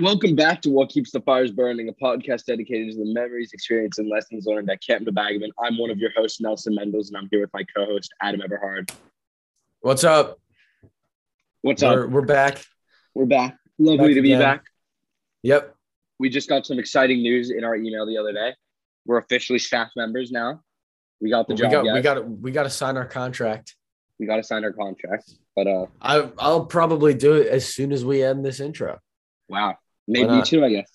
Welcome 0.00 0.34
back 0.34 0.60
to 0.62 0.70
What 0.70 0.88
Keeps 0.88 1.12
the 1.12 1.20
Fires 1.20 1.52
Burning, 1.52 1.88
a 1.88 1.92
podcast 1.92 2.46
dedicated 2.46 2.90
to 2.94 2.98
the 2.98 3.14
memories, 3.14 3.52
experience, 3.52 3.98
and 3.98 4.08
lessons 4.08 4.44
learned 4.44 4.68
at 4.68 4.82
Camp 4.84 5.06
Nebagamon. 5.06 5.50
I'm 5.62 5.78
one 5.78 5.88
of 5.88 5.98
your 5.98 6.10
hosts, 6.16 6.40
Nelson 6.40 6.74
Mendels, 6.74 7.08
and 7.08 7.16
I'm 7.16 7.28
here 7.30 7.40
with 7.40 7.50
my 7.54 7.62
co-host, 7.76 8.12
Adam 8.20 8.40
Everhard. 8.40 8.90
What's 9.82 10.02
up? 10.02 10.40
What's 11.62 11.84
we're, 11.84 12.06
up? 12.06 12.10
We're 12.10 12.22
back. 12.22 12.64
We're 13.14 13.26
back. 13.26 13.56
Lovely 13.78 14.08
Back 14.08 14.14
to 14.16 14.22
be 14.22 14.32
again. 14.32 14.40
back. 14.40 14.64
Yep. 15.44 15.76
We 16.18 16.28
just 16.28 16.48
got 16.48 16.66
some 16.66 16.80
exciting 16.80 17.22
news 17.22 17.52
in 17.52 17.62
our 17.62 17.76
email 17.76 18.04
the 18.04 18.18
other 18.18 18.32
day. 18.32 18.52
We're 19.06 19.18
officially 19.18 19.60
staff 19.60 19.90
members 19.94 20.32
now. 20.32 20.60
We 21.20 21.30
got 21.30 21.46
the 21.46 21.54
we 21.54 21.58
job. 21.60 21.70
got 21.70 21.84
guys. 21.84 21.94
we 21.94 22.00
got 22.00 22.28
we 22.28 22.50
got 22.50 22.62
to 22.64 22.70
sign 22.70 22.96
our 22.96 23.06
contract. 23.06 23.76
we 24.18 24.26
got 24.26 24.36
to 24.36 24.42
sign 24.42 24.64
our 24.64 24.72
contract. 24.72 25.30
But 25.54 25.68
uh, 25.68 25.86
I 26.02 26.30
I'll 26.38 26.66
probably 26.66 27.14
do 27.14 27.34
it 27.34 27.46
as 27.46 27.72
soon 27.72 27.92
as 27.92 28.04
we 28.04 28.24
end 28.24 28.44
this 28.44 28.58
intro. 28.58 28.98
wow, 29.48 29.76
maybe 30.06 30.34
you 30.34 30.42
too, 30.42 30.64
I 30.64 30.70
guess. 30.70 30.90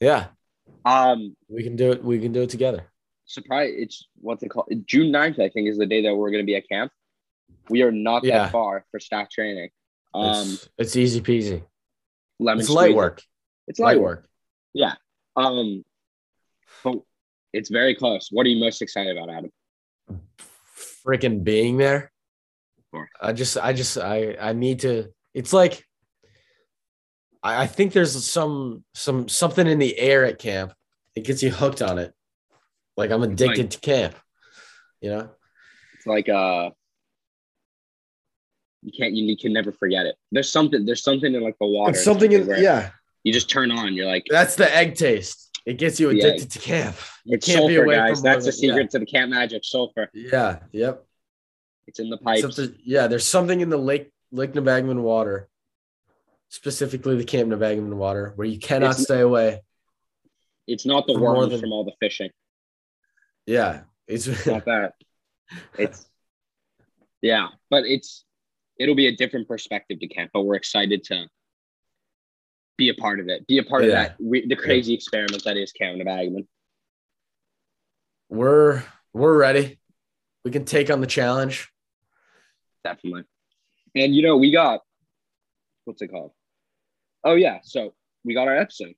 Yeah, 0.00 0.26
Um, 0.84 1.36
we 1.48 1.62
can 1.62 1.76
do 1.76 1.92
it. 1.92 2.02
We 2.04 2.18
can 2.20 2.32
do 2.32 2.42
it 2.42 2.50
together. 2.50 2.86
surprise! 3.24 3.72
It's 3.76 4.06
what's 4.20 4.42
it 4.42 4.48
called? 4.50 4.68
June 4.86 5.10
9th, 5.12 5.40
I 5.40 5.48
think, 5.48 5.68
is 5.68 5.78
the 5.78 5.86
day 5.86 6.02
that 6.02 6.14
we're 6.14 6.30
going 6.30 6.42
to 6.42 6.46
be 6.46 6.56
at 6.56 6.68
camp. 6.68 6.92
We 7.68 7.82
are 7.82 7.90
not 7.92 8.22
Yeah. 8.24 8.44
that 8.44 8.52
far 8.52 8.84
for 8.90 9.00
staff 9.00 9.28
training. 9.30 9.70
Um, 10.14 10.46
It's, 10.52 10.68
it's 10.78 10.96
easy 10.96 11.20
peasy. 11.20 11.64
lemon 12.38 12.60
It's 12.60 12.70
light 12.70 12.94
work. 12.94 13.22
It's 13.68 13.78
light, 13.80 13.96
Light 13.96 14.00
work. 14.00 14.18
work. 14.20 14.28
Yeah. 14.74 14.94
Um, 15.34 15.84
but 16.84 17.00
it's 17.52 17.68
very 17.70 17.94
close. 17.94 18.28
What 18.30 18.46
are 18.46 18.48
you 18.50 18.60
most 18.60 18.80
excited 18.82 19.16
about, 19.16 19.28
Adam? 19.30 19.50
Freaking 21.04 21.42
being 21.44 21.76
there. 21.76 22.12
I 23.20 23.32
just 23.32 23.58
I 23.58 23.72
just 23.72 23.98
I 23.98 24.36
I 24.40 24.52
need 24.52 24.80
to. 24.80 25.12
It's 25.34 25.52
like. 25.52 25.84
I 27.46 27.62
I 27.62 27.66
think 27.66 27.92
there's 27.92 28.24
some 28.24 28.84
some 28.94 29.28
something 29.28 29.66
in 29.66 29.78
the 29.78 29.98
air 29.98 30.24
at 30.24 30.38
camp. 30.38 30.72
It 31.14 31.24
gets 31.24 31.42
you 31.42 31.50
hooked 31.50 31.82
on 31.82 31.98
it. 31.98 32.12
Like 32.96 33.10
I'm 33.10 33.22
addicted 33.22 33.58
like- 33.58 33.70
to 33.70 33.80
camp. 33.80 34.14
You 35.00 35.10
know. 35.10 35.30
It's 35.96 36.06
like 36.06 36.28
uh, 36.28 36.70
you 38.82 38.92
can't 38.96 39.14
you, 39.14 39.24
you 39.26 39.36
can 39.36 39.52
never 39.52 39.72
forget 39.72 40.06
it. 40.06 40.16
There's 40.32 40.50
something 40.50 40.84
there's 40.86 41.02
something 41.02 41.34
in 41.34 41.42
like 41.42 41.56
the 41.60 41.66
water. 41.66 41.90
It's 41.90 42.04
something 42.04 42.32
in 42.32 42.46
yeah. 42.48 42.90
You 43.24 43.32
just 43.32 43.50
turn 43.50 43.70
on. 43.70 43.94
You're 43.94 44.06
like 44.06 44.26
That's 44.30 44.54
the 44.56 44.74
egg 44.74 44.94
taste. 44.94 45.42
It 45.66 45.78
gets 45.78 45.98
you 45.98 46.10
addicted 46.10 46.50
to 46.52 46.58
camp. 46.60 46.94
You 47.24 47.34
it's 47.34 47.46
can't 47.46 47.66
be 47.66 47.74
sulfur, 47.74 47.84
away 47.84 47.96
guys. 47.96 48.18
from 48.20 48.22
That's 48.24 48.44
the 48.44 48.52
than- 48.52 48.60
yeah. 48.60 48.68
secret 48.74 48.90
to 48.90 48.98
the 49.00 49.06
camp 49.06 49.30
magic. 49.30 49.64
Sulfur. 49.64 50.08
Yeah. 50.14 50.60
Yep. 50.72 51.04
It's 51.88 51.98
in 51.98 52.08
the 52.08 52.18
pipes. 52.18 52.42
Something, 52.42 52.76
yeah. 52.84 53.08
There's 53.08 53.26
something 53.26 53.60
in 53.60 53.68
the 53.68 53.76
lake 53.76 54.12
Lake 54.30 54.52
Nebagamon 54.52 55.00
water, 55.02 55.48
specifically 56.48 57.16
the 57.16 57.24
Camp 57.24 57.50
Nebagamon 57.50 57.94
water, 57.94 58.32
where 58.36 58.46
you 58.46 58.58
cannot 58.58 58.90
It's- 58.92 59.04
stay 59.04 59.20
away. 59.20 59.62
It's 60.66 60.84
not 60.86 61.06
the 61.06 61.18
worms 61.18 61.50
than- 61.50 61.60
from 61.60 61.72
all 61.72 61.84
the 61.84 61.94
fishing. 62.00 62.30
Yeah. 63.46 63.84
It's 64.08 64.26
It's 64.26 64.46
not 64.46 64.64
that. 64.66 64.94
It's 65.78 66.04
yeah, 67.22 67.48
but 67.70 67.84
it's 67.86 68.24
it'll 68.80 68.96
be 68.96 69.06
a 69.06 69.14
different 69.16 69.46
perspective 69.46 70.00
to 70.00 70.08
camp. 70.08 70.32
But 70.34 70.42
we're 70.42 70.56
excited 70.56 71.04
to 71.04 71.28
be 72.76 72.88
a 72.88 72.94
part 72.94 73.20
of 73.20 73.28
it. 73.28 73.46
Be 73.46 73.58
a 73.58 73.62
part 73.62 73.84
of 73.84 73.90
that. 73.92 74.16
We, 74.20 74.46
the 74.46 74.56
crazy 74.56 74.92
experiment 74.94 75.44
that 75.44 75.56
is 75.56 75.70
Camp 75.72 76.00
Nebagamon. 76.00 76.46
we're 78.28 78.82
we're 79.12 79.36
ready. 79.36 79.78
We 80.44 80.50
can 80.50 80.64
take 80.64 80.90
on 80.90 81.00
the 81.00 81.06
challenge. 81.06 81.70
definitely. 82.84 83.24
And 83.94 84.14
you 84.14 84.22
know, 84.22 84.36
we 84.36 84.50
got 84.50 84.80
what's 85.84 86.02
it 86.02 86.08
called? 86.08 86.32
Oh 87.26 87.34
yeah, 87.34 87.58
so 87.64 87.92
we 88.24 88.34
got 88.34 88.46
our 88.46 88.56
episode. 88.56 88.94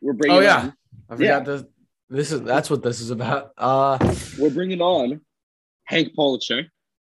We're 0.00 0.12
bringing. 0.12 0.38
Oh, 0.38 0.40
yeah. 0.40 0.60
on, 0.60 0.74
I 1.10 1.16
forgot 1.16 1.44
this. 1.44 1.64
This 2.08 2.32
is 2.32 2.42
that's 2.42 2.70
what 2.70 2.82
this 2.82 3.00
is 3.00 3.10
about. 3.10 3.50
Uh, 3.58 3.98
we're 4.38 4.50
bringing 4.50 4.80
on 4.80 5.20
Hank 5.84 6.14
Politzer, 6.16 6.66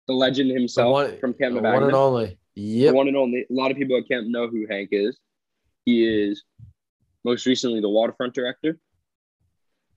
the 0.08 0.14
legend 0.14 0.50
himself 0.50 0.90
one, 0.90 1.18
from 1.18 1.34
Camp 1.34 1.54
the 1.54 1.60
one 1.60 1.66
and 1.66 1.80
Nevada. 1.82 1.96
only. 1.96 2.38
Yep. 2.54 2.94
one 2.94 3.08
and 3.08 3.16
only. 3.16 3.40
A 3.42 3.52
lot 3.52 3.70
of 3.70 3.76
people 3.76 3.96
at 3.98 4.08
camp 4.08 4.26
know 4.26 4.48
who 4.48 4.66
Hank 4.68 4.88
is. 4.92 5.18
He 5.84 6.04
is 6.04 6.44
most 7.24 7.44
recently 7.44 7.80
the 7.80 7.88
waterfront 7.90 8.34
director, 8.34 8.78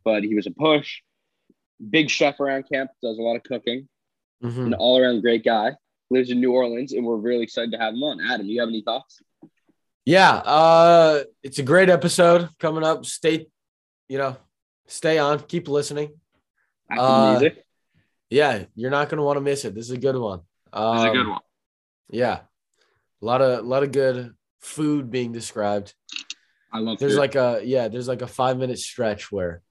but 0.03 0.23
he 0.23 0.35
was 0.35 0.47
a 0.47 0.51
push, 0.51 1.01
big 1.89 2.09
chef 2.09 2.41
around 2.41 2.65
camp. 2.71 2.91
Does 3.01 3.17
a 3.17 3.21
lot 3.21 3.37
of 3.37 3.43
cooking. 3.43 3.87
Mhm. 4.43 4.67
An 4.67 4.73
all 4.73 4.99
around 4.99 5.21
great 5.21 5.45
guy. 5.45 5.71
Lives 6.09 6.29
in 6.29 6.41
New 6.41 6.51
Orleans, 6.51 6.91
and 6.91 7.05
we're 7.05 7.15
really 7.15 7.43
excited 7.43 7.71
to 7.71 7.77
have 7.77 7.93
him 7.93 8.03
on. 8.03 8.19
Adam, 8.21 8.47
you 8.47 8.59
have 8.59 8.69
any 8.69 8.81
thoughts? 8.81 9.21
Yeah, 10.05 10.31
uh, 10.31 11.23
it's 11.41 11.57
a 11.57 11.63
great 11.63 11.89
episode 11.89 12.49
coming 12.59 12.83
up. 12.83 13.05
Stay, 13.05 13.47
you 14.07 14.19
know, 14.19 14.37
stay 14.85 15.17
on, 15.17 15.39
keep 15.39 15.67
listening. 15.67 16.13
Uh, 16.95 17.31
music. 17.31 17.65
Yeah, 18.29 18.65
you're 18.75 18.91
not 18.91 19.09
gonna 19.09 19.23
want 19.23 19.37
to 19.37 19.41
miss 19.41 19.65
it. 19.65 19.73
This 19.73 19.85
is 19.85 19.91
a 19.91 19.97
good 19.97 20.15
one. 20.15 20.41
Um, 20.71 20.97
This 20.97 21.05
is 21.05 21.09
a 21.09 21.13
good 21.13 21.27
one. 21.27 21.41
Yeah, 22.09 22.39
a 23.21 23.25
lot 23.25 23.41
of 23.41 23.59
a 23.59 23.67
lot 23.67 23.81
of 23.81 23.91
good 23.91 24.33
food 24.59 25.09
being 25.09 25.31
described. 25.31 25.95
I 26.71 26.79
love. 26.79 26.95
It. 26.95 26.99
There's 26.99 27.13
food. 27.13 27.19
like 27.19 27.35
a 27.35 27.61
yeah, 27.63 27.87
there's 27.87 28.07
like 28.07 28.21
a 28.21 28.27
five 28.27 28.57
minute 28.57 28.77
stretch 28.77 29.31
where 29.31 29.63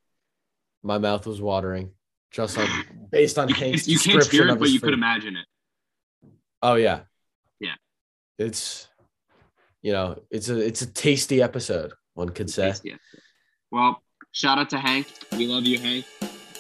my 0.83 0.99
mouth 0.99 1.27
was 1.27 1.41
watering 1.41 1.93
just 2.33 2.59
on 2.59 2.67
based 3.13 3.39
on 3.39 3.49
Hank's 3.49 3.87
you 3.87 3.99
can't 3.99 4.19
description 4.19 4.49
hear 4.49 4.55
it, 4.55 4.59
but 4.59 4.65
his 4.65 4.75
you 4.75 4.81
could 4.81 4.95
imagine 4.95 5.37
it. 5.37 5.47
Oh 6.61 6.75
yeah, 6.75 7.03
Yeah. 7.61 7.75
It's 8.39 8.89
you 9.85 9.93
know 9.93 10.19
it's 10.31 10.49
a 10.49 10.59
it's 10.59 10.81
a 10.83 10.87
tasty 10.87 11.43
episode. 11.43 11.93
One 12.15 12.31
could 12.31 12.49
say. 12.49 12.73
Well, 13.71 14.03
shout 14.33 14.59
out 14.59 14.71
to 14.71 14.79
Hank. 14.79 15.07
We 15.33 15.47
love 15.47 15.65
you, 15.65 15.79
Hank. 15.79 16.07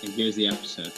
And 0.02 0.12
here's 0.12 0.36
the 0.36 0.48
episode. 0.48 0.92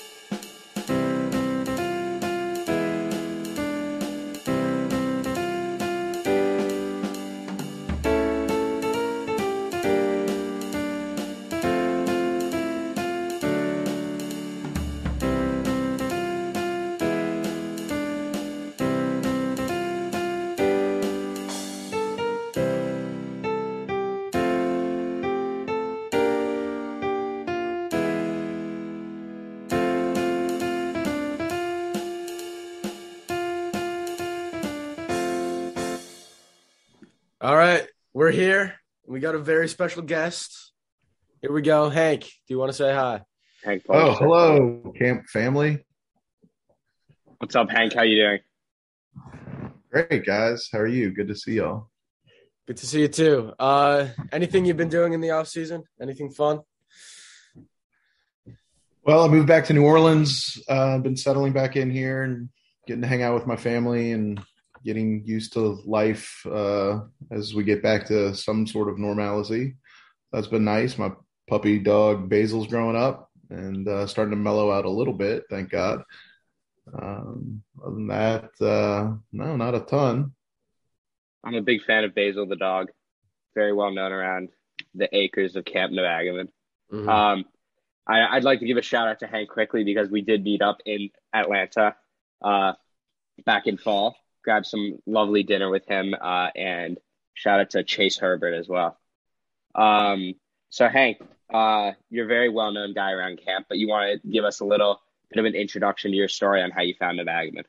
We're 38.26 38.32
here. 38.32 38.74
We 39.06 39.20
got 39.20 39.36
a 39.36 39.38
very 39.38 39.68
special 39.68 40.02
guest. 40.02 40.72
Here 41.40 41.52
we 41.52 41.62
go, 41.62 41.88
Hank. 41.88 42.22
Do 42.22 42.28
you 42.48 42.58
want 42.58 42.70
to 42.70 42.76
say 42.76 42.92
hi? 42.92 43.20
Hank. 43.62 43.84
Oh, 43.88 43.92
Politzer. 43.92 44.18
hello, 44.18 44.94
camp 44.98 45.28
family. 45.28 45.84
What's 47.38 47.54
up, 47.54 47.70
Hank? 47.70 47.94
How 47.94 48.02
you 48.02 48.16
doing? 48.16 48.40
Great 49.92 50.26
guys. 50.26 50.68
How 50.72 50.80
are 50.80 50.88
you? 50.88 51.12
Good 51.12 51.28
to 51.28 51.36
see 51.36 51.52
y'all. 51.52 51.88
Good 52.66 52.78
to 52.78 52.86
see 52.86 53.02
you 53.02 53.06
too. 53.06 53.52
Uh, 53.60 54.08
anything 54.32 54.64
you've 54.64 54.76
been 54.76 54.88
doing 54.88 55.12
in 55.12 55.20
the 55.20 55.30
off 55.30 55.46
season? 55.46 55.84
Anything 56.02 56.32
fun? 56.32 56.62
Well, 59.04 59.22
I 59.22 59.28
moved 59.28 59.46
back 59.46 59.66
to 59.66 59.72
New 59.72 59.84
Orleans. 59.84 60.60
Uh, 60.68 60.98
been 60.98 61.16
settling 61.16 61.52
back 61.52 61.76
in 61.76 61.92
here 61.92 62.24
and 62.24 62.48
getting 62.88 63.02
to 63.02 63.08
hang 63.08 63.22
out 63.22 63.34
with 63.34 63.46
my 63.46 63.54
family 63.54 64.10
and 64.10 64.42
getting 64.84 65.22
used 65.24 65.52
to 65.54 65.78
life 65.84 66.44
uh, 66.46 67.00
as 67.30 67.54
we 67.54 67.64
get 67.64 67.82
back 67.82 68.06
to 68.06 68.34
some 68.34 68.66
sort 68.66 68.88
of 68.88 68.98
normalcy. 68.98 69.76
That's 70.32 70.48
been 70.48 70.64
nice. 70.64 70.98
My 70.98 71.12
puppy 71.48 71.78
dog 71.78 72.28
Basil's 72.28 72.66
growing 72.66 72.96
up 72.96 73.30
and 73.50 73.86
uh, 73.88 74.06
starting 74.06 74.32
to 74.32 74.36
mellow 74.36 74.70
out 74.70 74.84
a 74.84 74.90
little 74.90 75.14
bit. 75.14 75.44
Thank 75.50 75.70
God. 75.70 76.02
Um, 76.92 77.62
other 77.84 77.94
than 77.94 78.06
that, 78.08 78.50
uh, 78.60 79.14
no, 79.32 79.56
not 79.56 79.74
a 79.74 79.80
ton. 79.80 80.32
I'm 81.44 81.54
a 81.54 81.62
big 81.62 81.82
fan 81.84 82.04
of 82.04 82.14
Basil 82.14 82.46
the 82.46 82.56
dog. 82.56 82.88
Very 83.54 83.72
well 83.72 83.92
known 83.92 84.12
around 84.12 84.48
the 84.94 85.08
acres 85.16 85.56
of 85.56 85.64
Camp 85.64 85.92
Nebagamon. 85.92 86.48
Mhm. 86.92 87.08
Um, 87.08 87.44
I, 88.06 88.36
I'd 88.36 88.44
like 88.44 88.60
to 88.60 88.66
give 88.66 88.76
a 88.76 88.82
shout 88.82 89.08
out 89.08 89.20
to 89.20 89.26
Hank 89.26 89.48
quickly 89.48 89.84
because 89.84 90.10
we 90.10 90.22
did 90.22 90.44
meet 90.44 90.62
up 90.62 90.78
in 90.84 91.10
Atlanta 91.32 91.96
uh, 92.42 92.72
back 93.44 93.66
in 93.66 93.76
fall. 93.76 94.16
Grabbed 94.46 94.66
some 94.66 95.00
lovely 95.06 95.42
dinner 95.42 95.68
with 95.70 95.86
him, 95.86 96.14
uh, 96.14 96.50
and 96.54 96.98
shout 97.34 97.58
out 97.58 97.70
to 97.70 97.82
Chase 97.82 98.16
Herbert 98.16 98.54
as 98.54 98.68
well. 98.68 98.96
Um, 99.74 100.34
so 100.70 100.88
Hank, 100.88 101.18
uh, 101.52 101.92
you're 102.10 102.26
a 102.26 102.28
very 102.28 102.48
well 102.48 102.70
known 102.70 102.94
guy 102.94 103.10
around 103.10 103.40
camp, 103.44 103.66
but 103.68 103.78
you 103.78 103.88
want 103.88 104.22
to 104.22 104.28
give 104.28 104.44
us 104.44 104.60
a 104.60 104.64
little 104.64 105.00
bit 105.30 105.40
of 105.40 105.46
an 105.46 105.56
introduction 105.56 106.12
to 106.12 106.16
your 106.16 106.28
story 106.28 106.62
on 106.62 106.70
how 106.70 106.82
you 106.82 106.94
found 106.94 107.18
Nebagamon. 107.18 107.64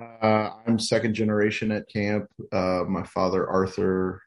Uh, 0.00 0.50
I'm 0.66 0.78
second 0.78 1.12
generation 1.12 1.70
at 1.72 1.90
camp. 1.90 2.28
Uh, 2.50 2.84
my 2.88 3.02
father, 3.02 3.46
Arthur, 3.46 4.22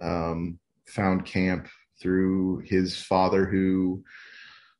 um, 0.00 0.58
found 0.86 1.26
camp 1.26 1.68
through 2.00 2.62
his 2.64 2.96
father, 2.96 3.44
who 3.44 4.04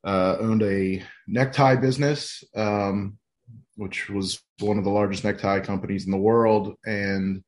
uh, 0.03 0.37
owned 0.39 0.63
a 0.63 1.03
necktie 1.27 1.75
business, 1.75 2.43
um, 2.55 3.18
which 3.79 4.09
was 4.09 4.41
one 4.59 4.77
of 4.77 4.83
the 4.83 4.89
largest 4.89 5.23
necktie 5.23 5.61
companies 5.61 6.05
in 6.05 6.11
the 6.11 6.17
world. 6.17 6.75
And 6.85 7.43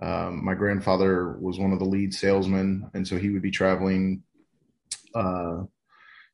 um, 0.00 0.44
my 0.44 0.54
grandfather 0.54 1.36
was 1.40 1.58
one 1.58 1.72
of 1.72 1.80
the 1.80 1.84
lead 1.84 2.14
salesmen, 2.14 2.88
and 2.94 3.06
so 3.06 3.18
he 3.18 3.30
would 3.30 3.42
be 3.42 3.50
traveling 3.50 4.22
uh, 5.14 5.64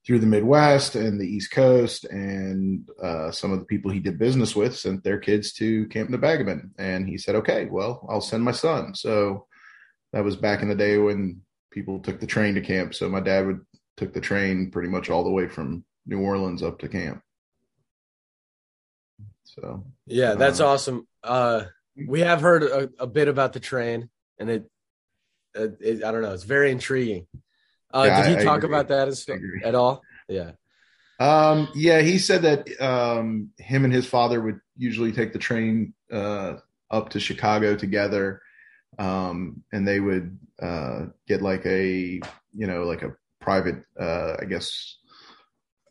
through 0.06 0.18
the 0.18 0.26
Midwest 0.26 0.94
and 0.94 1.18
the 1.20 1.26
East 1.26 1.50
Coast, 1.50 2.04
and 2.04 2.88
uh, 3.02 3.30
some 3.30 3.52
of 3.52 3.58
the 3.58 3.64
people 3.64 3.90
he 3.90 4.00
did 4.00 4.18
business 4.18 4.54
with 4.54 4.76
sent 4.76 5.02
their 5.04 5.18
kids 5.18 5.52
to 5.54 5.86
Camp 5.88 6.10
Nebagamon, 6.10 6.70
and 6.78 7.06
he 7.06 7.18
said, 7.18 7.34
"Okay, 7.34 7.66
well, 7.66 8.06
I'll 8.08 8.22
send 8.22 8.42
my 8.42 8.52
son." 8.52 8.94
So 8.94 9.46
that 10.12 10.24
was 10.24 10.36
back 10.36 10.62
in 10.62 10.68
the 10.68 10.74
day 10.74 10.96
when 10.98 11.42
people 11.70 11.98
took 12.00 12.18
the 12.18 12.26
train 12.26 12.54
to 12.54 12.60
camp. 12.60 12.94
So 12.94 13.08
my 13.08 13.20
dad 13.20 13.46
would 13.46 13.60
took 13.96 14.14
the 14.14 14.20
train 14.20 14.70
pretty 14.70 14.88
much 14.88 15.10
all 15.10 15.24
the 15.24 15.30
way 15.30 15.46
from 15.46 15.84
New 16.06 16.20
Orleans 16.20 16.62
up 16.62 16.78
to 16.78 16.88
camp. 16.88 17.22
So 19.54 19.84
yeah, 20.06 20.34
that's 20.34 20.60
uh, 20.60 20.68
awesome. 20.68 21.06
Uh, 21.22 21.64
we 22.06 22.20
have 22.20 22.40
heard 22.40 22.62
a, 22.62 22.90
a, 22.98 23.06
bit 23.06 23.28
about 23.28 23.52
the 23.52 23.60
train, 23.60 24.08
and 24.38 24.48
it, 24.48 24.70
it, 25.54 25.76
it, 25.80 26.04
I 26.04 26.12
don't 26.12 26.22
know, 26.22 26.32
it's 26.32 26.44
very 26.44 26.70
intriguing. 26.70 27.26
Uh, 27.92 28.04
yeah, 28.06 28.22
did 28.22 28.30
he 28.30 28.42
I, 28.42 28.44
talk 28.44 28.64
I 28.64 28.68
about 28.68 28.88
that 28.88 29.08
as, 29.08 29.26
at 29.64 29.74
all? 29.74 30.02
Yeah. 30.28 30.52
Um, 31.18 31.68
yeah, 31.74 32.00
he 32.00 32.18
said 32.18 32.42
that 32.42 32.80
um, 32.80 33.50
him 33.58 33.84
and 33.84 33.92
his 33.92 34.06
father 34.06 34.40
would 34.40 34.60
usually 34.76 35.12
take 35.12 35.32
the 35.32 35.38
train 35.38 35.92
uh, 36.12 36.54
up 36.90 37.10
to 37.10 37.20
Chicago 37.20 37.76
together, 37.76 38.40
um, 38.98 39.62
and 39.72 39.86
they 39.86 40.00
would 40.00 40.38
uh, 40.62 41.06
get 41.26 41.42
like 41.42 41.66
a 41.66 42.20
you 42.54 42.66
know 42.66 42.84
like 42.84 43.02
a 43.02 43.14
private, 43.40 43.82
uh, 43.98 44.36
I 44.40 44.44
guess 44.44 44.98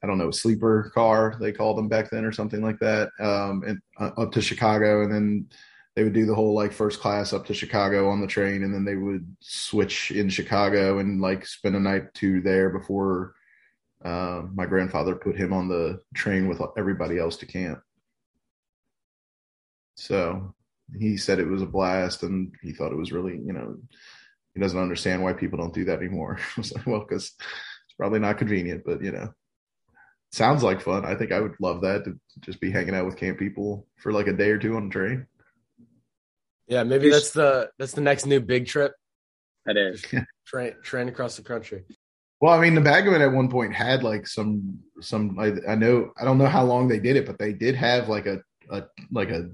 I 0.01 0.07
don't 0.07 0.17
know, 0.17 0.31
sleeper 0.31 0.91
car 0.93 1.35
they 1.39 1.51
called 1.51 1.77
them 1.77 1.89
back 1.89 2.09
then 2.09 2.25
or 2.25 2.31
something 2.31 2.61
like 2.61 2.79
that, 2.79 3.09
um, 3.19 3.63
and 3.67 3.79
uh, 3.99 4.11
up 4.21 4.31
to 4.33 4.41
Chicago, 4.41 5.03
and 5.03 5.13
then 5.13 5.49
they 5.95 6.03
would 6.03 6.13
do 6.13 6.25
the 6.25 6.35
whole 6.35 6.53
like 6.53 6.71
first 6.71 7.01
class 7.01 7.33
up 7.33 7.45
to 7.47 7.53
Chicago 7.53 8.09
on 8.09 8.21
the 8.21 8.27
train, 8.27 8.63
and 8.63 8.73
then 8.73 8.85
they 8.85 8.95
would 8.95 9.35
switch 9.41 10.11
in 10.11 10.29
Chicago 10.29 10.99
and 10.99 11.19
like 11.19 11.45
spend 11.45 11.75
a 11.75 11.79
night 11.79 12.13
two 12.13 12.39
there 12.41 12.69
before 12.69 13.33
uh, 14.05 14.43
my 14.53 14.65
grandfather 14.65 15.15
put 15.15 15.35
him 15.35 15.51
on 15.51 15.67
the 15.67 15.99
train 16.13 16.47
with 16.47 16.61
everybody 16.77 17.19
else 17.19 17.35
to 17.37 17.45
camp. 17.45 17.81
So 19.95 20.55
he 20.97 21.17
said 21.17 21.39
it 21.39 21.47
was 21.47 21.61
a 21.61 21.65
blast, 21.65 22.23
and 22.23 22.53
he 22.61 22.71
thought 22.71 22.93
it 22.93 22.97
was 22.97 23.11
really, 23.11 23.33
you 23.33 23.51
know, 23.51 23.75
he 24.53 24.61
doesn't 24.61 24.79
understand 24.79 25.21
why 25.21 25.33
people 25.33 25.57
don't 25.57 25.73
do 25.73 25.83
that 25.85 25.99
anymore. 25.99 26.39
I 26.39 26.59
was 26.59 26.73
like, 26.73 26.87
well, 26.87 27.01
because 27.01 27.33
it's 27.35 27.95
probably 27.97 28.19
not 28.19 28.37
convenient, 28.37 28.83
but 28.85 29.03
you 29.03 29.11
know, 29.11 29.33
sounds 30.31 30.63
like 30.63 30.81
fun. 30.81 31.05
I 31.05 31.15
think 31.15 31.31
I 31.31 31.39
would 31.39 31.55
love 31.59 31.81
that 31.81 32.05
to 32.05 32.19
just 32.41 32.59
be 32.59 32.71
hanging 32.71 32.95
out 32.95 33.05
with 33.05 33.17
camp 33.17 33.39
people 33.39 33.87
for 33.97 34.11
like 34.11 34.27
a 34.27 34.33
day 34.33 34.49
or 34.49 34.57
two 34.57 34.75
on 34.75 34.87
a 34.87 34.89
train. 34.89 35.27
Yeah, 36.67 36.83
maybe 36.83 37.09
that's 37.09 37.31
the 37.31 37.71
that's 37.79 37.93
the 37.93 38.01
next 38.01 38.25
new 38.25 38.39
big 38.39 38.67
trip. 38.67 38.93
That 39.65 39.77
is 39.77 40.05
train 40.45 40.73
train 40.83 41.09
across 41.09 41.35
the 41.35 41.43
country. 41.43 41.83
Well, 42.41 42.53
I 42.53 42.61
mean, 42.61 42.75
the 42.75 42.81
Bagman 42.81 43.21
at 43.21 43.31
one 43.31 43.49
point 43.49 43.73
had 43.73 44.03
like 44.03 44.27
some 44.27 44.79
some. 45.01 45.37
I, 45.39 45.53
I 45.67 45.75
know 45.75 46.11
I 46.19 46.23
don't 46.23 46.37
know 46.37 46.45
how 46.45 46.63
long 46.63 46.87
they 46.87 46.99
did 46.99 47.17
it, 47.17 47.25
but 47.25 47.37
they 47.37 47.53
did 47.53 47.75
have 47.75 48.07
like 48.07 48.27
a 48.27 48.41
a 48.69 48.83
like 49.11 49.29
a 49.29 49.49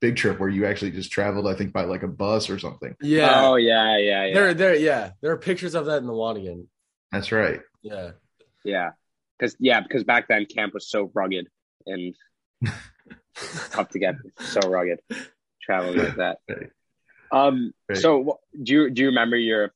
big 0.00 0.16
trip 0.16 0.38
where 0.38 0.48
you 0.48 0.66
actually 0.66 0.90
just 0.90 1.10
traveled. 1.10 1.48
I 1.48 1.54
think 1.54 1.72
by 1.72 1.84
like 1.84 2.02
a 2.02 2.08
bus 2.08 2.50
or 2.50 2.58
something. 2.58 2.94
Yeah. 3.00 3.46
Oh 3.46 3.56
yeah, 3.56 3.96
yeah, 3.96 4.26
yeah. 4.26 4.34
There, 4.34 4.54
there, 4.54 4.74
yeah. 4.76 5.10
There 5.20 5.32
are 5.32 5.38
pictures 5.38 5.74
of 5.74 5.86
that 5.86 5.98
in 5.98 6.06
the 6.06 6.12
Wanigan. 6.12 6.66
That's 7.10 7.32
right. 7.32 7.60
Yeah. 7.82 8.10
Yeah. 8.64 8.90
Because 9.38 9.56
yeah, 9.58 9.80
because 9.80 10.04
back 10.04 10.28
then 10.28 10.46
camp 10.46 10.74
was 10.74 10.88
so 10.88 11.10
rugged 11.14 11.48
and 11.86 12.14
tough 13.70 13.90
to 13.90 13.98
get. 13.98 14.16
So 14.40 14.60
rugged 14.68 15.00
traveling 15.62 15.98
like 15.98 16.16
that. 16.16 16.38
Um. 17.30 17.72
Right. 17.88 17.98
So 17.98 18.40
do 18.60 18.72
you 18.72 18.90
do 18.90 19.02
you 19.02 19.08
remember 19.08 19.36
your 19.36 19.72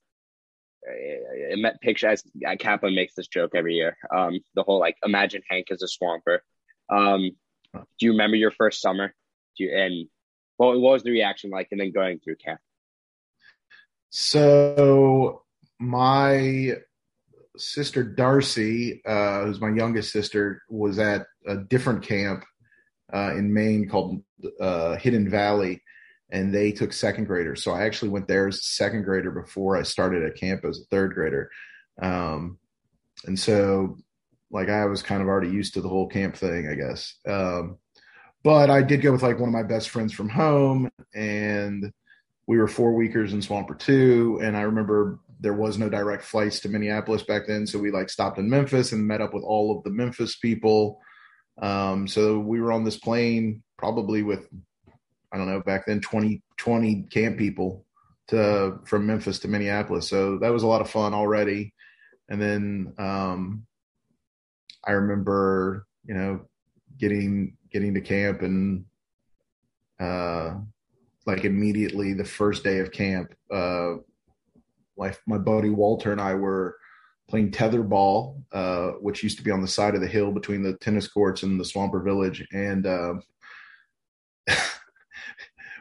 uh, 0.89 1.71
picture 1.81 2.09
as 2.09 2.25
Kaplan 2.59 2.95
makes 2.95 3.15
this 3.15 3.29
joke 3.29 3.53
every 3.55 3.75
year. 3.75 3.97
Um, 4.15 4.41
the 4.55 4.63
whole 4.63 4.81
like 4.81 4.97
imagine 5.05 5.43
Hank 5.49 5.69
as 5.71 5.83
a 5.83 5.89
swamper. 5.89 6.43
Um, 6.91 7.31
do 7.75 8.07
you 8.07 8.13
remember 8.13 8.37
your 8.37 8.51
first 8.51 8.81
summer? 8.81 9.15
Do 9.57 9.65
you, 9.65 9.77
and 9.77 10.09
what, 10.57 10.81
what 10.81 10.93
was 10.93 11.03
the 11.03 11.11
reaction 11.11 11.51
like? 11.51 11.69
And 11.71 11.81
then 11.81 11.93
going 11.93 12.19
through 12.19 12.37
camp. 12.37 12.61
So 14.11 15.43
my 15.79 16.77
sister 17.57 18.03
Darcy, 18.03 19.03
uh, 19.05 19.45
who's 19.45 19.61
my 19.61 19.71
youngest 19.71 20.13
sister, 20.13 20.63
was 20.69 20.99
at 20.99 21.27
a 21.47 21.57
different 21.57 22.03
camp 22.03 22.45
uh, 23.13 23.33
in 23.37 23.53
Maine 23.53 23.89
called 23.89 24.23
uh, 24.61 24.97
Hidden 24.97 25.29
Valley, 25.29 25.83
and 26.31 26.53
they 26.55 26.73
took 26.73 26.93
second 26.93 27.27
graders. 27.27 27.63
So 27.63 27.73
I 27.73 27.85
actually 27.85 28.09
went 28.09 28.29
there 28.29 28.49
as 28.49 28.57
a 28.57 28.63
second 28.63 29.05
grader 29.05 29.31
before 29.31 29.77
I 29.77 29.83
started 29.83 30.25
at 30.25 30.37
camp 30.37 30.65
as 30.65 30.81
a 30.81 30.85
third 30.85 31.15
grader. 31.15 31.51
Um, 32.01 32.59
and 33.27 33.39
so, 33.39 33.99
like, 34.51 34.69
I 34.69 34.87
was 34.87 35.03
kind 35.03 35.23
of 35.23 35.29
already 35.29 35.51
used 35.51 35.75
to 35.75 35.81
the 35.81 35.89
whole 35.89 36.09
camp 36.09 36.37
thing, 36.37 36.69
I 36.69 36.75
guess. 36.75 37.15
Um, 37.29 37.79
but 38.43 38.71
I 38.71 38.83
did 38.83 39.03
go 39.03 39.13
with 39.13 39.23
like 39.23 39.39
one 39.39 39.49
of 39.49 39.53
my 39.53 39.63
best 39.63 39.91
friends 39.91 40.13
from 40.13 40.29
home, 40.29 40.91
and 41.15 41.93
we 42.47 42.59
were 42.59 42.67
four 42.67 42.93
weekers 42.95 43.33
in 43.33 43.43
Swamper 43.43 43.75
two. 43.75 44.41
And 44.43 44.57
I 44.57 44.63
remember 44.63 45.21
there 45.43 45.55
was 45.55 45.77
no 45.77 45.89
direct 45.89 46.23
flights 46.23 46.61
to 46.61 46.69
Minneapolis 46.69 47.23
back 47.25 47.47
then, 47.47 47.67
so 47.67 47.79
we 47.79 47.91
like 47.91 48.09
stopped 48.09 48.39
in 48.39 48.49
Memphis 48.49 48.93
and 48.93 49.07
met 49.07 49.21
up 49.21 49.35
with 49.35 49.43
all 49.43 49.77
of 49.77 49.83
the 49.83 49.91
Memphis 49.91 50.37
people. 50.37 51.01
Um, 51.61 52.07
so 52.07 52.39
we 52.39 52.61
were 52.61 52.73
on 52.73 52.85
this 52.85 52.97
plane 52.97 53.63
probably 53.77 54.23
with 54.23 54.49
I 55.33 55.39
don't 55.39 55.49
know 55.49 55.61
back 55.61 55.87
then 55.87 56.01
20, 56.01 56.43
20 56.59 57.07
camp 57.11 57.39
people 57.39 57.85
to 58.29 58.79
from 58.85 59.07
Memphis 59.07 59.41
to 59.41 59.49
Minneapolis. 59.49 60.09
So 60.09 60.39
that 60.39 60.53
was 60.53 60.63
a 60.63 60.67
lot 60.67 60.81
of 60.81 60.91
fun 60.91 61.15
already. 61.15 61.75
And 62.29 62.41
then 62.41 62.95
um, 62.99 63.67
I 64.87 64.93
remember 64.93 65.87
you 66.05 66.15
know 66.15 66.43
getting 66.99 67.57
getting 67.73 67.95
to 67.95 68.01
camp 68.01 68.43
and 68.43 68.85
uh, 69.99 70.55
like 71.27 71.45
immediately 71.45 72.13
the 72.13 72.25
first 72.25 72.63
day 72.63 72.79
of 72.79 72.93
camp, 72.93 73.35
uh, 73.51 73.95
my 74.97 75.15
my 75.27 75.39
buddy 75.39 75.71
Walter 75.71 76.13
and 76.13 76.21
I 76.21 76.35
were 76.35 76.77
playing 77.29 77.51
tetherball, 77.51 78.43
uh, 78.53 78.89
which 79.01 79.23
used 79.23 79.39
to 79.39 79.45
be 79.45 79.51
on 79.51 79.63
the 79.63 79.69
side 79.69 79.95
of 79.95 80.01
the 80.01 80.07
hill 80.07 80.33
between 80.33 80.63
the 80.63 80.77
tennis 80.79 81.09
courts 81.09 81.43
and 81.43 81.59
the 81.59 81.65
Swamper 81.65 82.01
Village, 82.01 82.47
and 82.53 82.87
uh, 82.87 83.15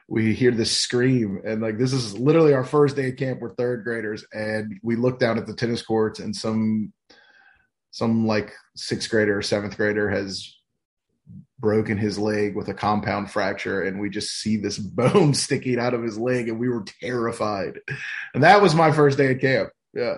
we 0.08 0.34
hear 0.34 0.52
this 0.52 0.76
scream, 0.76 1.42
and 1.46 1.62
like 1.62 1.78
this 1.78 1.94
is 1.94 2.18
literally 2.18 2.54
our 2.54 2.64
first 2.64 2.96
day 2.96 3.10
of 3.10 3.18
camp. 3.18 3.42
We're 3.42 3.56
third 3.56 3.84
graders, 3.84 4.26
and 4.34 4.80
we 4.84 4.96
look 4.96 5.20
down 5.20 5.38
at 5.38 5.46
the 5.46 5.56
tennis 5.56 5.82
courts, 5.82 6.20
and 6.20 6.36
some 6.36 6.94
some 7.92 8.26
like 8.26 8.54
sixth 8.76 9.10
grader 9.10 9.38
or 9.38 9.42
seventh 9.42 9.76
grader 9.76 10.10
has 10.10 10.56
broken 11.62 11.98
his 11.98 12.18
leg 12.18 12.56
with 12.56 12.68
a 12.68 12.74
compound 12.74 13.32
fracture 13.32 13.84
and 13.84 14.02
we 14.02 14.10
just 14.10 14.42
see 14.42 14.58
this 14.58 14.78
bone 14.80 15.34
sticking 15.34 15.80
out 15.80 15.94
of 15.94 16.04
his 16.04 16.18
leg 16.18 16.50
and 16.50 16.60
we 16.60 16.68
were 16.68 16.84
terrified. 17.02 17.80
And 18.34 18.44
that 18.44 18.62
was 18.62 18.76
my 18.76 18.92
first 18.92 19.18
day 19.18 19.32
at 19.32 19.40
camp. 19.40 19.70
Yeah. 19.94 20.18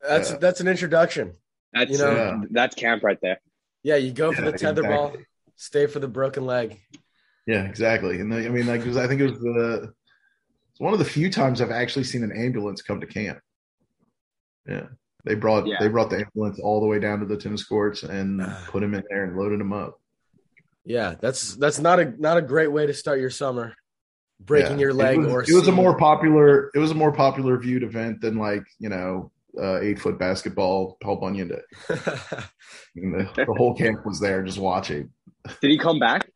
That's 0.00 0.30
yeah. 0.30 0.38
that's 0.38 0.60
an 0.60 0.68
introduction. 0.68 1.34
That's 1.72 1.92
you 1.92 1.98
know? 1.98 2.10
Yeah. 2.10 2.40
that's 2.50 2.74
camp 2.74 3.04
right 3.04 3.18
there. 3.22 3.40
Yeah 3.82 3.96
you 3.96 4.12
go 4.12 4.32
for 4.32 4.42
yeah, 4.42 4.50
the 4.50 4.58
tetherball 4.58 5.08
exactly. 5.08 5.26
stay 5.56 5.86
for 5.86 6.00
the 6.00 6.08
broken 6.08 6.46
leg. 6.46 6.80
Yeah 7.46 7.64
exactly. 7.64 8.18
And 8.20 8.32
the, 8.32 8.46
i 8.46 8.48
mean 8.48 8.66
like 8.66 8.86
i 8.86 9.06
think 9.06 9.20
it 9.20 9.30
was 9.30 9.40
the 9.40 9.92
it's 10.70 10.80
one 10.80 10.94
of 10.94 10.98
the 10.98 11.04
few 11.04 11.30
times 11.30 11.60
i've 11.60 11.70
actually 11.70 12.04
seen 12.04 12.24
an 12.24 12.32
ambulance 12.32 12.82
come 12.82 13.00
to 13.00 13.06
camp. 13.06 13.38
Yeah. 14.66 14.86
They 15.24 15.34
brought 15.34 15.68
they 15.78 15.88
brought 15.88 16.08
the 16.08 16.24
ambulance 16.24 16.58
all 16.58 16.80
the 16.80 16.86
way 16.86 16.98
down 16.98 17.20
to 17.20 17.26
the 17.26 17.36
tennis 17.36 17.64
courts 17.64 18.02
and 18.04 18.40
put 18.68 18.82
him 18.82 18.94
in 18.94 19.04
there 19.10 19.24
and 19.24 19.36
loaded 19.36 19.60
him 19.60 19.74
up 19.74 20.00
yeah, 20.90 21.14
that's 21.20 21.54
that's 21.54 21.78
not 21.78 22.00
a 22.00 22.12
not 22.20 22.36
a 22.36 22.42
great 22.42 22.72
way 22.72 22.84
to 22.84 22.92
start 22.92 23.20
your 23.20 23.30
summer. 23.30 23.74
Breaking 24.40 24.78
yeah. 24.78 24.86
your 24.86 24.94
leg 24.94 25.18
it 25.18 25.20
was, 25.20 25.32
or 25.32 25.42
it 25.42 25.52
was 25.52 25.68
a 25.68 25.72
more 25.72 25.96
popular 25.96 26.70
it 26.74 26.78
was 26.78 26.90
a 26.90 26.94
more 26.94 27.12
popular 27.12 27.56
viewed 27.58 27.84
event 27.84 28.20
than 28.20 28.38
like 28.38 28.64
you 28.78 28.88
know 28.88 29.30
uh, 29.60 29.80
eight 29.80 30.00
foot 30.00 30.18
basketball 30.18 30.96
Paul 31.00 31.16
Bunyan 31.16 31.48
did. 31.48 31.60
the, 31.88 33.30
the 33.36 33.54
whole 33.56 33.74
camp 33.74 34.04
was 34.04 34.18
there 34.18 34.42
just 34.42 34.58
watching. 34.58 35.10
Did 35.60 35.70
he 35.70 35.78
come 35.78 36.00
back? 36.00 36.28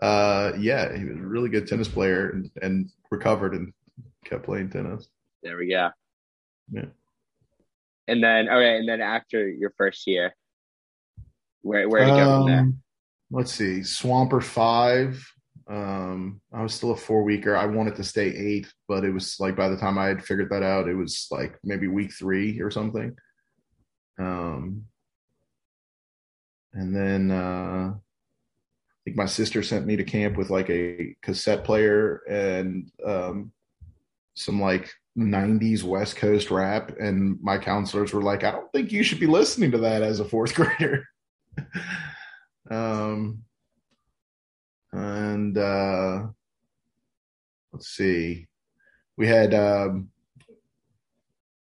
Uh, 0.00 0.52
yeah, 0.58 0.96
he 0.96 1.04
was 1.04 1.18
a 1.18 1.20
really 1.20 1.48
good 1.48 1.66
tennis 1.66 1.88
player 1.88 2.30
and, 2.30 2.50
and 2.62 2.90
recovered 3.10 3.54
and 3.54 3.72
kept 4.24 4.44
playing 4.44 4.70
tennis. 4.70 5.08
There 5.42 5.56
we 5.56 5.68
go. 5.68 5.90
Yeah. 6.70 6.86
And 8.08 8.22
then 8.22 8.48
okay, 8.48 8.78
and 8.78 8.88
then 8.88 9.00
after 9.00 9.48
your 9.48 9.74
first 9.76 10.06
year, 10.06 10.34
where 11.60 11.88
where 11.88 12.04
to 12.04 12.10
go 12.10 12.30
um, 12.30 12.42
from 12.42 12.50
there? 12.50 12.72
Let's 13.32 13.52
see, 13.52 13.82
Swamper 13.82 14.40
five 14.40 15.26
Um, 15.68 16.40
I 16.52 16.62
was 16.62 16.74
still 16.74 16.90
a 16.90 16.96
four 16.96 17.22
weeker. 17.22 17.56
I 17.56 17.66
wanted 17.66 17.96
to 17.96 18.04
stay 18.04 18.26
eight, 18.26 18.70
but 18.88 19.04
it 19.04 19.10
was 19.10 19.40
like 19.40 19.56
by 19.56 19.68
the 19.68 19.76
time 19.76 19.96
I 19.96 20.06
had 20.06 20.22
figured 20.22 20.50
that 20.50 20.62
out, 20.62 20.88
it 20.88 20.94
was 20.94 21.28
like 21.30 21.58
maybe 21.64 21.88
week 21.88 22.12
three 22.12 22.60
or 22.60 22.70
something. 22.70 23.16
Um, 24.18 24.84
and 26.74 26.94
then 26.94 27.30
uh, 27.30 27.94
I 27.94 28.98
think 29.04 29.16
my 29.16 29.26
sister 29.26 29.62
sent 29.62 29.86
me 29.86 29.96
to 29.96 30.04
camp 30.04 30.36
with 30.36 30.50
like 30.50 30.68
a 30.68 31.16
cassette 31.22 31.64
player 31.64 32.22
and 32.28 32.90
um, 33.06 33.52
some 34.34 34.60
like 34.60 34.92
90s 35.16 35.82
West 35.84 36.16
Coast 36.16 36.50
rap. 36.50 36.92
And 36.98 37.38
my 37.42 37.56
counselors 37.56 38.12
were 38.12 38.22
like, 38.22 38.44
I 38.44 38.50
don't 38.50 38.70
think 38.72 38.92
you 38.92 39.02
should 39.02 39.20
be 39.20 39.26
listening 39.26 39.70
to 39.70 39.78
that 39.78 40.02
as 40.02 40.20
a 40.20 40.24
fourth 40.24 40.54
grader. 40.56 41.06
Um, 42.70 43.42
and 44.92 45.56
uh, 45.56 46.26
let's 47.72 47.88
see, 47.88 48.46
we 49.16 49.26
had 49.26 49.54
um, 49.54 50.10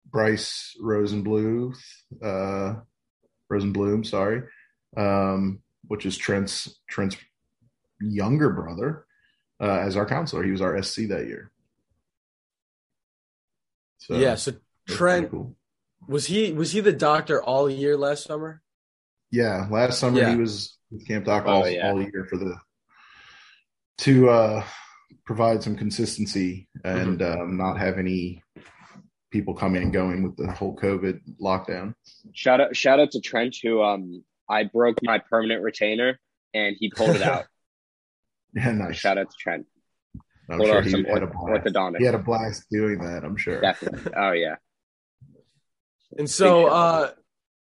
Bryce 0.07 0.77
Rosenbluth, 0.83 1.79
uh, 2.23 2.75
Rosenblum, 3.51 4.07
sorry, 4.07 4.43
um, 4.97 5.61
which 5.89 6.07
is 6.07 6.17
Trent's 6.17 6.81
Trent's 6.89 7.17
younger 8.01 8.51
brother, 8.51 9.07
uh, 9.61 9.79
as 9.81 9.97
our 9.97 10.07
counselor. 10.07 10.43
He 10.43 10.51
was 10.51 10.61
our 10.61 10.81
SC 10.83 11.09
that 11.09 11.27
year. 11.27 11.51
So, 13.99 14.17
yeah, 14.17 14.35
so 14.35 14.53
Trent 14.89 15.31
cool. 15.31 15.55
was 16.09 16.27
he 16.27 16.53
was 16.53 16.73
he 16.73 16.81
the 16.81 16.93
doctor 16.93 17.43
all 17.43 17.71
year 17.71 17.97
last 17.97 18.25
summer? 18.25 18.62
Yeah, 19.33 19.67
last 19.71 19.99
summer 19.99 20.21
yeah. 20.21 20.31
he 20.31 20.37
was 20.37 20.79
with 20.91 21.09
Camp 21.09 21.25
Doc 21.25 21.47
all, 21.47 21.65
oh, 21.65 21.67
yeah. 21.67 21.91
all 21.91 22.01
year 22.01 22.27
for 22.29 22.37
the 22.37 22.55
to 23.99 24.29
uh, 24.29 24.65
provide 25.25 25.63
some 25.63 25.77
consistency 25.77 26.69
and 26.85 27.19
mm-hmm. 27.19 27.41
um, 27.41 27.57
not 27.57 27.79
have 27.79 27.99
any 27.99 28.43
people 29.31 29.55
coming 29.55 29.83
and 29.83 29.93
going 29.93 30.23
with 30.23 30.37
the 30.37 30.53
whole 30.53 30.77
COVID 30.77 31.21
lockdown. 31.41 31.95
Shout 32.35 32.61
out, 32.61 32.77
shout 32.77 33.01
out 33.01 33.11
to 33.13 33.21
Trent 33.21 33.57
who 33.63 33.83
um, 33.83 34.23
I 34.49 34.65
broke 34.65 34.99
my 35.03 35.19
permanent 35.19 35.63
retainer 35.63 36.21
and 36.53 36.77
he 36.79 36.91
pulled 36.91 37.17
it 37.17 37.23
out. 37.23 37.47
yeah, 38.55 38.73
nice. 38.73 38.97
Shout 38.97 39.17
out 39.17 39.31
to 39.31 39.37
Trent. 39.41 39.67
I'm 40.51 40.59
Pulled 40.59 40.69
sure 40.69 40.83
he 40.83 41.05
had 41.09 41.23
a 41.23 41.27
blast. 41.27 41.97
He 41.99 42.05
had 42.05 42.15
a 42.15 42.19
blast 42.19 42.67
doing 42.71 42.99
that. 42.99 43.25
I'm 43.25 43.37
sure. 43.37 43.61
Definitely. 43.61 44.13
Oh 44.15 44.33
yeah. 44.33 44.57
And 46.19 46.29
so, 46.29 46.67
uh, 46.67 47.11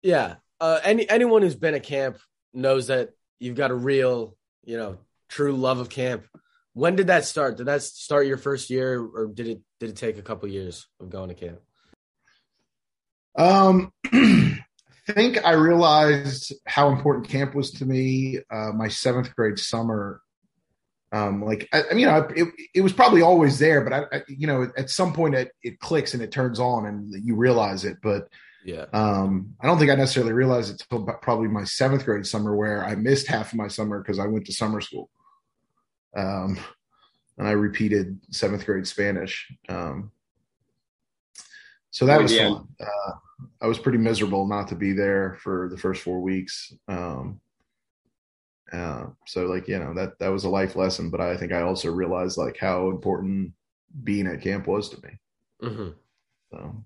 yeah, 0.02 0.36
uh, 0.62 0.78
any 0.84 1.10
anyone 1.10 1.42
who's 1.42 1.56
been 1.56 1.74
at 1.74 1.82
camp 1.82 2.18
knows 2.54 2.86
that 2.86 3.10
you've 3.40 3.56
got 3.56 3.72
a 3.72 3.74
real, 3.74 4.36
you 4.64 4.78
know, 4.78 4.96
true 5.28 5.56
love 5.56 5.80
of 5.80 5.88
camp. 5.88 6.24
When 6.72 6.94
did 6.94 7.08
that 7.08 7.24
start? 7.24 7.56
Did 7.56 7.66
that 7.66 7.82
start 7.82 8.28
your 8.28 8.36
first 8.36 8.70
year, 8.70 9.00
or 9.00 9.26
did 9.26 9.48
it 9.48 9.60
did 9.80 9.90
it 9.90 9.96
take 9.96 10.18
a 10.18 10.22
couple 10.22 10.48
years 10.48 10.86
of 11.00 11.10
going 11.10 11.30
to 11.30 11.34
camp? 11.34 11.58
Um, 13.36 13.92
I 14.04 15.12
think 15.12 15.44
I 15.44 15.54
realized 15.54 16.52
how 16.64 16.90
important 16.90 17.28
camp 17.28 17.56
was 17.56 17.72
to 17.72 17.84
me. 17.84 18.38
Uh, 18.48 18.70
my 18.72 18.86
seventh 18.86 19.34
grade 19.34 19.58
summer, 19.58 20.20
um, 21.10 21.42
like 21.44 21.68
I, 21.72 21.82
I 21.90 21.94
mean, 21.94 22.06
I, 22.06 22.18
it, 22.36 22.48
it 22.72 22.80
was 22.82 22.92
probably 22.92 23.22
always 23.22 23.58
there, 23.58 23.80
but 23.80 23.92
I, 23.92 24.16
I 24.18 24.22
you 24.28 24.46
know, 24.46 24.70
at 24.76 24.90
some 24.90 25.12
point 25.12 25.34
it, 25.34 25.50
it 25.64 25.80
clicks 25.80 26.14
and 26.14 26.22
it 26.22 26.30
turns 26.30 26.60
on, 26.60 26.86
and 26.86 27.12
you 27.12 27.34
realize 27.34 27.84
it. 27.84 27.96
But 28.00 28.28
yeah. 28.64 28.86
Um, 28.92 29.54
I 29.60 29.66
don't 29.66 29.78
think 29.78 29.90
I 29.90 29.94
necessarily 29.94 30.32
realized 30.32 30.74
it 30.74 30.84
until 30.90 31.06
probably 31.16 31.48
my 31.48 31.64
seventh 31.64 32.04
grade 32.04 32.26
summer, 32.26 32.56
where 32.56 32.84
I 32.84 32.94
missed 32.94 33.26
half 33.26 33.52
of 33.52 33.58
my 33.58 33.68
summer 33.68 34.00
because 34.00 34.18
I 34.18 34.26
went 34.26 34.46
to 34.46 34.52
summer 34.52 34.80
school. 34.80 35.10
Um, 36.16 36.58
and 37.38 37.48
I 37.48 37.52
repeated 37.52 38.18
seventh 38.30 38.66
grade 38.66 38.86
Spanish. 38.86 39.50
Um, 39.68 40.12
so 41.90 42.06
that 42.06 42.22
was 42.22 42.32
yeah. 42.32 42.48
fun. 42.48 42.68
Uh, 42.80 43.12
I 43.60 43.66
was 43.66 43.78
pretty 43.78 43.98
miserable 43.98 44.46
not 44.46 44.68
to 44.68 44.74
be 44.74 44.92
there 44.92 45.38
for 45.42 45.68
the 45.68 45.78
first 45.78 46.02
four 46.02 46.20
weeks. 46.20 46.72
Um, 46.88 47.40
uh, 48.72 49.06
so 49.26 49.44
like 49.46 49.68
you 49.68 49.78
know 49.78 49.92
that 49.94 50.18
that 50.18 50.28
was 50.28 50.44
a 50.44 50.48
life 50.48 50.76
lesson, 50.76 51.10
but 51.10 51.20
I 51.20 51.36
think 51.36 51.52
I 51.52 51.62
also 51.62 51.92
realized 51.92 52.38
like 52.38 52.56
how 52.56 52.88
important 52.88 53.52
being 54.02 54.26
at 54.26 54.40
camp 54.40 54.66
was 54.66 54.88
to 54.90 55.02
me. 55.02 55.18
Mm-hmm. 55.62 55.88
So 56.50 56.84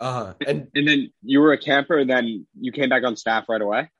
uh-huh. 0.00 0.34
And 0.46 0.68
and 0.74 0.86
then 0.86 1.10
you 1.22 1.40
were 1.40 1.52
a 1.52 1.58
camper, 1.58 1.98
and 1.98 2.08
then 2.08 2.46
you 2.58 2.72
came 2.72 2.88
back 2.88 3.04
on 3.04 3.16
staff 3.16 3.48
right 3.48 3.60
away. 3.60 3.90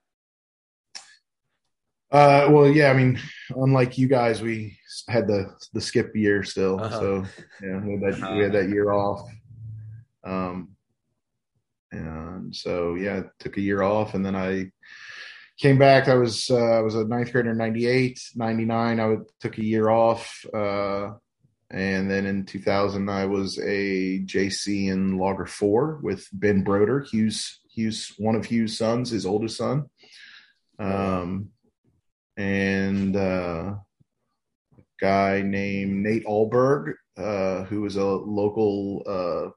Uh, 2.11 2.49
well, 2.51 2.69
yeah. 2.69 2.91
I 2.91 2.95
mean, 2.95 3.21
unlike 3.51 3.99
you 3.99 4.09
guys, 4.09 4.41
we 4.41 4.79
had 5.09 5.27
the 5.27 5.55
the 5.73 5.81
skip 5.81 6.15
year 6.15 6.43
still, 6.43 6.81
uh-huh. 6.81 7.01
so 7.01 7.25
yeah, 7.63 7.81
we 7.81 7.93
had 7.93 8.01
that 8.01 8.15
uh-huh. 8.15 8.35
we 8.35 8.43
had 8.43 8.53
that 8.53 8.69
year 8.69 8.93
off. 8.93 9.29
Um, 10.25 10.71
and 11.91 12.55
so 12.55 12.95
yeah, 12.95 13.23
took 13.41 13.57
a 13.57 13.63
year 13.63 13.83
off, 13.83 14.15
and 14.15 14.25
then 14.25 14.37
I 14.37 14.71
came 15.59 15.79
back. 15.79 16.09
I 16.09 16.15
was 16.15 16.49
uh, 16.51 16.57
I 16.57 16.81
was 16.81 16.95
a 16.95 17.05
ninth 17.05 17.33
grader 17.33 17.51
in 17.51 17.59
98, 17.59 18.21
99. 18.37 19.01
I 19.01 19.07
would, 19.07 19.25
took 19.41 19.59
a 19.59 19.65
year 19.65 19.91
off. 19.91 20.45
Uh, 20.55 21.11
and 21.71 22.11
then 22.11 22.25
in 22.25 22.47
2000, 22.47 23.11
I 23.11 23.27
was 23.27 23.59
a 23.59 24.21
JC 24.21 24.91
in 24.91 25.19
Logger 25.19 25.47
Four 25.47 26.01
with 26.03 26.27
Ben 26.33 26.63
Broder, 26.63 27.01
Hughes, 27.01 27.61
Hughes, 27.71 28.15
one 28.17 28.35
of 28.35 28.47
Hughes' 28.47 28.79
sons, 28.79 29.11
his 29.11 29.27
oldest 29.27 29.59
son, 29.59 29.85
um, 30.79 31.51
and 32.39 33.15
uh, 33.15 33.75
a 34.79 34.83
guy 34.99 35.43
named 35.43 36.03
Nate 36.03 36.25
Alberg, 36.25 36.95
uh, 37.19 37.65
who 37.65 37.83
was 37.83 37.97
a 37.97 38.05
local 38.05 39.03
uh, 39.07 39.51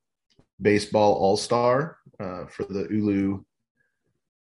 baseball 0.62 1.14
all 1.14 1.38
star 1.38 1.98
uh, 2.20 2.46
for 2.48 2.64
the 2.64 2.88
Ulu 2.92 3.42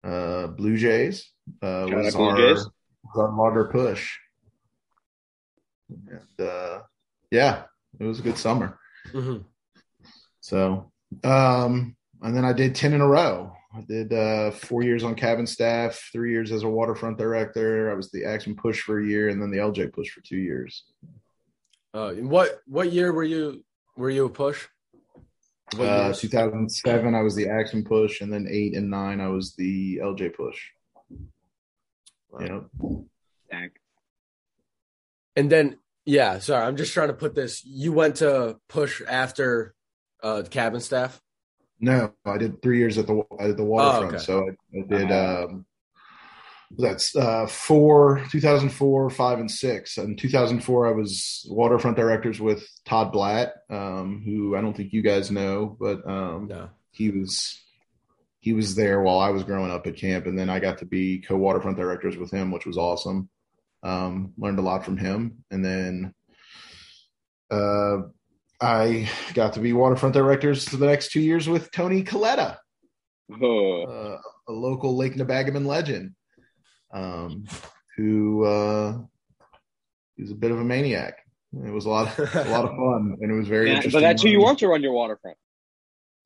uh, 0.03 0.47
Blue 0.47 0.75
Jays. 0.75 1.31
Uh, 1.61 1.87
was 1.89 2.15
our, 2.15 2.35
Jays. 2.35 2.67
our 3.15 3.33
Logger 3.33 3.69
push. 3.71 4.17
And, 5.89 6.47
uh, 6.47 6.79
yeah, 7.33 7.63
it 7.99 8.05
was 8.05 8.19
a 8.19 8.21
good 8.21 8.37
summer. 8.37 8.79
Mm-hmm. 9.11 9.39
So, 10.39 10.91
um, 11.23 11.95
and 12.21 12.37
then 12.37 12.45
I 12.45 12.53
did 12.53 12.75
10 12.75 12.93
in 12.93 13.01
a 13.01 13.07
row. 13.07 13.51
I 13.75 13.81
did 13.81 14.13
uh, 14.13 14.51
four 14.51 14.83
years 14.83 15.03
on 15.03 15.15
cabin 15.15 15.47
staff, 15.47 16.09
three 16.13 16.31
years 16.31 16.51
as 16.51 16.61
a 16.61 16.69
waterfront 16.69 17.17
director. 17.17 17.91
I 17.91 17.95
was 17.95 18.11
the 18.11 18.23
action 18.23 18.55
push 18.55 18.81
for 18.81 18.99
a 18.99 19.05
year 19.05 19.29
and 19.29 19.41
then 19.41 19.49
the 19.49 19.57
LJ 19.57 19.93
push 19.93 20.11
for 20.11 20.21
two 20.21 20.37
years. 20.37 20.83
Uh, 21.91 22.11
what 22.13 22.61
what 22.65 22.91
year 22.91 23.11
were 23.13 23.23
you 23.23 23.63
were 23.97 24.09
you 24.09 24.25
a 24.25 24.29
push? 24.29 24.67
Uh, 25.77 26.13
2007, 26.13 27.15
I 27.15 27.21
was 27.21 27.35
the 27.35 27.49
action 27.49 27.83
push, 27.83 28.21
and 28.21 28.31
then 28.31 28.47
eight 28.47 28.75
and 28.75 28.91
nine, 28.91 29.19
I 29.19 29.27
was 29.27 29.55
the 29.55 29.97
LJ 29.97 30.35
push. 30.35 30.59
Wow. 32.29 32.65
Yeah. 33.51 33.67
And 35.35 35.49
then 35.49 35.77
yeah, 36.05 36.39
sorry. 36.39 36.65
I'm 36.65 36.77
just 36.77 36.93
trying 36.93 37.09
to 37.09 37.13
put 37.13 37.35
this. 37.35 37.63
You 37.65 37.93
went 37.93 38.17
to 38.17 38.57
push 38.67 39.01
after 39.07 39.73
uh, 40.21 40.43
cabin 40.49 40.81
staff. 40.81 41.21
No, 41.79 42.13
I 42.25 42.37
did 42.37 42.61
three 42.61 42.77
years 42.77 42.97
at 42.97 43.07
the 43.07 43.23
at 43.39 43.57
the 43.57 43.63
waterfront. 43.63 44.13
Oh, 44.13 44.15
okay. 44.15 44.23
So 44.23 44.47
I, 44.47 44.79
I 44.79 44.81
did. 44.87 45.11
Uh-huh. 45.11 45.45
Um, 45.45 45.65
that's 46.77 47.15
uh, 47.15 47.45
four, 47.45 48.23
2004, 48.31 49.09
five, 49.11 49.39
and 49.39 49.49
six. 49.49 49.97
In 49.97 50.15
2004, 50.15 50.87
I 50.87 50.91
was 50.91 51.45
waterfront 51.49 51.97
directors 51.97 52.39
with 52.39 52.67
Todd 52.83 53.11
Blatt, 53.11 53.53
um, 53.69 54.23
who 54.25 54.55
I 54.55 54.61
don't 54.61 54.75
think 54.75 54.91
you 54.91 55.01
guys 55.01 55.29
know, 55.29 55.77
but 55.79 56.07
um, 56.09 56.47
no. 56.47 56.69
he 56.91 57.11
was 57.11 57.61
he 58.39 58.53
was 58.53 58.75
there 58.75 59.01
while 59.01 59.19
I 59.19 59.29
was 59.29 59.43
growing 59.43 59.71
up 59.71 59.87
at 59.87 59.97
camp, 59.97 60.25
and 60.25 60.37
then 60.37 60.49
I 60.49 60.59
got 60.59 60.79
to 60.79 60.85
be 60.85 61.19
co 61.19 61.37
waterfront 61.37 61.77
directors 61.77 62.17
with 62.17 62.31
him, 62.31 62.51
which 62.51 62.65
was 62.65 62.77
awesome. 62.77 63.29
Um, 63.83 64.33
learned 64.37 64.59
a 64.59 64.61
lot 64.61 64.85
from 64.85 64.97
him, 64.97 65.43
and 65.51 65.63
then 65.63 66.13
uh, 67.51 67.97
I 68.61 69.09
got 69.33 69.53
to 69.53 69.59
be 69.59 69.73
waterfront 69.73 70.13
directors 70.13 70.67
for 70.67 70.77
the 70.77 70.85
next 70.85 71.11
two 71.11 71.19
years 71.19 71.49
with 71.49 71.69
Tony 71.71 72.01
Coletta, 72.01 72.57
oh. 73.41 73.83
uh, 73.83 74.17
a 74.47 74.53
local 74.53 74.95
Lake 74.95 75.15
Nebagamon 75.15 75.65
legend, 75.65 76.15
um, 76.93 77.45
who 77.97 78.45
uh, 78.45 78.97
he's 80.15 80.31
a 80.31 80.35
bit 80.35 80.51
of 80.51 80.59
a 80.59 80.63
maniac. 80.63 81.17
It 81.53 81.71
was 81.71 81.85
a 81.85 81.89
lot, 81.89 82.17
of, 82.17 82.35
a 82.35 82.49
lot 82.49 82.65
of 82.65 82.71
fun, 82.77 83.17
and 83.19 83.31
it 83.31 83.35
was 83.35 83.47
very 83.47 83.67
yeah, 83.67 83.75
interesting. 83.75 83.99
But 83.99 84.07
that's 84.07 84.23
who 84.23 84.29
you 84.29 84.41
want 84.41 84.59
to 84.59 84.67
run 84.69 84.81
your 84.81 84.93
waterfront. 84.93 85.37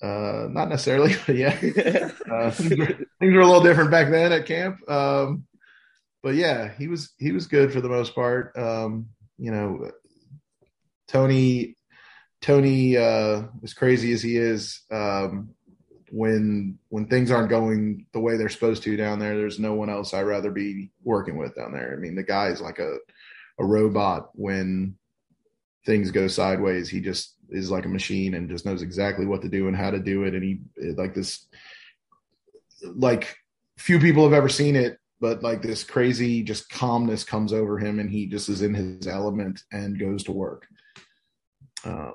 Uh, 0.01 0.47
not 0.51 0.69
necessarily, 0.69 1.15
but 1.25 1.35
yeah, 1.35 1.57
uh, 2.31 2.51
things, 2.51 2.77
were, 2.77 2.85
things, 2.85 3.33
were, 3.33 3.41
a 3.41 3.45
little 3.45 3.63
different 3.63 3.91
back 3.91 4.11
then 4.11 4.31
at 4.31 4.45
camp. 4.45 4.77
Um, 4.89 5.45
but 6.27 6.35
yeah, 6.35 6.73
he 6.77 6.89
was 6.89 7.13
he 7.19 7.31
was 7.31 7.47
good 7.47 7.71
for 7.71 7.79
the 7.79 7.87
most 7.87 8.13
part. 8.13 8.51
Um, 8.57 9.07
you 9.37 9.49
know, 9.49 9.89
Tony 11.07 11.77
Tony 12.41 12.97
uh, 12.97 13.43
as 13.63 13.73
crazy 13.73 14.11
as 14.11 14.21
he 14.21 14.35
is, 14.35 14.81
um, 14.91 15.51
when 16.11 16.79
when 16.89 17.07
things 17.07 17.31
aren't 17.31 17.49
going 17.49 18.07
the 18.11 18.19
way 18.19 18.35
they're 18.35 18.49
supposed 18.49 18.83
to 18.83 18.97
down 18.97 19.19
there, 19.19 19.37
there's 19.37 19.57
no 19.57 19.73
one 19.73 19.89
else 19.89 20.13
I'd 20.13 20.23
rather 20.23 20.51
be 20.51 20.91
working 21.01 21.37
with 21.37 21.55
down 21.55 21.71
there. 21.71 21.93
I 21.93 21.95
mean, 21.95 22.15
the 22.15 22.23
guy 22.23 22.47
is 22.47 22.59
like 22.59 22.79
a 22.79 22.97
a 23.57 23.63
robot 23.63 24.31
when 24.33 24.97
things 25.85 26.11
go 26.11 26.27
sideways. 26.27 26.89
He 26.89 26.99
just 26.99 27.35
is 27.51 27.71
like 27.71 27.85
a 27.85 27.87
machine 27.89 28.33
and 28.33 28.49
just 28.49 28.65
knows 28.65 28.81
exactly 28.81 29.25
what 29.25 29.43
to 29.43 29.47
do 29.47 29.69
and 29.69 29.77
how 29.77 29.91
to 29.91 29.99
do 29.99 30.25
it. 30.25 30.33
And 30.33 30.43
he 30.43 30.59
like 30.97 31.15
this, 31.15 31.47
like 32.83 33.33
few 33.77 33.97
people 33.97 34.25
have 34.25 34.33
ever 34.33 34.49
seen 34.49 34.75
it, 34.75 34.99
but 35.19 35.41
like 35.43 35.61
this 35.61 35.83
crazy 35.83 36.43
just 36.43 36.69
calmness 36.69 37.23
comes 37.23 37.53
over 37.53 37.77
him 37.77 37.99
and 37.99 38.09
he 38.09 38.27
just 38.27 38.49
is 38.49 38.61
in 38.61 38.73
his 38.73 39.07
element 39.07 39.61
and 39.71 39.99
goes 39.99 40.23
to 40.23 40.31
work. 40.31 40.67
Um, 41.85 42.13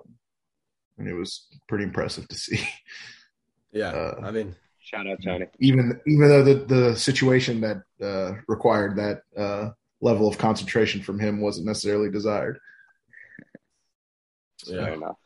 and 0.98 1.08
it 1.08 1.14
was 1.14 1.48
pretty 1.68 1.84
impressive 1.84 2.28
to 2.28 2.34
see. 2.34 2.60
Yeah, 3.74 3.88
uh, 3.88 4.20
I 4.22 4.30
mean, 4.32 4.54
shout 4.80 5.06
out 5.06 5.22
Tony. 5.24 5.46
Even 5.58 5.98
even 6.06 6.28
though 6.28 6.44
the 6.44 6.54
the 6.56 6.94
situation 6.94 7.62
that 7.62 7.82
uh, 8.02 8.34
required 8.46 8.96
that 8.96 9.22
uh, 9.34 9.70
level 10.02 10.28
of 10.28 10.36
concentration 10.36 11.00
from 11.00 11.18
him 11.18 11.40
wasn't 11.40 11.66
necessarily 11.66 12.10
desired. 12.10 12.58
Yeah. 14.66 14.84
Fair 14.84 14.92
enough. 14.92 15.16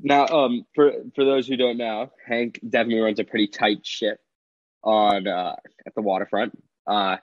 Now, 0.00 0.26
um, 0.26 0.66
for 0.74 0.92
for 1.14 1.24
those 1.24 1.46
who 1.46 1.56
don't 1.56 1.78
know, 1.78 2.10
Hank 2.26 2.58
definitely 2.68 3.00
runs 3.00 3.20
a 3.20 3.24
pretty 3.24 3.46
tight 3.46 3.86
ship 3.86 4.18
on 4.82 5.28
uh, 5.28 5.54
at 5.86 5.94
the 5.94 6.02
waterfront. 6.02 6.58
Uh, 6.86 7.16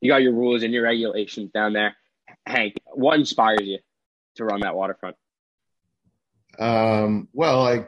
you 0.00 0.10
got 0.10 0.22
your 0.22 0.32
rules 0.32 0.62
and 0.62 0.72
your 0.72 0.82
regulations 0.82 1.50
down 1.52 1.72
there. 1.72 1.96
Hank, 2.46 2.74
what 2.92 3.18
inspires 3.18 3.62
you 3.62 3.78
to 4.36 4.44
run 4.44 4.60
that 4.60 4.74
waterfront? 4.74 5.16
Um, 6.58 7.28
well, 7.32 7.66
I 7.66 7.86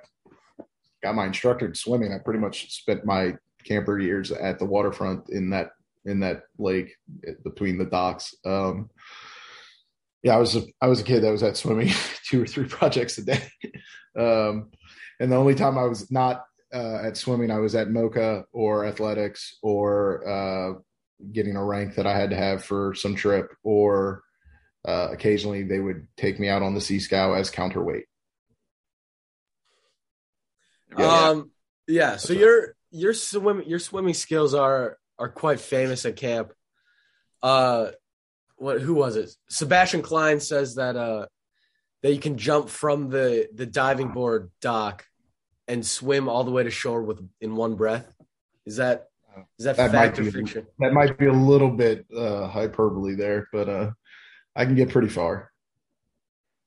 got 1.02 1.14
my 1.14 1.26
instructor 1.26 1.66
in 1.66 1.74
swimming. 1.74 2.12
I 2.12 2.18
pretty 2.18 2.40
much 2.40 2.72
spent 2.72 3.04
my 3.04 3.34
camper 3.64 3.98
years 3.98 4.30
at 4.30 4.58
the 4.58 4.64
waterfront 4.64 5.30
in 5.30 5.50
that 5.50 5.70
in 6.04 6.20
that 6.20 6.42
lake 6.58 6.96
between 7.44 7.78
the 7.78 7.84
docks. 7.84 8.34
Um, 8.44 8.90
yeah, 10.22 10.34
I 10.34 10.38
was 10.38 10.56
a, 10.56 10.62
I 10.80 10.86
was 10.86 11.00
a 11.00 11.04
kid 11.04 11.22
that 11.22 11.30
was 11.30 11.42
at 11.42 11.56
swimming 11.56 11.90
two 12.26 12.42
or 12.42 12.46
three 12.46 12.66
projects 12.66 13.18
a 13.18 13.24
day, 13.24 13.42
um, 14.18 14.70
and 15.20 15.32
the 15.32 15.36
only 15.36 15.54
time 15.54 15.78
I 15.78 15.84
was 15.84 16.10
not 16.10 16.44
uh, 16.72 17.00
at 17.02 17.16
swimming, 17.16 17.50
I 17.50 17.58
was 17.58 17.74
at 17.74 17.90
Mocha 17.90 18.44
or 18.52 18.86
athletics 18.86 19.58
or 19.62 20.28
uh, 20.28 20.80
getting 21.32 21.56
a 21.56 21.64
rank 21.64 21.94
that 21.96 22.06
I 22.06 22.16
had 22.16 22.30
to 22.30 22.36
have 22.36 22.64
for 22.64 22.94
some 22.94 23.14
trip, 23.14 23.54
or 23.62 24.22
uh, 24.86 25.08
occasionally 25.10 25.62
they 25.62 25.78
would 25.78 26.06
take 26.16 26.38
me 26.38 26.48
out 26.48 26.62
on 26.62 26.74
the 26.74 26.80
sea 26.80 27.00
scow 27.00 27.34
as 27.34 27.50
counterweight. 27.50 28.04
Um, 30.96 31.50
yeah. 31.86 32.16
So 32.16 32.32
your 32.32 32.76
your 32.90 33.14
swim 33.14 33.62
your 33.66 33.78
swimming 33.78 34.14
skills 34.14 34.54
are 34.54 34.98
are 35.18 35.28
quite 35.28 35.60
famous 35.60 36.04
at 36.04 36.16
camp. 36.16 36.52
Uh, 37.42 37.90
what 38.56 38.80
who 38.80 38.94
was 38.94 39.16
it? 39.16 39.30
Sebastian 39.48 40.02
Klein 40.02 40.40
says 40.40 40.76
that 40.76 40.96
uh 40.96 41.26
that 42.02 42.12
you 42.12 42.20
can 42.20 42.38
jump 42.38 42.68
from 42.68 43.08
the 43.08 43.48
the 43.52 43.66
diving 43.66 44.08
board 44.08 44.50
dock 44.60 45.06
and 45.66 45.84
swim 45.84 46.28
all 46.28 46.44
the 46.44 46.50
way 46.50 46.62
to 46.62 46.70
shore 46.70 47.02
with 47.02 47.26
in 47.40 47.56
one 47.56 47.74
breath. 47.74 48.14
Is 48.66 48.76
that 48.76 49.06
is 49.58 49.64
that, 49.64 49.76
that 49.76 49.90
fact 49.90 50.18
or 50.18 50.30
fiction? 50.30 50.66
That 50.78 50.92
might 50.92 51.18
be 51.18 51.26
a 51.26 51.32
little 51.32 51.70
bit 51.70 52.06
uh, 52.16 52.46
hyperbole 52.48 53.14
there, 53.14 53.48
but 53.52 53.68
uh, 53.68 53.90
I 54.54 54.64
can 54.64 54.74
get 54.74 54.90
pretty 54.90 55.08
far. 55.08 55.52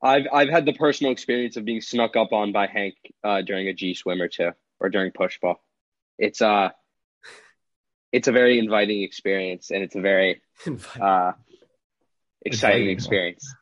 I've 0.01 0.25
I've 0.31 0.49
had 0.49 0.65
the 0.65 0.73
personal 0.73 1.11
experience 1.11 1.57
of 1.57 1.65
being 1.65 1.81
snuck 1.81 2.15
up 2.15 2.31
on 2.31 2.51
by 2.51 2.67
Hank 2.67 2.95
uh, 3.23 3.41
during 3.41 3.67
a 3.67 3.73
G 3.73 3.93
swim 3.93 4.21
or 4.21 4.27
two, 4.27 4.51
or 4.79 4.89
during 4.89 5.11
push 5.11 5.39
ball. 5.39 5.63
It's 6.19 6.41
uh 6.41 6.69
it's 8.11 8.27
a 8.27 8.31
very 8.31 8.59
inviting 8.59 9.03
experience, 9.03 9.71
and 9.71 9.83
it's 9.83 9.95
a 9.95 10.01
very 10.01 10.41
uh, 11.01 11.33
exciting 12.45 12.89
experience. 12.89 13.53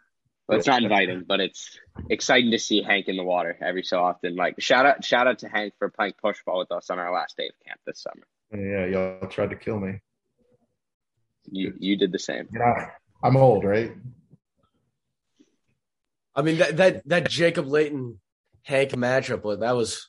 Well, 0.47 0.59
it's 0.59 0.67
not 0.67 0.83
inviting, 0.83 1.23
but 1.27 1.39
it's 1.39 1.79
exciting 2.09 2.51
to 2.51 2.59
see 2.59 2.83
Hank 2.83 3.07
in 3.07 3.17
the 3.17 3.23
water 3.23 3.57
every 3.61 3.83
so 3.83 4.03
often. 4.03 4.35
Like 4.35 4.61
shout 4.61 4.85
out, 4.85 5.03
shout 5.03 5.27
out 5.27 5.39
to 5.39 5.47
Hank 5.47 5.73
for 5.79 5.89
playing 5.89 6.13
push 6.21 6.37
ball 6.45 6.59
with 6.59 6.71
us 6.71 6.89
on 6.89 6.99
our 6.99 7.11
last 7.11 7.35
day 7.35 7.47
of 7.47 7.53
camp 7.65 7.79
this 7.85 8.01
summer. 8.01 8.27
Yeah, 8.51 8.85
y'all 8.85 9.27
tried 9.27 9.49
to 9.49 9.55
kill 9.55 9.79
me. 9.79 9.99
You 11.51 11.73
you 11.79 11.97
did 11.97 12.11
the 12.11 12.19
same. 12.19 12.47
Yeah, 12.51 12.89
I'm 13.23 13.37
old, 13.37 13.63
right? 13.63 13.91
I 16.35 16.41
mean 16.41 16.57
that 16.57 16.77
that 16.77 17.07
that 17.07 17.29
Jacob 17.29 17.67
Layton 17.67 18.19
Hank 18.63 18.91
matchup, 18.91 19.59
that 19.59 19.75
was 19.75 20.07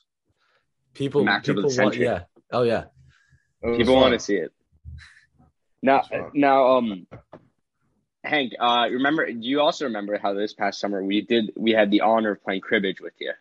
people. 0.93 1.23
Matchup 1.23 1.55
people 1.55 1.71
want, 1.77 1.95
yeah. 1.95 2.23
Oh 2.51 2.63
yeah. 2.63 2.85
People 3.63 3.95
want 3.95 4.13
to 4.13 4.19
see 4.19 4.35
it. 4.35 4.51
Now, 5.81 6.03
now, 6.33 6.77
um, 6.77 7.07
Hank, 8.23 8.53
uh, 8.59 8.87
remember? 8.89 9.31
Do 9.31 9.47
you 9.47 9.61
also 9.61 9.85
remember 9.85 10.17
how 10.17 10.33
this 10.33 10.53
past 10.53 10.79
summer 10.79 11.03
we 11.03 11.21
did? 11.21 11.51
We 11.55 11.71
had 11.71 11.91
the 11.91 12.01
honor 12.01 12.31
of 12.31 12.43
playing 12.43 12.61
cribbage 12.61 12.99
with 12.99 13.13
you. 13.19 13.31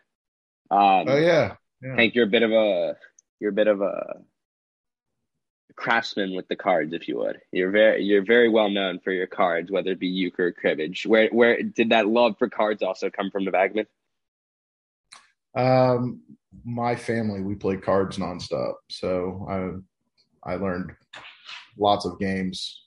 Um, 0.71 1.07
oh 1.09 1.17
yeah. 1.17 1.55
yeah. 1.83 1.97
Hank, 1.97 2.15
you're 2.15 2.27
a 2.27 2.31
bit 2.31 2.43
of 2.43 2.53
a 2.53 2.97
you're 3.41 3.51
a 3.51 3.55
bit 3.55 3.69
of 3.69 3.81
a 3.81 4.21
craftsman 5.77 6.35
with 6.35 6.49
the 6.49 6.57
cards, 6.57 6.93
if 6.93 7.07
you 7.07 7.19
would. 7.19 7.39
You're 7.53 7.71
very 7.71 8.03
you're 8.03 8.25
very 8.25 8.49
well 8.49 8.71
known 8.71 8.99
for 8.99 9.13
your 9.13 9.27
cards, 9.27 9.71
whether 9.71 9.93
it 9.93 10.01
be 10.01 10.09
euchre 10.09 10.47
or 10.47 10.53
cribbage. 10.53 11.07
Where 11.07 11.29
where 11.29 11.63
did 11.63 11.91
that 11.91 12.09
love 12.09 12.37
for 12.39 12.49
cards 12.49 12.83
also 12.83 13.11
come 13.11 13.31
from 13.31 13.45
the 13.45 13.51
bagman? 13.51 13.87
Um, 15.55 16.23
my 16.65 16.97
family 16.97 17.43
we 17.43 17.55
played 17.55 17.83
cards 17.83 18.19
nonstop, 18.19 18.75
so 18.91 19.83
I 20.45 20.53
I 20.53 20.57
learned 20.57 20.93
lots 21.79 22.05
of 22.05 22.19
games 22.19 22.83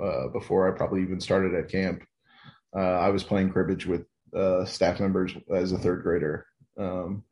uh, 0.00 0.28
before 0.28 0.72
I 0.72 0.76
probably 0.76 1.02
even 1.02 1.20
started 1.20 1.54
at 1.54 1.70
camp. 1.70 2.02
Uh, 2.76 2.98
I 2.98 3.08
was 3.08 3.24
playing 3.24 3.50
cribbage 3.50 3.86
with 3.86 4.04
uh, 4.34 4.64
staff 4.66 5.00
members 5.00 5.32
as 5.52 5.72
a 5.72 5.78
third 5.78 6.02
grader. 6.02 6.46
Um, 6.78 7.24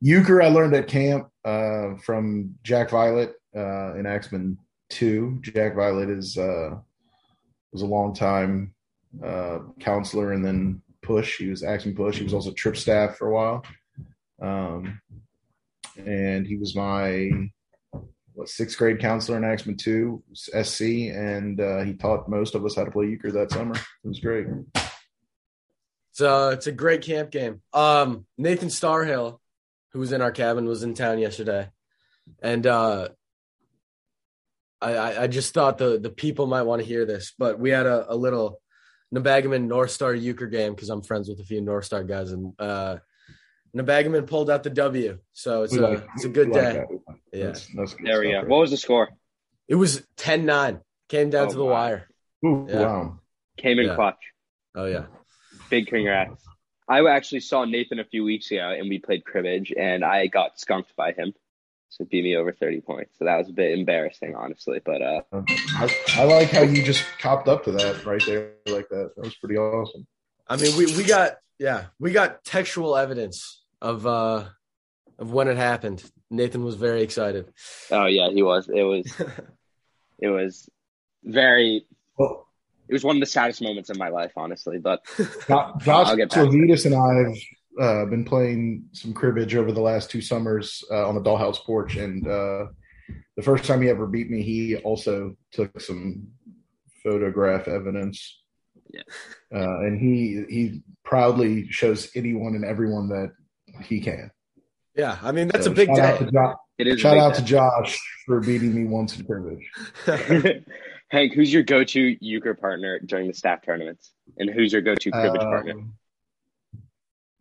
euchre 0.00 0.42
I 0.42 0.48
learned 0.48 0.74
at 0.74 0.86
camp 0.86 1.28
uh, 1.44 1.96
from 2.04 2.54
Jack 2.62 2.90
Violet 2.90 3.34
uh, 3.56 3.94
in 3.94 4.06
Axeman 4.06 4.58
Two. 4.88 5.38
Jack 5.42 5.74
Violet 5.74 6.10
is 6.10 6.36
uh, 6.36 6.76
was 7.72 7.82
a 7.82 7.86
long 7.86 8.14
time 8.14 8.74
counselor 9.80 10.32
and 10.32 10.44
then 10.44 10.82
push. 11.02 11.38
He 11.38 11.48
was 11.48 11.62
Axeman 11.62 11.94
push. 11.94 12.18
He 12.18 12.24
was 12.24 12.34
also 12.34 12.52
trip 12.52 12.76
staff 12.76 13.16
for 13.16 13.28
a 13.28 13.34
while. 13.34 13.64
Um, 14.40 15.00
and 15.96 16.46
he 16.46 16.56
was 16.56 16.74
my 16.74 17.30
what 18.32 18.48
sixth 18.48 18.76
grade 18.76 18.98
counselor 18.98 19.38
in 19.38 19.44
Axeman 19.44 19.76
two 19.76 20.22
SC, 20.34 20.82
and 21.12 21.60
uh, 21.60 21.82
he 21.82 21.94
taught 21.94 22.28
most 22.28 22.54
of 22.54 22.64
us 22.64 22.74
how 22.74 22.84
to 22.84 22.90
play 22.90 23.06
euchre 23.06 23.30
that 23.30 23.52
summer. 23.52 23.74
It 23.74 24.08
was 24.08 24.18
great. 24.18 24.46
So 26.12 26.50
it's 26.50 26.66
a 26.66 26.72
great 26.72 27.02
camp 27.02 27.30
game. 27.30 27.60
Um, 27.72 28.26
Nathan 28.36 28.70
Starhill, 28.70 29.40
who 29.92 30.00
was 30.00 30.12
in 30.12 30.20
our 30.20 30.32
cabin, 30.32 30.66
was 30.66 30.82
in 30.82 30.94
town 30.94 31.18
yesterday, 31.18 31.70
and 32.42 32.66
uh, 32.66 33.08
I, 34.80 35.22
I 35.22 35.26
just 35.28 35.54
thought 35.54 35.78
the 35.78 35.98
the 35.98 36.10
people 36.10 36.46
might 36.46 36.62
want 36.62 36.82
to 36.82 36.86
hear 36.86 37.06
this, 37.06 37.32
but 37.38 37.58
we 37.58 37.70
had 37.70 37.86
a, 37.86 38.12
a 38.12 38.16
little 38.16 38.60
Nebagamon 39.14 39.66
North 39.66 39.90
Star 39.90 40.14
euchre 40.14 40.46
game 40.46 40.74
because 40.74 40.90
I'm 40.90 41.02
friends 41.02 41.28
with 41.28 41.40
a 41.40 41.44
few 41.44 41.60
North 41.60 41.84
Star 41.84 42.04
guys, 42.04 42.32
and 42.32 42.52
uh, 42.58 42.96
Nebagamon 43.74 44.26
pulled 44.26 44.50
out 44.50 44.62
the 44.62 44.70
W, 44.70 45.18
so 45.32 45.62
it's 45.62 45.76
a 45.76 46.04
it's 46.14 46.24
a 46.24 46.28
good 46.28 46.52
day. 46.52 46.84
Yeah, 47.32 47.46
that's, 47.46 47.66
that's 47.74 47.96
there 48.02 48.20
we 48.20 48.32
go. 48.32 48.42
What 48.42 48.60
was 48.60 48.70
the 48.70 48.76
score? 48.76 49.10
It 49.66 49.76
was 49.76 50.02
10-9. 50.18 50.80
Came 51.08 51.30
down 51.30 51.46
oh, 51.46 51.50
to 51.50 51.56
the 51.56 51.64
wow. 51.64 51.70
wire. 51.70 52.08
Ooh, 52.44 52.66
yeah. 52.68 52.80
Wow. 52.80 53.20
Came 53.56 53.78
in 53.78 53.86
yeah. 53.86 53.94
clutch. 53.94 54.18
Oh 54.74 54.84
yeah. 54.86 55.06
Big 55.70 55.86
congrats. 55.86 56.42
I 56.88 57.04
actually 57.06 57.40
saw 57.40 57.64
Nathan 57.64 57.98
a 57.98 58.04
few 58.04 58.24
weeks 58.24 58.50
ago, 58.50 58.70
and 58.70 58.88
we 58.88 58.98
played 58.98 59.24
cribbage, 59.24 59.72
and 59.76 60.04
I 60.04 60.26
got 60.26 60.60
skunked 60.60 60.94
by 60.96 61.12
him. 61.12 61.32
So 61.88 62.04
beat 62.04 62.24
me 62.24 62.36
over 62.36 62.52
30 62.52 62.80
points. 62.80 63.18
So 63.18 63.24
that 63.24 63.36
was 63.36 63.48
a 63.48 63.52
bit 63.52 63.78
embarrassing, 63.78 64.34
honestly. 64.34 64.80
But 64.84 65.00
uh, 65.00 65.22
I, 65.32 65.96
I 66.16 66.24
like 66.24 66.50
how 66.50 66.62
you 66.62 66.82
just 66.82 67.04
copped 67.20 67.46
up 67.46 67.64
to 67.64 67.72
that 67.72 68.04
right 68.04 68.22
there 68.26 68.54
like 68.66 68.88
that. 68.88 69.12
That 69.14 69.24
was 69.24 69.36
pretty 69.36 69.56
awesome. 69.56 70.06
I 70.48 70.56
mean, 70.56 70.76
we, 70.76 70.86
we 70.96 71.04
got 71.04 71.36
yeah, 71.58 71.86
we 71.98 72.12
got 72.12 72.44
textual 72.44 72.96
evidence 72.96 73.62
of 73.80 74.06
uh 74.06 74.44
of 75.18 75.32
when 75.32 75.48
it 75.48 75.56
happened. 75.56 76.02
Nathan 76.30 76.64
was 76.64 76.74
very 76.74 77.02
excited. 77.02 77.52
Oh 77.90 78.06
yeah, 78.06 78.30
he 78.30 78.42
was. 78.42 78.68
It 78.68 78.82
was 78.82 79.06
it 80.18 80.28
was 80.28 80.68
very 81.22 81.86
well, 82.18 82.48
it 82.88 82.92
was 82.92 83.04
one 83.04 83.16
of 83.16 83.20
the 83.20 83.26
saddest 83.26 83.62
moments 83.62 83.88
of 83.90 83.98
my 83.98 84.08
life, 84.08 84.32
honestly. 84.36 84.78
But 84.78 85.04
Josh 85.16 85.80
Slovitas 85.80 86.86
and 86.86 86.94
I 86.94 87.28
have 87.28 87.36
uh, 87.80 88.04
been 88.06 88.24
playing 88.24 88.84
some 88.92 89.12
cribbage 89.12 89.54
over 89.54 89.72
the 89.72 89.80
last 89.80 90.10
two 90.10 90.20
summers 90.20 90.84
uh, 90.90 91.08
on 91.08 91.14
the 91.14 91.20
dollhouse 91.20 91.58
porch, 91.64 91.96
and 91.96 92.26
uh, 92.26 92.66
the 93.36 93.42
first 93.42 93.64
time 93.64 93.82
he 93.82 93.88
ever 93.88 94.06
beat 94.06 94.30
me, 94.30 94.42
he 94.42 94.76
also 94.76 95.36
took 95.52 95.80
some 95.80 96.28
photograph 97.02 97.68
evidence. 97.68 98.40
Yeah, 98.90 99.02
uh, 99.54 99.78
and 99.80 99.98
he 99.98 100.44
he 100.48 100.82
proudly 101.04 101.68
shows 101.70 102.10
anyone 102.14 102.54
and 102.54 102.64
everyone 102.64 103.08
that 103.08 103.32
he 103.82 104.00
can. 104.00 104.30
Yeah, 104.94 105.18
I 105.22 105.32
mean 105.32 105.48
that's 105.48 105.64
so 105.64 105.72
a 105.72 105.74
big 105.74 105.92
day. 105.94 106.28
it 106.78 106.86
is. 106.86 107.00
Shout 107.00 107.18
out 107.18 107.34
day. 107.34 107.40
to 107.40 107.44
Josh 107.44 107.98
for 108.26 108.40
beating 108.40 108.74
me 108.74 108.84
once 108.84 109.18
in 109.18 109.24
cribbage. 109.26 109.68
Hank, 111.10 111.32
who's 111.34 111.52
your 111.52 111.62
go-to 111.62 112.16
euchre 112.24 112.54
partner 112.54 112.98
during 113.04 113.28
the 113.28 113.34
staff 113.34 113.62
tournaments, 113.62 114.12
and 114.38 114.48
who's 114.50 114.72
your 114.72 114.82
go-to 114.82 115.10
cribbage 115.10 115.42
Um, 115.42 115.48
partner? 115.48 115.74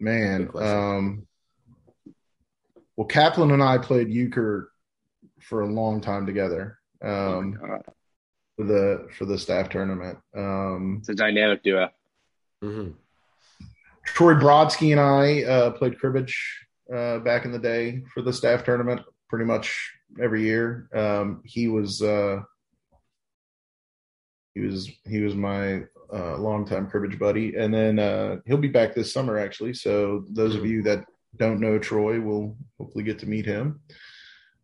Man, 0.03 0.49
um, 0.55 1.25
well, 2.97 3.07
Kaplan 3.07 3.51
and 3.51 3.63
I 3.63 3.77
played 3.77 4.09
euchre 4.09 4.69
for 5.39 5.61
a 5.61 5.65
long 5.67 6.01
time 6.01 6.25
together 6.25 6.77
Oh 7.01 7.37
um, 7.39 7.57
my 7.61 7.67
God. 7.67 7.83
for 8.57 8.65
the 8.65 9.07
for 9.17 9.23
the 9.25 9.37
staff 9.37 9.69
tournament. 9.69 10.17
Um, 10.35 10.97
It's 10.99 11.07
a 11.09 11.15
dynamic 11.15 11.63
duo. 11.63 11.89
hmm 12.61 12.89
Troy 14.05 14.33
Brodsky 14.33 14.91
and 14.91 14.99
I 14.99 15.43
uh, 15.49 15.71
played 15.71 15.97
cribbage 15.97 16.35
uh, 16.93 17.19
back 17.19 17.45
in 17.45 17.53
the 17.53 17.59
day 17.59 18.03
for 18.13 18.21
the 18.21 18.33
staff 18.33 18.65
tournament, 18.65 18.99
pretty 19.29 19.45
much 19.45 19.89
every 20.21 20.43
year. 20.43 20.89
Um, 20.93 21.41
he 21.45 21.69
was 21.69 22.01
uh, 22.01 22.41
he 24.53 24.61
was 24.61 24.89
he 25.05 25.21
was 25.21 25.35
my 25.35 25.83
uh, 26.13 26.37
longtime 26.37 26.89
cribbage 26.89 27.17
buddy, 27.17 27.55
and 27.55 27.73
then 27.73 27.99
uh, 27.99 28.37
he'll 28.45 28.57
be 28.57 28.67
back 28.67 28.93
this 28.93 29.11
summer 29.11 29.37
actually. 29.37 29.73
So 29.73 30.25
those 30.29 30.55
of 30.55 30.65
you 30.65 30.83
that 30.83 31.05
don't 31.37 31.59
know 31.59 31.79
Troy 31.79 32.19
will 32.21 32.55
hopefully 32.79 33.03
get 33.03 33.19
to 33.19 33.25
meet 33.25 33.45
him. 33.45 33.81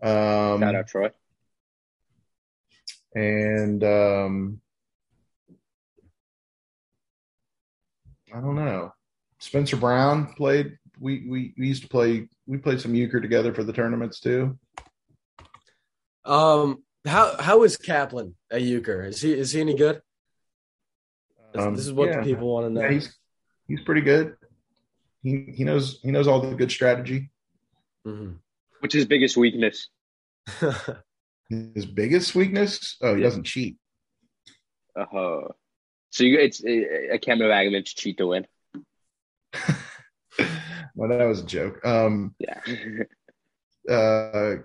Um, 0.01 0.59
Shout 0.61 0.75
out 0.75 0.87
Troy. 0.87 1.09
and 3.15 3.83
um, 3.83 4.61
I 8.33 8.39
don't 8.39 8.55
know. 8.55 8.93
Spencer 9.39 9.77
Brown 9.77 10.33
played. 10.33 10.77
We, 10.99 11.25
we 11.27 11.53
we 11.57 11.67
used 11.67 11.83
to 11.83 11.89
play. 11.89 12.27
We 12.45 12.57
played 12.57 12.81
some 12.81 12.93
euchre 12.93 13.21
together 13.21 13.53
for 13.53 13.63
the 13.63 13.73
tournaments 13.73 14.19
too. 14.19 14.57
Um, 16.25 16.83
how 17.05 17.35
how 17.41 17.63
is 17.63 17.77
Kaplan 17.77 18.35
at 18.51 18.61
euchre? 18.61 19.03
Is 19.05 19.21
he 19.21 19.33
is 19.33 19.51
he 19.51 19.61
any 19.61 19.75
good? 19.75 20.01
This, 21.53 21.63
Um, 21.65 21.75
this 21.75 21.85
is 21.87 21.93
what 21.93 22.09
yeah. 22.09 22.17
the 22.21 22.23
people 22.23 22.53
want 22.53 22.67
to 22.67 22.69
know. 22.73 22.81
Yeah, 22.81 22.91
he's 22.91 23.17
he's 23.67 23.81
pretty 23.81 24.01
good. 24.01 24.35
He 25.23 25.51
he 25.55 25.63
knows 25.63 25.99
he 26.01 26.11
knows 26.11 26.27
all 26.27 26.41
the 26.41 26.55
good 26.55 26.71
strategy. 26.71 27.31
Mhm. 28.05 28.37
What's 28.79 28.93
his 28.93 29.05
biggest 29.05 29.35
weakness? 29.37 29.89
His 31.49 31.85
biggest 31.87 32.35
weakness? 32.35 32.95
Oh, 33.01 33.15
he 33.15 33.21
Yeah. 33.21 33.27
doesn't 33.27 33.43
cheat. 33.43 33.77
Uh, 34.95 35.05
huh. 35.11 35.47
so 36.11 36.23
you, 36.23 36.37
it's 36.39 36.63
uh, 36.63 36.69
a 37.15 37.17
Kemba 37.17 37.49
Bagman 37.49 37.83
to 37.83 37.95
cheat 37.95 38.17
to 38.19 38.27
win. 38.27 38.45
well, 40.95 41.09
that 41.09 41.25
was 41.25 41.41
a 41.41 41.45
joke. 41.45 41.83
Um, 41.83 42.35
Yeah. 42.37 42.61
uh 43.89 44.57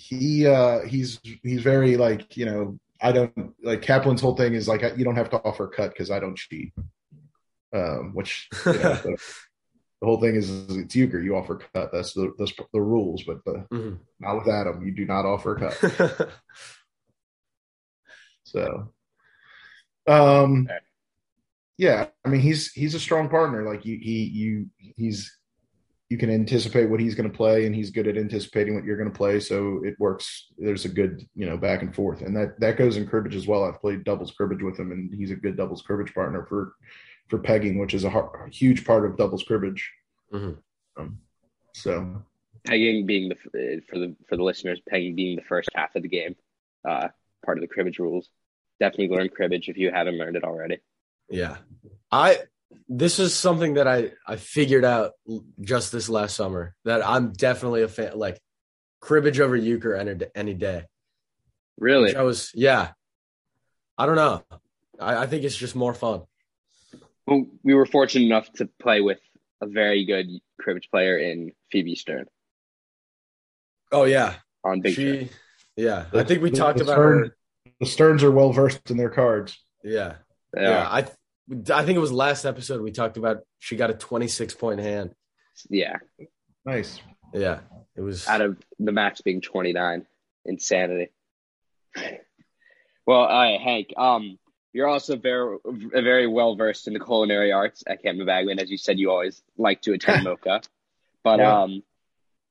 he 0.00 0.46
uh 0.46 0.80
he's 0.86 1.20
he's 1.42 1.60
very 1.62 1.96
like 1.96 2.36
you 2.36 2.46
know 2.46 2.78
i 3.02 3.12
don't 3.12 3.54
like 3.62 3.82
kaplan's 3.82 4.20
whole 4.22 4.34
thing 4.34 4.54
is 4.54 4.66
like 4.66 4.82
you 4.96 5.04
don't 5.04 5.16
have 5.16 5.28
to 5.28 5.36
offer 5.42 5.64
a 5.64 5.68
cut 5.68 5.90
because 5.92 6.10
i 6.10 6.18
don't 6.18 6.38
cheat. 6.38 6.72
Um 7.72 8.14
which 8.14 8.48
you 8.66 8.72
know, 8.72 8.94
the, 9.04 9.16
the 10.00 10.06
whole 10.06 10.20
thing 10.20 10.34
is 10.34 10.48
it's 10.70 10.96
euchre. 10.96 11.20
You 11.20 11.36
offer 11.36 11.56
a 11.56 11.58
cut. 11.78 11.92
That's 11.92 12.14
the 12.14 12.32
that's 12.38 12.52
the 12.72 12.80
rules 12.80 13.22
but 13.24 13.44
the, 13.44 13.66
Mhm. 13.70 13.98
not 14.18 14.36
with 14.38 14.48
adam. 14.48 14.82
You 14.86 14.92
do 14.92 15.04
not 15.04 15.26
offer 15.26 15.56
a 15.56 15.60
cut. 15.60 16.30
So 18.44 18.92
um 20.06 20.68
yeah 21.78 22.08
i 22.24 22.28
mean 22.28 22.40
he's 22.40 22.72
he's 22.72 22.94
a 22.94 23.00
strong 23.00 23.28
partner. 23.28 23.62
Like 23.70 23.84
you 23.84 23.98
he 24.00 24.24
you 24.24 24.66
he's 24.96 25.18
you 26.10 26.18
can 26.18 26.28
anticipate 26.28 26.90
what 26.90 27.00
he's 27.00 27.14
going 27.14 27.30
to 27.30 27.36
play 27.36 27.64
and 27.66 27.74
he's 27.74 27.90
good 27.90 28.06
at 28.08 28.18
anticipating 28.18 28.74
what 28.74 28.84
you're 28.84 28.96
going 28.98 29.10
to 29.10 29.16
play 29.16 29.40
so 29.40 29.80
it 29.84 29.94
works 29.98 30.48
there's 30.58 30.84
a 30.84 30.88
good 30.88 31.22
you 31.34 31.46
know 31.46 31.56
back 31.56 31.82
and 31.82 31.94
forth 31.94 32.20
and 32.20 32.36
that 32.36 32.58
that 32.60 32.76
goes 32.76 32.96
in 32.98 33.06
cribbage 33.06 33.34
as 33.36 33.46
well 33.46 33.64
i've 33.64 33.80
played 33.80 34.04
doubles 34.04 34.32
cribbage 34.32 34.62
with 34.62 34.78
him 34.78 34.90
and 34.92 35.14
he's 35.14 35.30
a 35.30 35.36
good 35.36 35.56
doubles 35.56 35.82
cribbage 35.82 36.12
partner 36.12 36.44
for 36.48 36.74
for 37.28 37.38
pegging 37.38 37.78
which 37.78 37.94
is 37.94 38.04
a, 38.04 38.10
har- 38.10 38.44
a 38.46 38.50
huge 38.50 38.84
part 38.84 39.06
of 39.06 39.16
doubles 39.16 39.42
cribbage 39.44 39.90
Mhm. 40.32 40.58
um, 40.96 41.18
so 41.74 42.22
pegging 42.64 43.06
being 43.06 43.28
the 43.30 43.36
uh, 43.36 43.80
for 43.88 43.98
the 43.98 44.14
for 44.28 44.36
the 44.36 44.42
listeners, 44.44 44.80
pegging 44.88 45.14
being 45.16 45.34
the 45.36 45.42
first 45.42 45.68
half 45.74 45.94
of 45.96 46.02
the 46.02 46.08
game, 46.08 46.36
uh, 46.88 47.08
part 47.44 47.56
of 47.58 47.62
the 47.62 47.68
cribbage 47.68 47.98
rules. 47.98 48.28
Definitely 48.78 49.08
learn 49.16 49.28
cribbage 49.28 49.68
if 49.68 49.76
you 49.76 49.90
haven't 49.90 50.18
learned 50.18 50.36
it 50.36 50.44
already. 50.44 50.78
Yeah. 51.30 51.56
I 52.12 52.38
this 52.88 53.18
is 53.18 53.34
something 53.34 53.74
that 53.74 53.86
I 53.88 54.12
I 54.26 54.36
figured 54.36 54.84
out 54.84 55.12
just 55.60 55.92
this 55.92 56.08
last 56.08 56.36
summer 56.36 56.74
that 56.84 57.06
I'm 57.06 57.32
definitely 57.32 57.82
a 57.82 57.88
fan 57.88 58.16
like 58.18 58.40
cribbage 59.00 59.40
over 59.40 59.56
euchre 59.56 59.94
any, 59.94 60.16
any 60.34 60.54
day. 60.54 60.84
Really, 61.78 62.10
Which 62.10 62.16
I 62.16 62.22
was 62.22 62.50
yeah. 62.54 62.92
I 63.98 64.06
don't 64.06 64.16
know. 64.16 64.42
I, 64.98 65.22
I 65.22 65.26
think 65.26 65.44
it's 65.44 65.56
just 65.56 65.74
more 65.76 65.94
fun. 65.94 66.22
well, 67.26 67.46
we 67.62 67.74
were 67.74 67.86
fortunate 67.86 68.24
enough 68.26 68.50
to 68.54 68.68
play 68.80 69.00
with 69.00 69.18
a 69.60 69.66
very 69.66 70.04
good 70.04 70.28
cribbage 70.60 70.88
player 70.90 71.18
in 71.18 71.52
Phoebe 71.72 71.94
Stern 71.94 72.26
Oh 73.92 74.04
yeah. 74.04 74.34
on 74.64 74.80
Big 74.80 74.94
Show. 74.94 75.00
she 75.00 75.30
yeah. 75.76 76.06
I 76.12 76.22
think 76.24 76.42
we 76.42 76.50
The- 76.50 76.56
talked 76.56 76.78
the 76.78 76.84
about 76.84 76.94
Stern- 76.94 77.18
her. 77.24 77.36
the 77.80 77.86
sterns 77.86 78.22
are 78.22 78.30
well 78.30 78.52
versed 78.52 78.90
in 78.90 78.96
their 78.96 79.10
cards 79.10 79.58
Yeah. 79.82 80.16
Yeah, 80.54 80.62
Yeah. 80.62 80.88
I 80.90 81.06
I 81.72 81.84
think 81.84 81.96
it 81.96 82.00
was 82.00 82.12
last 82.12 82.44
episode 82.44 82.80
we 82.80 82.92
talked 82.92 83.16
about 83.16 83.38
she 83.58 83.76
got 83.76 83.90
a 83.90 83.94
26 83.94 84.54
point 84.54 84.80
hand. 84.80 85.14
yeah. 85.68 85.96
nice 86.64 87.00
Yeah. 87.34 87.60
It 87.96 88.02
was 88.02 88.26
Out 88.28 88.40
of 88.40 88.56
the 88.78 88.92
max 88.92 89.20
being 89.20 89.40
twenty 89.40 89.72
nine, 89.72 90.06
insanity. 90.44 91.10
Well, 93.06 93.20
all 93.22 93.26
right, 93.28 93.60
Hank. 93.60 93.88
Um, 93.96 94.38
you're 94.72 94.86
also 94.86 95.16
very 95.16 95.58
very 95.66 96.26
well 96.26 96.54
versed 96.54 96.86
in 96.86 96.94
the 96.94 97.00
culinary 97.00 97.50
arts 97.52 97.82
at 97.86 98.02
Camp 98.02 98.24
Bagman, 98.24 98.60
as 98.60 98.70
you 98.70 98.78
said. 98.78 98.98
You 98.98 99.10
always 99.10 99.42
like 99.58 99.82
to 99.82 99.92
attend 99.92 100.24
Mocha, 100.24 100.60
but 101.24 101.40
Yeah. 101.40 101.62
um, 101.62 101.82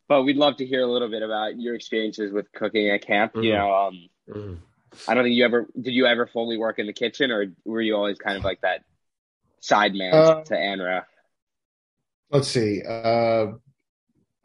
but 0.10 0.24
we'd 0.24 0.36
love 0.38 0.58
to 0.58 0.66
hear 0.66 0.82
a 0.82 0.88
little 0.88 1.08
bit 1.10 1.22
about 1.24 1.58
your 1.60 1.76
experiences 1.76 2.32
with 2.34 2.52
cooking 2.52 2.90
at 2.90 3.02
camp. 3.06 3.36
You 3.36 3.42
Mhm. 3.44 3.58
know, 3.58 3.74
um, 3.74 4.10
Mhm. 4.28 4.58
I 5.08 5.13
don't 5.13 5.23
think 5.23 5.36
you 5.36 5.45
ever 5.45 5.67
did. 5.80 5.93
You 5.93 6.06
ever 6.08 6.25
fully 6.28 6.58
work 6.58 6.80
in 6.80 6.88
the 6.88 6.93
kitchen, 6.93 7.32
or 7.32 7.45
were 7.65 7.82
you 7.82 7.95
always 7.95 8.17
kind 8.17 8.38
of 8.38 8.43
like 8.43 8.62
that 8.62 8.82
side 9.62 9.93
man 9.93 10.13
Uh, 10.13 10.43
to 10.45 10.54
Anra? 10.56 11.04
let's 12.32 12.47
see 12.47 12.82
uh 12.88 13.47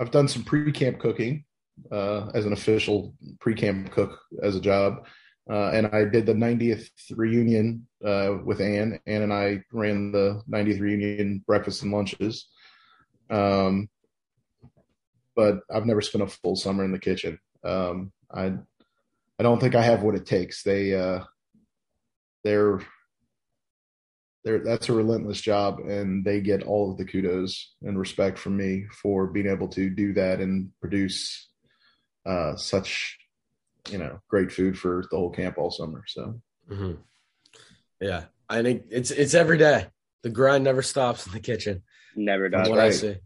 i've 0.01 0.11
done 0.11 0.27
some 0.27 0.43
pre-camp 0.43 0.99
cooking 0.99 1.45
uh 1.93 2.31
as 2.35 2.47
an 2.47 2.53
official 2.55 3.15
pre-camp 3.41 3.91
cook 3.93 4.19
as 4.43 4.57
a 4.57 4.61
job 4.61 5.07
uh 5.51 5.69
and 5.69 5.87
i 5.89 6.03
did 6.05 6.25
the 6.25 6.33
90th 6.33 6.89
reunion 7.15 7.87
uh 8.05 8.39
with 8.43 8.61
ann 8.61 8.99
ann 9.07 9.23
and 9.23 9.33
i 9.33 9.63
ran 9.71 10.11
the 10.13 10.41
90th 10.51 10.81
reunion 10.81 11.45
breakfast 11.47 11.83
and 11.83 11.93
lunches 11.93 12.49
um 13.31 13.87
but 15.37 15.61
i've 15.73 15.87
never 15.87 16.01
spent 16.01 16.25
a 16.25 16.27
full 16.27 16.57
summer 16.57 16.85
in 16.85 16.93
the 16.93 16.99
kitchen 16.99 17.39
um 17.65 18.11
i 18.33 18.53
i 19.39 19.43
don't 19.43 19.61
think 19.61 19.75
i 19.75 19.83
have 19.83 20.03
what 20.03 20.15
it 20.15 20.27
takes 20.27 20.63
they 20.63 20.95
uh 20.95 21.21
they're 22.43 22.81
they're, 24.45 24.59
that's 24.59 24.91
a 24.91 24.93
relentless 24.93 25.41
job 25.41 25.79
and 25.79 26.23
they 26.25 26.41
get 26.41 26.63
all 26.65 26.91
of 26.93 26.99
the 26.99 27.05
kudos 27.05 27.75
and 27.83 27.99
respect 27.99 28.39
from 28.39 28.57
me 28.57 28.85
for 29.03 29.27
being 29.27 29.47
able 29.49 29.69
to 29.69 29.89
do 29.89 30.13
that 30.13 30.41
and 30.41 30.69
produce 30.81 31.49
uh, 32.27 32.55
such 32.57 33.19
you 33.91 33.99
know 33.99 34.19
great 34.29 34.53
food 34.53 34.79
for 34.79 35.05
the 35.11 35.17
whole 35.17 35.31
camp 35.31 35.57
all 35.59 35.71
summer 35.71 36.03
so 36.07 36.41
Mhm. 36.71 36.99
Yeah, 38.01 38.25
I 38.49 38.63
think 38.63 38.85
it's 38.91 39.11
it's 39.11 39.35
every 39.35 39.59
day. 39.59 39.87
The 40.23 40.31
grind 40.31 40.65
never 40.65 40.83
stops 40.83 41.27
in 41.27 41.33
the 41.33 41.41
kitchen. 41.41 41.83
Never 42.17 42.49
That's 42.49 42.69
done. 42.69 42.77
what 42.77 42.85
I 42.85 42.91
see. 42.91 43.17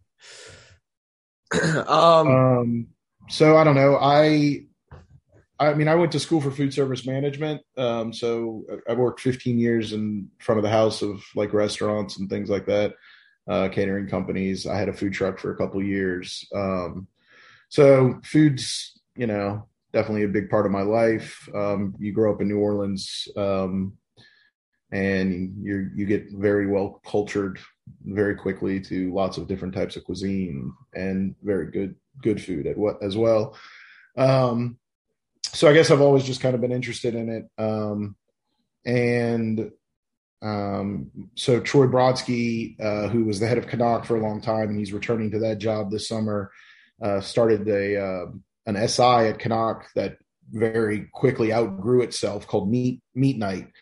um, 1.86 2.28
um 2.28 2.86
so 3.30 3.56
i 3.56 3.64
don't 3.64 3.74
know 3.74 3.96
i 3.96 4.60
i 5.60 5.74
mean 5.74 5.88
i 5.88 5.94
went 5.94 6.12
to 6.12 6.20
school 6.20 6.40
for 6.40 6.50
food 6.50 6.72
service 6.72 7.06
management 7.06 7.60
um 7.76 8.12
so 8.12 8.64
i 8.88 8.92
worked 8.92 9.20
15 9.20 9.58
years 9.58 9.92
in 9.92 10.28
front 10.38 10.58
of 10.58 10.62
the 10.62 10.70
house 10.70 11.02
of 11.02 11.22
like 11.34 11.52
restaurants 11.52 12.18
and 12.18 12.28
things 12.28 12.50
like 12.50 12.66
that 12.66 12.94
uh 13.48 13.68
catering 13.68 14.08
companies 14.08 14.66
i 14.66 14.76
had 14.76 14.88
a 14.88 14.92
food 14.92 15.12
truck 15.12 15.38
for 15.38 15.52
a 15.52 15.56
couple 15.56 15.82
years 15.82 16.48
um 16.54 17.06
so 17.68 18.18
food's 18.24 19.00
you 19.16 19.26
know 19.26 19.66
definitely 19.92 20.24
a 20.24 20.28
big 20.28 20.50
part 20.50 20.66
of 20.66 20.72
my 20.72 20.82
life 20.82 21.48
um 21.54 21.94
you 21.98 22.12
grow 22.12 22.32
up 22.32 22.40
in 22.40 22.48
new 22.48 22.58
orleans 22.58 23.28
um 23.36 23.92
and 24.90 25.54
you 25.60 25.90
you 25.94 26.06
get 26.06 26.30
very 26.32 26.66
well 26.66 27.00
cultured 27.04 27.58
very 28.04 28.34
quickly 28.34 28.80
to 28.80 29.12
lots 29.12 29.36
of 29.36 29.46
different 29.46 29.74
types 29.74 29.96
of 29.96 30.04
cuisine 30.04 30.72
and 30.94 31.34
very 31.42 31.70
good 31.70 31.94
good 32.22 32.42
food 32.42 32.66
at 32.66 32.76
what 32.76 33.02
as 33.02 33.16
well. 33.16 33.56
Um, 34.16 34.78
so 35.58 35.68
I 35.68 35.72
guess 35.72 35.90
I've 35.90 36.00
always 36.00 36.22
just 36.22 36.40
kind 36.40 36.54
of 36.54 36.60
been 36.60 36.70
interested 36.70 37.16
in 37.16 37.28
it. 37.28 37.50
Um, 37.60 38.14
and 38.86 39.72
um, 40.40 41.10
so 41.34 41.58
Troy 41.58 41.86
Brodsky, 41.86 42.80
uh, 42.80 43.08
who 43.08 43.24
was 43.24 43.40
the 43.40 43.48
head 43.48 43.58
of 43.58 43.66
Canuck 43.66 44.04
for 44.04 44.16
a 44.16 44.22
long 44.22 44.40
time, 44.40 44.68
and 44.68 44.78
he's 44.78 44.92
returning 44.92 45.32
to 45.32 45.40
that 45.40 45.58
job 45.58 45.90
this 45.90 46.06
summer, 46.06 46.52
uh, 47.02 47.20
started 47.20 47.68
a 47.68 48.00
uh, 48.00 48.26
an 48.66 48.88
SI 48.88 49.02
at 49.02 49.40
Canuck 49.40 49.88
that 49.96 50.18
very 50.48 51.08
quickly 51.12 51.52
outgrew 51.52 52.02
itself 52.02 52.46
called 52.46 52.70
Meat 52.70 53.02
Meat 53.16 53.36
Night, 53.36 53.72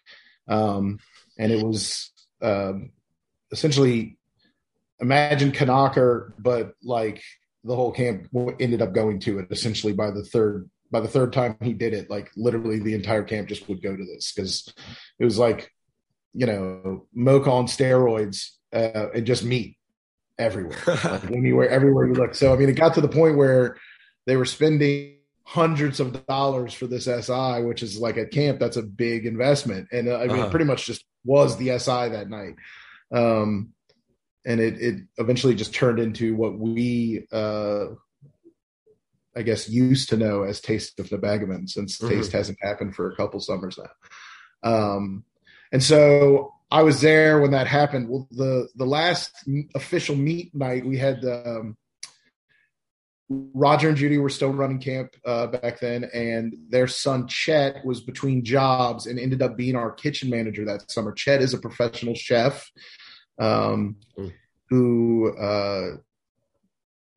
um, 0.48 0.98
and 1.38 1.52
it 1.52 1.62
was 1.62 2.10
um, 2.40 2.90
essentially 3.52 4.16
imagine 4.98 5.52
Knocker, 5.52 6.32
but 6.38 6.72
like 6.82 7.22
the 7.64 7.76
whole 7.76 7.92
camp 7.92 8.28
ended 8.60 8.80
up 8.80 8.94
going 8.94 9.20
to 9.20 9.40
it 9.40 9.48
essentially 9.50 9.92
by 9.92 10.10
the 10.10 10.24
third 10.24 10.70
by 10.90 11.00
the 11.00 11.08
third 11.08 11.32
time 11.32 11.56
he 11.60 11.72
did 11.72 11.92
it 11.92 12.10
like 12.10 12.30
literally 12.36 12.78
the 12.78 12.94
entire 12.94 13.22
camp 13.22 13.48
just 13.48 13.68
would 13.68 13.82
go 13.82 13.96
to 13.96 14.04
this 14.04 14.32
because 14.32 14.72
it 15.18 15.24
was 15.24 15.38
like 15.38 15.72
you 16.32 16.46
know 16.46 17.06
mocha 17.14 17.50
on 17.50 17.66
steroids 17.66 18.50
uh, 18.72 19.08
and 19.14 19.26
just 19.26 19.44
meat 19.44 19.76
everywhere. 20.38 20.78
Like 20.86 21.30
anywhere 21.30 21.68
everywhere 21.68 22.06
you 22.06 22.14
look. 22.14 22.34
So 22.34 22.52
i 22.52 22.56
mean 22.56 22.68
it 22.68 22.76
got 22.76 22.94
to 22.94 23.00
the 23.00 23.08
point 23.08 23.36
where 23.36 23.76
they 24.26 24.36
were 24.36 24.44
spending 24.44 25.16
hundreds 25.44 26.00
of 26.00 26.26
dollars 26.26 26.74
for 26.74 26.88
this 26.88 27.04
si 27.04 27.62
which 27.62 27.82
is 27.82 27.98
like 28.00 28.16
at 28.16 28.32
camp 28.32 28.58
that's 28.58 28.76
a 28.76 28.82
big 28.82 29.26
investment. 29.26 29.88
And 29.92 30.08
uh, 30.08 30.18
i 30.18 30.26
mean 30.26 30.40
uh-huh. 30.40 30.50
pretty 30.50 30.66
much 30.66 30.86
just 30.86 31.04
was 31.24 31.56
the 31.56 31.78
si 31.78 32.08
that 32.08 32.28
night. 32.28 32.56
Um 33.12 33.72
and 34.44 34.60
it 34.60 34.80
it 34.80 35.02
eventually 35.16 35.54
just 35.54 35.74
turned 35.74 35.98
into 35.98 36.36
what 36.36 36.58
we 36.58 37.26
uh 37.32 37.86
I 39.36 39.42
guess 39.42 39.68
used 39.68 40.08
to 40.10 40.16
know 40.16 40.42
as 40.42 40.60
Taste 40.60 40.98
of 40.98 41.08
Nebagamon 41.08 41.68
since 41.68 41.98
mm-hmm. 41.98 42.08
Taste 42.08 42.32
hasn't 42.32 42.58
happened 42.62 42.96
for 42.96 43.10
a 43.10 43.16
couple 43.16 43.40
summers 43.40 43.78
now. 43.78 43.90
Um, 44.62 45.24
and 45.72 45.82
so 45.82 46.54
I 46.70 46.82
was 46.82 47.00
there 47.00 47.40
when 47.40 47.52
that 47.52 47.66
happened. 47.66 48.08
Well, 48.08 48.26
the 48.30 48.68
the 48.74 48.86
last 48.86 49.32
official 49.74 50.16
meet 50.16 50.54
night 50.54 50.86
we 50.86 50.98
had 50.98 51.24
um, 51.24 51.76
Roger 53.28 53.88
and 53.88 53.96
Judy 53.96 54.18
were 54.18 54.28
still 54.28 54.52
running 54.52 54.78
camp 54.78 55.14
uh, 55.24 55.48
back 55.48 55.80
then, 55.80 56.04
and 56.14 56.54
their 56.68 56.86
son 56.86 57.26
Chet 57.26 57.84
was 57.84 58.00
between 58.00 58.44
jobs 58.44 59.06
and 59.06 59.18
ended 59.18 59.42
up 59.42 59.56
being 59.56 59.76
our 59.76 59.90
kitchen 59.90 60.30
manager 60.30 60.64
that 60.64 60.90
summer. 60.90 61.12
Chet 61.12 61.42
is 61.42 61.52
a 61.52 61.58
professional 61.58 62.14
chef 62.14 62.70
um, 63.38 63.96
mm. 64.16 64.32
who 64.70 65.36
uh, 65.36 65.96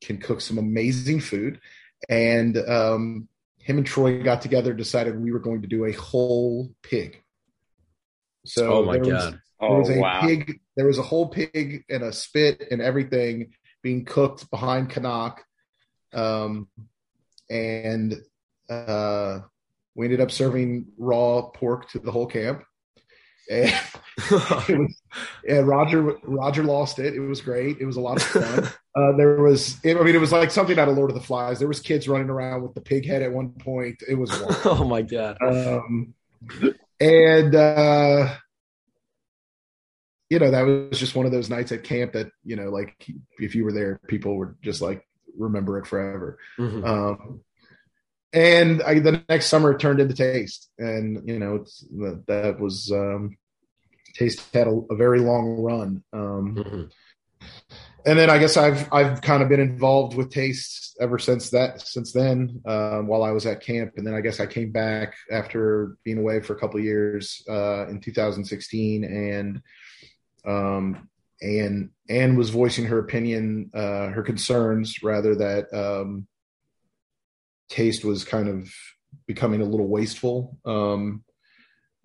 can 0.02 0.18
cook 0.18 0.42
some 0.42 0.58
amazing 0.58 1.20
food. 1.20 1.60
And 2.08 2.58
um, 2.58 3.28
him 3.58 3.78
and 3.78 3.86
Troy 3.86 4.24
got 4.24 4.42
together, 4.42 4.74
decided 4.74 5.20
we 5.20 5.32
were 5.32 5.40
going 5.40 5.62
to 5.62 5.68
do 5.68 5.86
a 5.86 5.92
whole 5.92 6.72
pig. 6.82 7.22
So 8.46 8.74
oh 8.74 8.86
my 8.86 8.94
there 8.94 9.04
god, 9.04 9.12
was, 9.12 9.34
there 9.60 9.78
was 9.78 9.90
oh, 9.90 9.94
a 9.94 10.00
wow. 10.00 10.22
pig. 10.22 10.60
There 10.76 10.88
was 10.88 10.98
a 10.98 11.04
whole 11.04 11.28
pig 11.28 11.84
and 11.90 12.04
a 12.04 12.14
spit 12.14 12.68
and 12.72 12.82
everything 12.82 13.54
being 13.84 14.06
cooked 14.06 14.50
behind 14.50 14.90
Canuck. 14.90 15.44
Um, 16.14 16.68
and 17.50 18.16
uh, 18.70 19.40
we 19.96 20.06
ended 20.06 20.22
up 20.22 20.32
serving 20.32 20.88
raw 20.98 21.42
pork 21.42 21.90
to 21.90 22.00
the 22.00 22.12
whole 22.12 22.28
camp. 22.28 22.64
And, 23.50 23.74
was, 24.70 25.02
Roger 25.48 26.02
Roger 26.24 26.64
lost 26.64 27.00
it. 27.00 27.16
It 27.16 27.20
was 27.20 27.42
great. 27.42 27.78
It 27.80 27.86
was 27.86 27.98
a 27.98 28.02
lot 28.02 28.18
of 28.18 28.24
fun. 28.24 28.70
Uh, 28.96 29.16
there 29.16 29.42
was, 29.42 29.78
I 29.86 29.94
mean, 29.94 30.16
it 30.16 30.20
was 30.20 30.34
like 30.34 30.52
something 30.52 30.78
out 30.78 30.90
of 30.90 30.98
Lord 30.98 31.12
of 31.12 31.16
the 31.16 31.24
Flies. 31.24 31.60
There 31.60 31.70
was 31.70 31.80
kids 31.80 32.10
running 32.10 32.30
around 32.30 32.64
with 32.64 32.74
the 32.74 32.82
pig 32.82 33.06
head 33.06 33.22
at 33.22 33.32
one 33.32 33.52
point. 33.52 34.04
It 34.06 34.16
was 34.16 34.30
oh 34.66 34.84
my 34.84 35.04
god. 35.04 35.38
Um, 35.42 36.16
and 37.00 37.56
uh, 37.56 38.36
you 40.30 40.40
know 40.40 40.52
that 40.52 40.64
was 40.64 41.00
just 41.00 41.16
one 41.16 41.28
of 41.28 41.32
those 41.32 41.50
nights 41.50 41.72
at 41.72 41.84
camp 41.86 42.14
that 42.14 42.30
you 42.44 42.58
know, 42.58 42.70
like 42.72 43.10
if 43.38 43.56
you 43.56 43.64
were 43.64 43.72
there, 43.72 44.02
people 44.08 44.38
would 44.40 44.56
just 44.62 44.82
like 44.82 45.08
remember 45.38 45.78
it 45.78 45.88
forever. 45.88 46.40
Mm-hmm. 46.58 46.84
Um, 46.84 47.42
and 48.34 48.82
I, 48.84 49.00
the 49.00 49.24
next 49.28 49.48
summer 49.48 49.72
it 49.72 49.80
turned 49.80 50.00
into 50.00 50.14
taste. 50.14 50.70
And 50.78 51.28
you 51.28 51.40
know 51.40 51.66
that 52.28 52.60
was 52.60 52.92
um, 52.92 53.38
taste 54.14 54.42
had 54.54 54.68
a, 54.68 54.82
a, 54.92 54.96
very 54.96 55.20
long 55.20 55.62
run. 55.62 56.04
Um, 56.14 56.56
mm-hmm. 56.56 56.84
and 58.06 58.20
then 58.20 58.30
i 58.30 58.38
guess 58.38 58.58
i've 58.58 58.92
i've 58.94 59.22
kind 59.22 59.42
of 59.42 59.50
been 59.50 59.60
involved 59.60 60.16
with 60.16 60.30
taste 60.30 60.98
ever 61.02 61.20
since 61.20 61.50
that 61.52 61.82
since 61.82 62.12
then 62.12 62.62
um, 62.66 63.08
while 63.08 63.24
i 63.24 63.32
was 63.32 63.46
at 63.46 63.62
camp. 63.62 63.94
And 63.98 64.06
then 64.06 64.14
i 64.14 64.22
guess 64.22 64.40
i 64.40 64.46
came 64.46 64.72
back 64.72 65.16
after 65.32 65.98
being 66.04 66.20
away 66.20 66.42
for 66.42 66.54
a 66.54 66.60
couple 66.60 66.80
years 66.80 67.44
uh, 67.50 67.88
in 67.88 68.00
2016 68.00 69.04
and 69.04 69.62
um, 70.46 71.10
and 71.42 71.92
Anne 72.10 72.36
was 72.36 72.50
voicing 72.50 72.86
her 72.86 73.00
opinion, 73.00 73.72
uh, 73.74 74.08
her 74.08 74.24
concerns, 74.24 75.02
rather 75.02 75.36
that 75.36 75.74
um, 75.74 76.28
taste 77.70 78.04
was 78.04 78.26
kind 78.26 78.50
of 78.50 78.72
becoming 79.26 79.62
a 79.62 79.66
little 79.66 79.88
wasteful. 79.88 80.58
Um, 80.66 81.24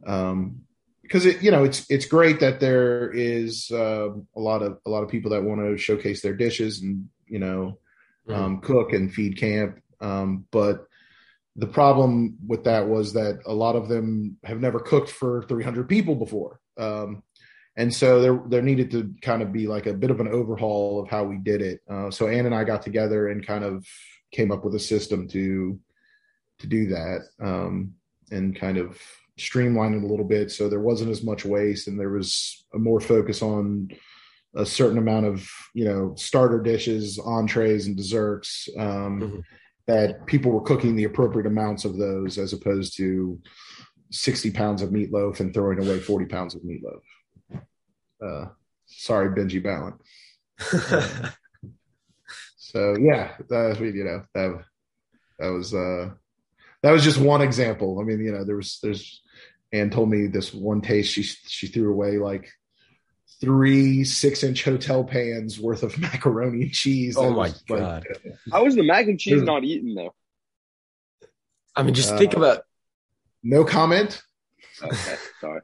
um, 0.07 0.61
because 1.03 1.27
it, 1.27 1.42
you 1.42 1.50
know, 1.50 1.64
it's 1.64 1.85
it's 1.90 2.07
great 2.07 2.40
that 2.40 2.61
there 2.61 3.11
is 3.11 3.70
uh, 3.70 4.09
a 4.09 4.40
lot 4.40 4.62
of 4.62 4.79
a 4.87 4.90
lot 4.90 5.03
of 5.03 5.11
people 5.11 5.31
that 5.33 5.42
want 5.42 5.61
to 5.61 5.77
showcase 5.77 6.22
their 6.22 6.35
dishes 6.35 6.81
and 6.81 7.09
you 7.27 7.38
know 7.38 7.79
mm-hmm. 8.27 8.42
um, 8.42 8.61
cook 8.61 8.92
and 8.92 9.12
feed 9.12 9.37
camp. 9.37 9.81
Um, 10.00 10.46
but 10.50 10.87
the 11.57 11.66
problem 11.66 12.37
with 12.46 12.64
that 12.64 12.88
was 12.88 13.12
that 13.12 13.40
a 13.46 13.53
lot 13.53 13.77
of 13.77 13.88
them 13.88 14.38
have 14.44 14.61
never 14.61 14.81
cooked 14.81 15.11
for 15.11 15.44
300 15.44 15.88
people 15.88 16.14
before. 16.14 16.61
Um, 16.77 17.22
and 17.77 17.93
so 17.93 18.21
there 18.21 18.41
there 18.49 18.63
needed 18.63 18.91
to 18.93 19.13
kind 19.21 19.43
of 19.43 19.53
be 19.53 19.67
like 19.67 19.87
a 19.87 19.95
bit 19.95 20.11
of 20.11 20.21
an 20.21 20.29
overhaul 20.29 21.03
of 21.03 21.09
how 21.09 21.25
we 21.25 21.39
did 21.39 21.61
it. 21.61 21.81
Uh, 21.91 22.11
so 22.11 22.29
Ann 22.29 22.47
and 22.47 22.55
I 22.55 22.65
got 22.65 22.83
together 22.83 23.29
and 23.29 23.47
kind 23.47 23.65
of 23.65 23.85
came 24.33 24.53
up 24.53 24.65
with 24.65 24.75
a 24.75 24.81
system 24.81 25.29
to 25.29 25.79
to 26.61 26.67
do 26.67 26.87
that 26.89 27.23
um, 27.41 27.93
and 28.31 28.59
kind 28.59 28.79
of 28.79 29.01
streamline 29.37 29.95
it 29.95 30.03
a 30.05 30.07
little 30.07 30.25
bit 30.25 30.51
so 30.51 30.69
there 30.69 30.81
wasn't 30.81 31.11
as 31.11 31.25
much 31.25 31.45
waste 31.45 31.89
and 31.89 31.99
there 31.99 32.11
was 32.11 32.65
a 32.75 32.79
more 32.79 33.01
focus 33.01 33.43
on 33.43 33.89
a 34.55 34.65
certain 34.65 34.99
amount 34.99 35.27
of 35.27 35.49
you 35.75 35.85
know 35.85 36.15
starter 36.17 36.61
dishes 36.63 37.19
entrees 37.19 37.87
and 37.89 37.97
desserts 37.97 38.69
um, 38.79 39.21
mm-hmm. 39.21 39.41
that 39.87 40.25
people 40.27 40.53
were 40.53 40.61
cooking 40.61 40.95
the 40.95 41.05
appropriate 41.05 41.49
amounts 41.49 41.85
of 41.85 41.97
those 41.97 42.39
as 42.39 42.53
opposed 42.53 42.97
to 42.97 43.41
60 44.13 44.53
pounds 44.53 44.81
of 44.83 44.91
meatloaf 44.91 45.41
and 45.41 45.53
throwing 45.53 45.81
away 45.81 45.99
40 45.99 46.27
pounds 46.27 46.55
of 46.55 46.63
meatloaf 46.63 47.03
uh, 48.25 48.47
sorry 48.87 49.29
benji 49.31 49.63
Ballin. 49.63 49.95
So 52.75 52.97
yeah, 52.99 53.37
that 53.51 53.79
you 53.79 54.03
know 54.03 54.25
that 54.35 54.65
that 55.39 55.49
was 55.49 55.73
uh 55.73 56.11
that 56.83 56.91
was 56.91 57.05
just 57.05 57.19
one 57.19 57.41
example. 57.41 58.01
I 58.01 58.03
mean, 58.03 58.19
you 58.19 58.33
know, 58.33 58.43
there 58.43 58.57
was 58.57 58.81
there's 58.83 59.23
Anne 59.73 59.91
told 59.91 60.11
me 60.11 60.27
this 60.27 60.53
one 60.53 60.81
taste 60.81 61.13
she 61.13 61.23
she 61.23 61.69
threw 61.69 61.93
away 61.93 62.19
like 62.19 62.51
three 63.41 64.03
six 64.03 64.43
inch 64.43 64.65
hotel 64.65 65.05
pans 65.05 65.61
worth 65.61 65.85
of 65.85 65.97
macaroni 66.01 66.63
and 66.63 66.73
cheese. 66.73 67.17
Oh 67.17 67.31
my 67.31 67.53
god! 67.69 68.05
Like, 68.25 68.35
How 68.51 68.65
was 68.65 68.75
the 68.75 68.83
mac 68.83 69.07
and 69.07 69.21
cheese 69.21 69.43
not 69.43 69.63
eaten 69.63 69.95
though? 69.95 70.13
I 71.77 71.85
mean, 71.85 71.95
just 71.95 72.15
uh, 72.15 72.19
think 72.19 72.35
about. 72.35 72.63
No 73.45 73.65
comment. 73.65 74.21
Okay, 74.83 75.17
sorry. 75.41 75.61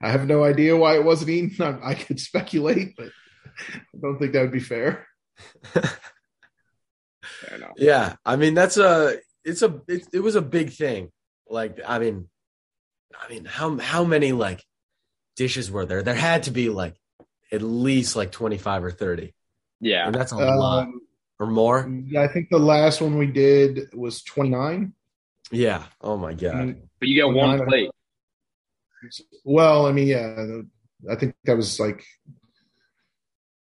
I 0.00 0.10
have 0.10 0.26
no 0.26 0.44
idea 0.44 0.76
why 0.76 0.96
it 0.96 1.04
wasn't 1.04 1.30
eaten. 1.30 1.62
I, 1.64 1.90
I 1.90 1.94
could 1.94 2.20
speculate, 2.20 2.96
but 2.96 3.10
I 3.68 3.98
don't 4.00 4.18
think 4.18 4.32
that 4.32 4.42
would 4.42 4.52
be 4.52 4.60
fair. 4.60 5.06
Yeah, 7.76 8.16
I 8.24 8.36
mean 8.36 8.54
that's 8.54 8.76
a 8.76 9.16
it's 9.44 9.62
a 9.62 9.80
it, 9.88 10.06
it 10.12 10.20
was 10.20 10.36
a 10.36 10.42
big 10.42 10.70
thing. 10.70 11.10
Like 11.48 11.80
I 11.86 11.98
mean, 11.98 12.28
I 13.18 13.32
mean 13.32 13.44
how 13.44 13.78
how 13.78 14.04
many 14.04 14.32
like 14.32 14.64
dishes 15.36 15.70
were 15.70 15.86
there? 15.86 16.02
There 16.02 16.14
had 16.14 16.44
to 16.44 16.50
be 16.50 16.68
like 16.68 16.96
at 17.50 17.62
least 17.62 18.16
like 18.16 18.32
twenty 18.32 18.58
five 18.58 18.84
or 18.84 18.90
thirty. 18.90 19.34
Yeah, 19.80 20.06
and 20.06 20.14
that's 20.14 20.32
a 20.32 20.36
um, 20.36 20.56
lot 20.58 20.88
or 21.38 21.46
more. 21.46 21.90
Yeah, 22.06 22.22
I 22.22 22.28
think 22.28 22.48
the 22.50 22.58
last 22.58 23.00
one 23.00 23.18
we 23.18 23.26
did 23.26 23.94
was 23.94 24.22
twenty 24.22 24.50
nine. 24.50 24.94
Yeah. 25.50 25.84
Oh 26.00 26.16
my 26.16 26.34
god. 26.34 26.76
But 26.98 27.08
you 27.08 27.20
got 27.20 27.34
one 27.34 27.64
plate. 27.66 27.90
Well, 29.44 29.86
I 29.86 29.92
mean, 29.92 30.08
yeah, 30.08 30.44
I 31.10 31.16
think 31.16 31.34
that 31.44 31.56
was 31.56 31.80
like 31.80 32.04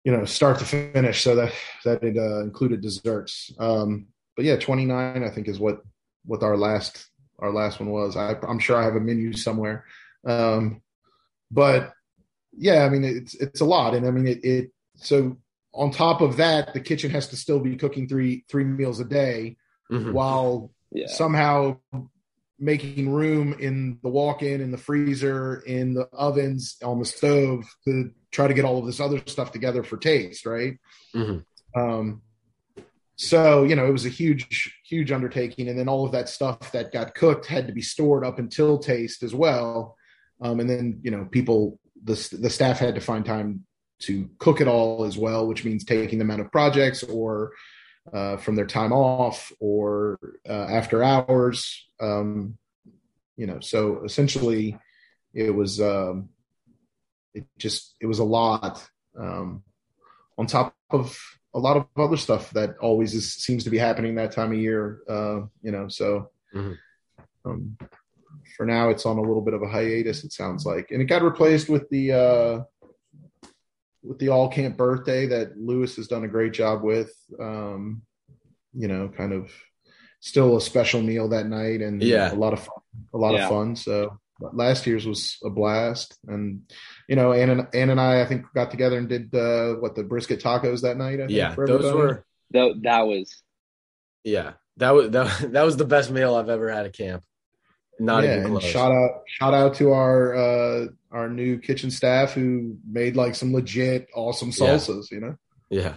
you 0.05 0.13
know 0.13 0.25
start 0.25 0.59
to 0.59 0.65
finish. 0.65 1.23
So 1.23 1.35
that 1.37 1.53
that 1.85 2.03
it 2.03 2.17
uh, 2.17 2.43
included 2.43 2.81
desserts. 2.81 3.53
Um 3.59 4.07
but 4.37 4.45
yeah 4.45 4.57
29 4.57 5.23
i 5.23 5.29
think 5.29 5.49
is 5.49 5.59
what 5.59 5.83
what 6.25 6.43
our 6.43 6.57
last 6.57 7.09
our 7.39 7.53
last 7.53 7.81
one 7.81 7.91
was. 7.91 8.17
I, 8.17 8.37
i'm 8.49 8.59
sure 8.59 8.77
i 8.77 8.85
have 8.85 8.97
a 8.97 9.01
menu 9.01 9.33
somewhere. 9.33 9.85
Um 10.27 10.83
but 11.51 11.93
yeah 12.57 12.85
i 12.85 12.89
mean 12.89 13.05
it's 13.05 13.35
it's 13.35 13.61
a 13.61 13.65
lot. 13.65 13.95
And 13.95 14.07
i 14.07 14.11
mean 14.11 14.27
it, 14.27 14.45
it 14.45 14.71
so 14.97 15.37
on 15.73 15.91
top 15.91 16.21
of 16.21 16.37
that 16.39 16.75
the 16.75 16.81
kitchen 16.81 17.11
has 17.11 17.29
to 17.29 17.37
still 17.37 17.61
be 17.61 17.77
cooking 17.77 18.09
three 18.09 18.45
three 18.49 18.65
meals 18.65 19.01
a 19.01 19.05
day 19.05 19.57
mm-hmm. 19.91 20.13
while 20.13 20.71
yeah. 20.93 21.07
somehow 21.07 21.79
making 22.61 23.11
room 23.11 23.55
in 23.59 23.99
the 24.03 24.09
walk-in 24.09 24.61
in 24.61 24.71
the 24.71 24.79
freezer 24.79 25.63
in 25.67 25.95
the 25.95 26.07
ovens 26.13 26.77
on 26.85 26.99
the 26.99 27.05
stove 27.05 27.65
to 27.87 28.11
try 28.31 28.47
to 28.47 28.55
get 28.55 28.65
all 28.65 28.79
of 28.79 28.87
this 28.87 29.01
other 29.01 29.21
stuff 29.27 29.51
together 29.51 29.83
for 29.83 29.97
taste 29.97 30.47
right? 30.47 30.75
Mm-hmm. 31.15 31.81
um, 31.81 32.23
so 33.17 33.65
you 33.65 33.77
know 33.77 33.87
it 33.87 33.93
was 33.93 34.07
a 34.07 34.11
huge 34.11 34.81
huge 34.91 35.13
undertaking. 35.13 35.69
And 35.69 35.79
then 35.79 35.89
all 35.89 36.05
of 36.05 36.13
that 36.13 36.29
stuff 36.29 36.73
that 36.73 36.93
got 36.93 37.15
cooked 37.15 37.47
had 37.47 37.67
to 37.69 37.73
be 37.73 37.83
stored 37.83 38.25
up 38.25 38.39
until 38.39 38.79
taste 38.79 39.23
as 39.23 39.35
well. 39.35 39.97
Um, 40.41 40.59
and 40.59 40.69
then 40.69 41.01
you 41.03 41.11
know 41.11 41.27
people 41.31 41.79
the, 42.03 42.15
the 42.41 42.51
staff 42.51 42.79
had 42.79 42.95
to 42.95 43.01
find 43.01 43.25
time 43.25 43.65
to 44.01 44.29
cook 44.39 44.63
it 44.63 44.69
all 44.69 45.05
as 45.05 45.19
well 45.19 45.47
which 45.47 45.67
means 45.67 45.85
taking 45.85 46.19
them 46.19 46.31
out 46.31 46.41
of 46.41 46.51
projects 46.51 47.03
or 47.03 47.53
uh, 48.13 48.37
from 48.37 48.57
their 48.57 48.67
time 48.67 48.93
off 48.93 49.53
or 49.61 50.19
uh, 50.49 50.67
after 50.69 51.03
hours 51.03 51.89
um, 52.01 52.57
you 53.37 53.47
know 53.47 53.61
so 53.61 54.03
essentially 54.05 54.77
it 55.35 55.55
was 55.55 55.81
um, 55.81 56.29
it 57.35 57.47
just 57.59 57.95
it 58.01 58.07
was 58.07 58.19
a 58.19 58.25
lot 58.25 58.85
um, 59.19 59.63
on 60.39 60.47
top 60.47 60.75
of 60.91 61.19
a 61.55 61.59
lot 61.59 61.77
of 61.77 61.87
other 61.97 62.17
stuff 62.17 62.51
that 62.51 62.77
always 62.79 63.15
is, 63.15 63.35
seems 63.35 63.65
to 63.65 63.71
be 63.71 63.79
happening 63.79 64.15
that 64.15 64.33
time 64.33 64.53
of 64.53 64.59
year. 64.59 65.01
Uh, 65.09 65.41
you 65.63 65.73
know, 65.73 65.89
so 65.89 66.31
mm-hmm. 66.55 66.73
um, 67.45 67.77
for 68.57 68.67
now 68.67 68.89
it's 68.89 69.07
on 69.07 69.19
a 69.19 69.23
little 69.23 69.43
bit 69.43 69.55
of 69.55 69.63
a 69.63 69.69
hiatus. 69.69 70.25
It 70.25 70.33
sounds 70.33 70.65
like, 70.65 70.91
and 70.91 71.03
it 71.03 71.07
got 71.07 71.23
replaced 71.23 71.69
with 71.69 71.89
the 71.91 72.13
uh, 72.13 72.80
with 74.03 74.19
the 74.19 74.29
all 74.29 74.49
camp 74.49 74.77
birthday 74.77 75.27
that 75.27 75.59
Lewis 75.59 75.97
has 75.97 76.09
done 76.09 76.25
a 76.25 76.29
great 76.29 76.53
job 76.53 76.83
with. 76.83 77.13
Um, 77.39 78.03
you 78.73 78.89
know, 78.89 79.09
kind 79.09 79.33
of 79.33 79.51
still 80.21 80.57
a 80.57 80.61
special 80.61 81.03
meal 81.03 81.29
that 81.29 81.47
night, 81.47 81.81
and 81.81 82.03
yeah, 82.03 82.33
a 82.33 82.35
lot 82.35 82.53
of 82.53 82.61
fun, 82.61 82.83
a 83.15 83.19
lot 83.19 83.35
yeah. 83.35 83.45
of 83.45 83.49
fun. 83.51 83.77
So 83.77 84.19
last 84.41 84.87
year's 84.87 85.07
was 85.07 85.39
a 85.45 85.51
blast, 85.51 86.19
and 86.27 86.63
you 87.09 87.17
know, 87.17 87.33
Ann 87.33 87.51
and 87.51 87.67
Ann 87.75 87.91
and 87.91 88.01
I, 88.01 88.23
I 88.23 88.27
think 88.27 88.47
got 88.55 88.71
together 88.71 88.99
and 88.99 89.09
did 89.09 89.35
uh, 89.35 89.75
what 89.75 89.95
the 89.95 90.05
brisket 90.05 90.41
tacos 90.41 90.83
that 90.83 90.97
night. 90.97 91.19
Think, 91.19 91.31
yeah, 91.31 91.55
those 91.57 91.93
were 91.93 92.25
that, 92.53 92.81
that 92.83 93.03
was 93.03 93.43
yeah 94.25 94.53
that 94.77 94.91
was 94.91 95.11
that, 95.13 95.53
that 95.53 95.63
was 95.63 95.77
the 95.77 95.85
best 95.85 96.11
meal 96.11 96.35
I've 96.35 96.49
ever 96.49 96.71
had 96.71 96.87
at 96.87 96.97
camp. 96.97 97.25
Not 98.01 98.25
yeah, 98.25 98.39
even 98.39 98.53
close. 98.53 98.65
shout 98.65 98.91
out 98.91 99.23
shout 99.27 99.53
out 99.53 99.75
to 99.75 99.93
our 99.93 100.35
uh, 100.35 100.87
our 101.11 101.29
new 101.29 101.59
kitchen 101.59 101.91
staff 101.91 102.33
who 102.33 102.79
made 102.91 103.15
like 103.15 103.35
some 103.35 103.53
legit 103.53 104.09
awesome 104.15 104.51
salsas. 104.51 105.11
Yeah. 105.11 105.15
You 105.15 105.21
know. 105.21 105.37
Yeah. 105.69 105.95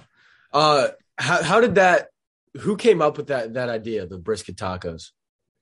Uh, 0.51 0.89
how 1.17 1.41
how 1.41 1.61
did 1.61 1.75
that? 1.75 2.09
Who 2.59 2.75
came 2.75 3.01
up 3.01 3.17
with 3.17 3.27
that 3.27 3.53
that 3.53 3.69
idea, 3.69 4.05
the 4.05 4.17
brisket 4.17 4.57
tacos? 4.57 5.11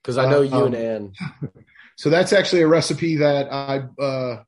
Because 0.01 0.17
I 0.17 0.29
know 0.29 0.39
uh, 0.39 0.41
you 0.41 0.55
um, 0.55 0.73
and 0.73 0.75
Ann. 0.75 1.13
So 2.01 2.09
that's 2.09 2.33
actually 2.33 2.63
a 2.63 2.67
recipe 2.67 3.17
that 3.17 3.53
I 3.53 3.83
uh, 4.01 4.43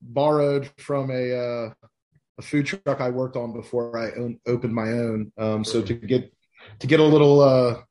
borrowed 0.00 0.70
from 0.78 1.10
a, 1.10 1.36
uh, 1.36 1.74
a 2.38 2.42
food 2.42 2.64
truck 2.64 2.98
I 2.98 3.10
worked 3.10 3.36
on 3.36 3.52
before 3.52 3.98
I 3.98 4.18
own, 4.18 4.40
opened 4.46 4.74
my 4.74 4.88
own. 4.88 5.30
Um, 5.36 5.64
so 5.64 5.82
to 5.82 5.92
get 5.92 6.32
to 6.78 6.86
get 6.86 7.00
a 7.00 7.04
little 7.04 7.42
uh, 7.42 7.82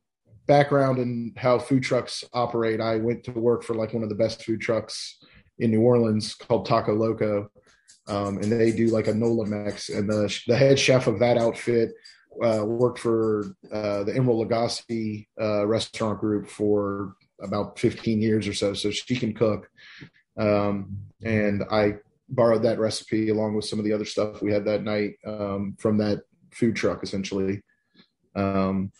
background 0.46 1.00
in 1.00 1.34
how 1.38 1.60
food 1.60 1.84
trucks 1.84 2.24
operate, 2.34 2.82
I 2.82 2.98
went 2.98 3.24
to 3.26 3.32
work 3.32 3.64
for 3.64 3.76
like 3.76 3.94
one 3.94 4.04
of 4.04 4.10
the 4.10 4.16
best 4.16 4.44
food 4.44 4.62
trucks 4.62 5.18
in 5.60 5.72
New 5.72 5.82
Orleans 5.82 6.34
called 6.36 6.66
Taco 6.66 6.94
Loco, 6.94 7.50
um, 8.08 8.38
and 8.38 8.52
they 8.52 8.72
do 8.72 8.88
like 8.88 9.08
a 9.08 9.14
Nola 9.14 9.46
Mex. 9.46 9.90
And 9.90 10.10
the 10.10 10.36
the 10.48 10.58
head 10.58 10.80
chef 10.80 11.08
of 11.08 11.20
that 11.20 11.38
outfit 11.38 11.92
uh, 12.44 12.64
worked 12.66 13.00
for 13.00 13.56
uh, 13.72 14.04
the 14.04 14.14
Emeril 14.14 14.48
Lagasse 14.48 15.28
uh, 15.40 15.66
restaurant 15.68 16.20
group 16.20 16.50
for 16.50 17.16
about 17.42 17.78
15 17.80 18.22
years 18.22 18.48
or 18.48 18.54
so, 18.54 18.74
so 18.74 18.92
she 18.92 19.16
can 19.16 19.34
cook. 19.34 19.70
Um, 20.38 20.98
and 21.24 21.64
I 21.70 21.96
borrowed 22.30 22.64
that 22.64 22.80
recipe 22.80 23.30
along 23.30 23.56
with 23.56 23.66
some 23.66 23.80
of 23.80 23.86
the 23.86 23.94
other 23.94 24.06
stuff 24.06 24.42
we 24.42 24.52
had 24.52 24.66
that 24.66 24.84
night 24.84 25.16
um, 25.26 25.76
from 25.80 25.98
that 25.98 26.22
food 26.52 26.76
truck, 26.76 27.04
essentially. 27.04 27.62
Um, 28.36 28.92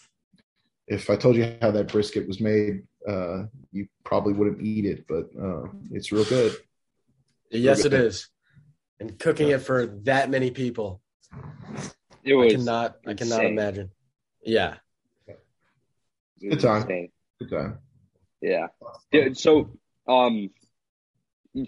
if 0.88 1.10
I 1.10 1.16
told 1.16 1.36
you 1.36 1.56
how 1.62 1.72
that 1.72 1.88
brisket 1.88 2.28
was 2.28 2.40
made, 2.40 2.84
uh, 3.08 3.44
you 3.72 3.88
probably 4.04 4.34
wouldn't 4.34 4.62
eat 4.62 4.86
it, 4.86 5.06
but 5.08 5.30
uh, 5.42 5.68
it's 5.92 6.12
real 6.12 6.26
good. 6.26 6.56
Yes, 7.52 7.80
real 7.80 7.92
good. 7.92 8.02
it 8.02 8.06
is. 8.06 8.28
And 9.00 9.20
cooking 9.20 9.50
yeah. 9.50 9.56
it 9.56 9.60
for 9.60 9.88
that 10.04 10.30
many 10.30 10.52
people, 10.52 11.02
it 12.24 12.36
was 12.36 12.54
I 12.54 12.58
cannot. 12.58 12.96
Insane. 13.06 13.10
I 13.12 13.14
cannot 13.14 13.46
imagine. 13.46 13.92
Yeah. 14.44 14.76
Good 16.40 16.60
time. 16.60 17.10
Good 17.40 17.50
time. 17.50 17.78
Yeah. 18.42 18.68
yeah. 19.12 19.30
So, 19.34 19.72
um, 20.08 20.50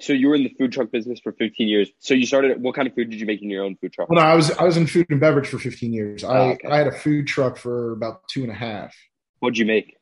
so 0.02 0.13
you 0.13 0.30
were 0.30 0.36
in 0.36 0.43
the 0.43 0.56
food 0.58 0.71
truck 0.71 0.91
business 0.91 1.19
for 1.19 1.32
15 1.32 1.67
years. 1.67 1.89
So 2.00 2.13
you 2.13 2.26
started. 2.26 2.62
What 2.62 2.76
kind 2.76 2.88
of 2.88 2.95
food 2.95 3.10
did 3.10 3.19
you 3.19 3.26
make 3.26 3.41
in 3.41 3.50
your 3.50 3.63
own 3.63 3.76
food 3.76 3.93
truck? 3.93 4.10
Well, 4.10 4.19
no, 4.19 4.26
I 4.26 4.36
was 4.36 4.52
I 4.52 4.63
was 4.63 4.78
in 4.78 4.88
food 4.88 5.08
and 5.10 5.19
beverage 5.19 5.48
for 5.48 5.60
15 5.60 5.93
years. 5.93 6.24
Oh, 6.24 6.30
I 6.30 6.39
okay. 6.54 6.67
I 6.67 6.78
had 6.78 6.88
a 6.88 6.91
food 6.91 7.28
truck 7.28 7.58
for 7.58 7.91
about 7.91 8.28
two 8.28 8.43
and 8.43 8.52
a 8.52 8.56
half. 8.56 8.95
What'd 9.39 9.58
you 9.58 9.65
make? 9.65 9.98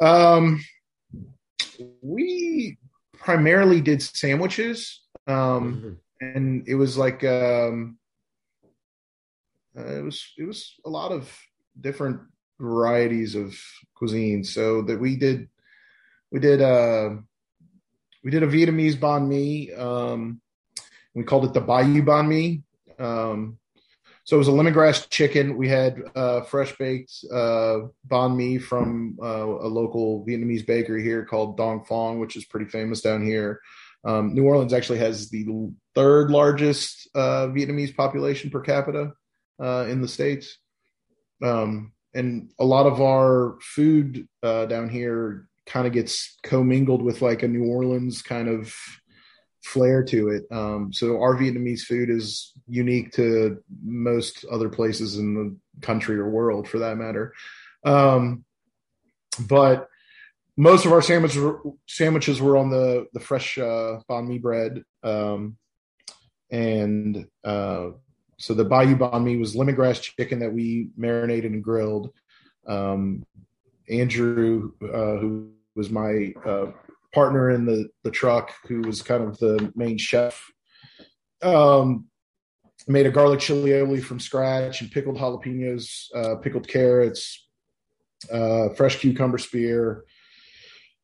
Um, 0.00 0.60
we 2.00 2.78
primarily 3.14 3.80
did 3.80 4.02
sandwiches. 4.02 5.02
Um, 5.26 5.98
mm-hmm. 6.20 6.36
and 6.38 6.68
it 6.68 6.76
was 6.76 6.96
like 6.96 7.24
um, 7.24 7.98
uh, 9.76 9.84
it 9.84 10.04
was 10.04 10.32
it 10.38 10.44
was 10.44 10.74
a 10.84 10.90
lot 10.90 11.12
of 11.12 11.30
different 11.80 12.20
varieties 12.60 13.34
of 13.34 13.58
cuisine. 13.94 14.44
So 14.44 14.82
that 14.82 14.98
we 14.98 15.16
did, 15.16 15.48
we 16.30 16.40
did, 16.40 16.60
uh, 16.60 17.10
we 18.28 18.32
did 18.32 18.42
a 18.42 18.46
Vietnamese 18.46 18.94
banh 18.94 19.26
mi. 19.26 19.72
Um, 19.72 20.42
we 21.14 21.24
called 21.24 21.46
it 21.46 21.54
the 21.54 21.62
Bayou 21.62 22.02
banh 22.02 22.28
mi. 22.28 22.62
Um, 22.98 23.56
so 24.24 24.36
it 24.36 24.38
was 24.38 24.48
a 24.48 24.50
lemongrass 24.50 25.08
chicken. 25.08 25.56
We 25.56 25.66
had 25.66 26.02
uh, 26.14 26.42
fresh 26.42 26.76
baked 26.76 27.10
uh, 27.32 27.88
banh 28.06 28.36
mi 28.36 28.58
from 28.58 29.16
uh, 29.22 29.46
a 29.46 29.68
local 29.68 30.26
Vietnamese 30.26 30.66
bakery 30.66 31.02
here 31.02 31.24
called 31.24 31.56
Dong 31.56 31.86
Phuong, 31.86 32.20
which 32.20 32.36
is 32.36 32.44
pretty 32.44 32.66
famous 32.66 33.00
down 33.00 33.24
here. 33.24 33.62
Um, 34.04 34.34
New 34.34 34.44
Orleans 34.44 34.74
actually 34.74 34.98
has 34.98 35.30
the 35.30 35.46
third 35.94 36.30
largest 36.30 37.08
uh, 37.14 37.46
Vietnamese 37.46 37.96
population 37.96 38.50
per 38.50 38.60
capita 38.60 39.12
uh, 39.58 39.86
in 39.88 40.02
the 40.02 40.08
states. 40.08 40.58
Um, 41.42 41.94
and 42.12 42.50
a 42.58 42.64
lot 42.66 42.84
of 42.84 43.00
our 43.00 43.56
food 43.62 44.28
uh, 44.42 44.66
down 44.66 44.90
here 44.90 45.47
kind 45.68 45.86
of 45.86 45.92
gets 45.92 46.36
commingled 46.42 47.02
with 47.02 47.22
like 47.22 47.42
a 47.42 47.48
New 47.48 47.66
Orleans 47.66 48.22
kind 48.22 48.48
of 48.48 48.74
flair 49.62 50.02
to 50.02 50.30
it. 50.30 50.44
Um, 50.50 50.92
so 50.92 51.20
our 51.20 51.36
Vietnamese 51.36 51.82
food 51.82 52.10
is 52.10 52.52
unique 52.66 53.12
to 53.12 53.62
most 53.84 54.44
other 54.50 54.68
places 54.68 55.18
in 55.18 55.34
the 55.34 55.86
country 55.86 56.18
or 56.18 56.28
world, 56.28 56.66
for 56.68 56.78
that 56.80 56.96
matter. 56.96 57.34
Um, 57.84 58.44
but 59.48 59.88
most 60.56 60.86
of 60.86 60.92
our 60.92 61.02
sandwiches 61.02 61.38
were, 61.38 61.60
sandwiches 61.86 62.40
were 62.40 62.56
on 62.56 62.70
the 62.70 63.06
the 63.12 63.20
fresh 63.20 63.58
uh, 63.58 64.00
banh 64.10 64.26
mi 64.26 64.38
bread, 64.38 64.82
um, 65.04 65.56
and 66.50 67.26
uh, 67.44 67.90
so 68.38 68.54
the 68.54 68.64
Bayou 68.64 68.96
Banh 68.96 69.22
Mi 69.22 69.36
was 69.36 69.54
lemongrass 69.54 70.00
chicken 70.00 70.40
that 70.40 70.52
we 70.52 70.88
marinated 70.96 71.52
and 71.52 71.62
grilled. 71.62 72.10
Um, 72.66 73.24
Andrew, 73.88 74.72
uh, 74.82 75.18
who 75.18 75.52
was 75.78 75.90
my 75.90 76.34
uh, 76.44 76.72
partner 77.14 77.50
in 77.50 77.64
the 77.64 77.88
the 78.02 78.10
truck, 78.10 78.52
who 78.66 78.82
was 78.82 79.00
kind 79.00 79.22
of 79.22 79.38
the 79.38 79.72
main 79.74 79.96
chef, 79.96 80.50
um, 81.42 82.06
made 82.86 83.06
a 83.06 83.10
garlic 83.10 83.40
chili 83.40 83.70
aioli 83.70 84.02
from 84.02 84.20
scratch 84.20 84.80
and 84.80 84.90
pickled 84.90 85.16
jalapenos, 85.16 86.14
uh, 86.14 86.36
pickled 86.36 86.66
carrots, 86.66 87.48
uh, 88.32 88.70
fresh 88.70 88.98
cucumber 88.98 89.38
spear, 89.38 90.04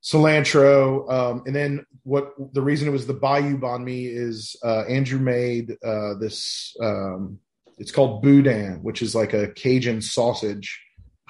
cilantro, 0.02 1.10
um, 1.10 1.42
and 1.46 1.54
then 1.54 1.86
what 2.02 2.34
the 2.52 2.62
reason 2.62 2.88
it 2.88 2.90
was 2.90 3.06
the 3.06 3.14
Bayou 3.14 3.56
banh 3.58 3.84
mi 3.84 4.04
is 4.06 4.56
uh, 4.64 4.82
Andrew 4.88 5.20
made 5.20 5.76
uh, 5.84 6.14
this. 6.20 6.76
Um, 6.82 7.38
it's 7.78 7.90
called 7.90 8.22
boudin, 8.22 8.82
which 8.82 9.02
is 9.02 9.14
like 9.14 9.32
a 9.32 9.48
Cajun 9.48 10.00
sausage. 10.00 10.80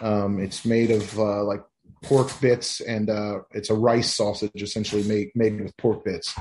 Um, 0.02 0.40
it's 0.40 0.66
made 0.66 0.90
of 0.90 1.18
uh, 1.18 1.42
like 1.44 1.62
pork 2.04 2.28
bits, 2.40 2.80
and 2.80 3.10
uh, 3.10 3.40
it's 3.52 3.70
a 3.70 3.74
rice 3.74 4.14
sausage 4.14 4.62
essentially 4.62 5.02
made 5.04 5.30
made 5.34 5.60
with 5.60 5.76
pork 5.76 6.04
bits. 6.04 6.34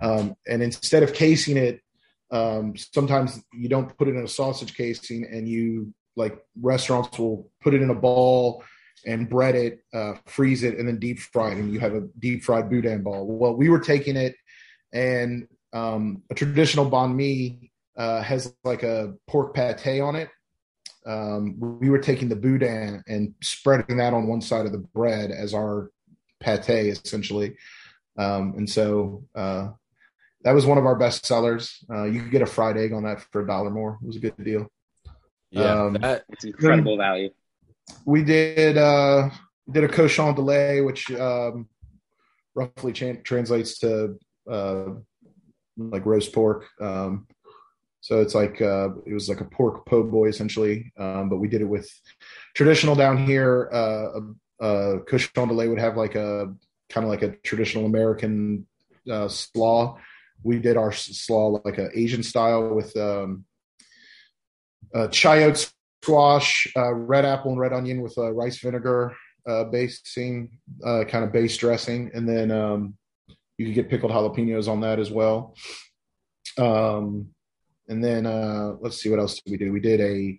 Um, 0.00 0.34
and 0.46 0.62
instead 0.62 1.02
of 1.02 1.12
casing 1.12 1.56
it, 1.56 1.80
um, 2.30 2.74
sometimes 2.76 3.40
you 3.52 3.68
don't 3.68 3.96
put 3.96 4.08
it 4.08 4.14
in 4.14 4.24
a 4.24 4.28
sausage 4.28 4.76
casing, 4.76 5.26
and 5.30 5.48
you 5.48 5.92
like 6.16 6.38
restaurants 6.60 7.18
will 7.18 7.50
put 7.60 7.74
it 7.74 7.82
in 7.82 7.90
a 7.90 7.94
ball 7.94 8.64
and 9.06 9.28
bread 9.28 9.54
it, 9.54 9.80
uh, 9.94 10.14
freeze 10.26 10.64
it, 10.64 10.76
and 10.78 10.88
then 10.88 10.98
deep 10.98 11.18
fry 11.20 11.52
it, 11.52 11.58
and 11.58 11.72
you 11.72 11.80
have 11.80 11.94
a 11.94 12.02
deep 12.18 12.42
fried 12.42 12.68
boudin 12.68 13.02
ball. 13.02 13.26
Well, 13.26 13.54
we 13.54 13.68
were 13.68 13.80
taking 13.80 14.16
it, 14.16 14.34
and 14.92 15.46
um, 15.72 16.22
a 16.30 16.34
traditional 16.34 16.90
banh 16.90 17.14
mi 17.14 17.70
uh, 17.96 18.22
has 18.22 18.54
like 18.64 18.82
a 18.82 19.14
pork 19.26 19.54
pate 19.54 20.00
on 20.00 20.16
it. 20.16 20.28
Um, 21.08 21.56
we 21.80 21.88
were 21.88 21.98
taking 21.98 22.28
the 22.28 22.36
boudin 22.36 23.02
and 23.08 23.34
spreading 23.42 23.96
that 23.96 24.12
on 24.12 24.26
one 24.28 24.42
side 24.42 24.66
of 24.66 24.72
the 24.72 24.78
bread 24.94 25.30
as 25.30 25.54
our 25.54 25.90
pate, 26.40 26.68
essentially. 26.92 27.56
Um, 28.18 28.54
and 28.58 28.68
so 28.68 29.24
uh, 29.34 29.68
that 30.44 30.52
was 30.52 30.66
one 30.66 30.76
of 30.78 30.84
our 30.86 30.96
best 30.96 31.24
sellers. 31.24 31.82
Uh, 31.90 32.04
you 32.04 32.20
could 32.22 32.30
get 32.30 32.42
a 32.42 32.46
fried 32.46 32.76
egg 32.76 32.92
on 32.92 33.04
that 33.04 33.20
for 33.32 33.42
a 33.42 33.46
dollar 33.46 33.70
more. 33.70 33.98
It 34.02 34.06
was 34.06 34.16
a 34.16 34.20
good 34.20 34.44
deal. 34.44 34.66
Yeah, 35.50 35.84
Um, 35.84 35.94
that 35.94 36.24
It's 36.28 36.44
incredible 36.44 36.98
value. 36.98 37.30
we 38.04 38.22
did 38.22 38.76
uh 38.76 39.30
did 39.72 39.82
a 39.84 39.88
cochon 39.88 40.34
de 40.34 40.42
lait 40.42 40.82
which 40.82 41.10
um 41.12 41.66
roughly 42.54 42.92
chan- 42.92 43.22
translates 43.22 43.78
to 43.78 44.18
uh 44.50 44.84
like 45.78 46.04
roast 46.04 46.34
pork 46.34 46.66
um 46.82 47.26
so 48.08 48.22
it's 48.22 48.34
like 48.34 48.62
uh 48.62 48.88
it 49.04 49.12
was 49.12 49.28
like 49.28 49.42
a 49.42 49.44
pork 49.44 49.84
po' 49.84 50.02
boy 50.02 50.28
essentially. 50.28 50.90
Um 50.96 51.28
but 51.28 51.36
we 51.36 51.48
did 51.48 51.60
it 51.60 51.68
with 51.68 51.86
traditional 52.54 52.94
down 52.94 53.18
here. 53.18 53.68
Uh 53.70 54.20
uh 54.64 54.92
cochon 55.06 55.48
de 55.48 55.52
lait 55.52 55.68
would 55.68 55.78
have 55.78 55.98
like 55.98 56.14
a 56.14 56.54
kind 56.88 57.04
of 57.04 57.10
like 57.10 57.20
a 57.22 57.36
traditional 57.48 57.84
american 57.84 58.66
uh 59.12 59.28
slaw. 59.28 59.98
We 60.42 60.58
did 60.58 60.78
our 60.78 60.90
slaw 60.90 61.60
like 61.66 61.76
a 61.76 61.90
asian 61.92 62.22
style 62.22 62.74
with 62.74 62.96
um 62.96 63.44
uh 64.94 65.08
chayote 65.08 65.70
squash, 66.02 66.66
uh, 66.76 66.94
red 66.94 67.26
apple 67.26 67.50
and 67.50 67.60
red 67.60 67.74
onion 67.74 68.00
with 68.00 68.16
uh, 68.16 68.32
rice 68.32 68.58
vinegar 68.60 69.14
uh, 69.46 69.64
basing, 69.64 70.58
uh, 70.82 71.04
kind 71.04 71.24
of 71.24 71.32
base 71.32 71.58
dressing, 71.58 72.10
and 72.14 72.26
then 72.26 72.50
um, 72.50 72.94
you 73.58 73.66
could 73.66 73.74
get 73.74 73.90
pickled 73.90 74.12
jalapenos 74.12 74.68
on 74.68 74.80
that 74.80 74.98
as 74.98 75.10
well. 75.10 75.54
Um, 76.56 77.34
and 77.88 78.04
then 78.04 78.26
uh, 78.26 78.74
let's 78.80 79.00
see 79.00 79.08
what 79.08 79.18
else 79.18 79.40
did 79.40 79.50
we 79.50 79.56
do. 79.56 79.72
We 79.72 79.80
did 79.80 80.00
a 80.00 80.38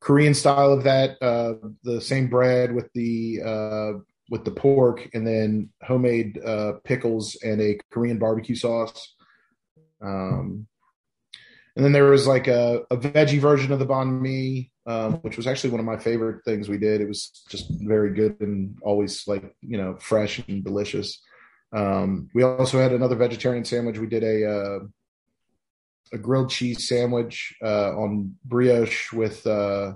Korean 0.00 0.34
style 0.34 0.72
of 0.72 0.84
that, 0.84 1.20
uh, 1.22 1.54
the 1.82 2.00
same 2.00 2.28
bread 2.28 2.74
with 2.74 2.92
the 2.94 3.40
uh, 3.44 3.98
with 4.30 4.44
the 4.44 4.50
pork, 4.50 5.08
and 5.14 5.26
then 5.26 5.70
homemade 5.82 6.38
uh, 6.44 6.74
pickles 6.84 7.36
and 7.42 7.60
a 7.60 7.78
Korean 7.90 8.18
barbecue 8.18 8.54
sauce. 8.54 9.14
Um, 10.00 10.66
and 11.74 11.84
then 11.84 11.92
there 11.92 12.10
was 12.10 12.26
like 12.26 12.48
a, 12.48 12.82
a 12.90 12.96
veggie 12.96 13.40
version 13.40 13.72
of 13.72 13.78
the 13.78 13.86
banh 13.86 14.20
mi, 14.20 14.70
um, 14.86 15.14
which 15.22 15.36
was 15.36 15.46
actually 15.46 15.70
one 15.70 15.80
of 15.80 15.86
my 15.86 15.96
favorite 15.96 16.44
things 16.44 16.68
we 16.68 16.78
did. 16.78 17.00
It 17.00 17.08
was 17.08 17.30
just 17.48 17.66
very 17.82 18.12
good 18.14 18.36
and 18.40 18.76
always 18.82 19.26
like 19.26 19.54
you 19.60 19.78
know 19.78 19.96
fresh 20.00 20.38
and 20.48 20.64
delicious. 20.64 21.20
Um, 21.72 22.30
we 22.34 22.42
also 22.42 22.80
had 22.80 22.92
another 22.92 23.16
vegetarian 23.16 23.64
sandwich. 23.64 23.98
We 23.98 24.06
did 24.06 24.24
a 24.24 24.50
uh, 24.50 24.78
a 26.12 26.18
grilled 26.18 26.50
cheese 26.50 26.88
sandwich 26.88 27.54
uh, 27.62 27.96
on 27.96 28.36
brioche 28.44 29.12
with 29.12 29.46
uh, 29.46 29.94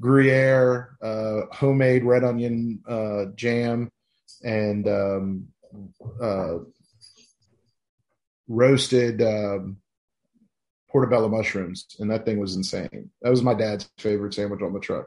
Gruyere, 0.00 0.96
uh, 1.02 1.42
homemade 1.52 2.04
red 2.04 2.24
onion 2.24 2.82
uh, 2.88 3.26
jam, 3.34 3.90
and 4.44 4.86
um, 4.88 5.48
uh, 6.22 6.58
roasted. 8.48 9.22
Um, 9.22 9.78
portobello 10.88 11.28
mushrooms, 11.28 11.94
and 11.98 12.10
that 12.10 12.24
thing 12.24 12.38
was 12.38 12.56
insane. 12.56 13.10
That 13.20 13.28
was 13.28 13.42
my 13.42 13.52
dad's 13.52 13.86
favorite 13.98 14.32
sandwich 14.32 14.62
on 14.62 14.72
the 14.72 14.80
truck. 14.80 15.04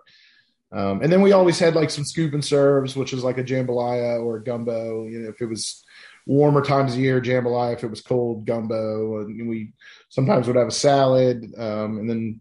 Um, 0.71 1.01
and 1.01 1.11
then 1.11 1.21
we 1.21 1.31
always 1.31 1.57
had 1.57 1.75
like 1.75 1.89
some 1.89 2.05
scoop 2.05 2.33
and 2.33 2.45
serves, 2.45 2.95
which 2.95 3.11
is 3.11 3.23
like 3.23 3.39
a 3.39 3.43
jambalaya 3.43 4.23
or 4.23 4.37
a 4.37 4.43
gumbo. 4.43 5.05
You 5.05 5.19
know, 5.19 5.29
if 5.29 5.41
it 5.41 5.47
was 5.47 5.83
warmer 6.29 6.61
times 6.61 6.93
of 6.93 6.99
year, 6.99 7.19
jambalaya. 7.19 7.73
If 7.73 7.83
it 7.83 7.89
was 7.89 8.01
cold, 8.01 8.45
gumbo. 8.45 9.21
And 9.21 9.49
we 9.49 9.73
sometimes 10.09 10.45
would 10.45 10.55
have 10.55 10.67
a 10.67 10.71
salad. 10.71 11.51
Um, 11.57 11.97
and 11.97 12.09
then 12.09 12.39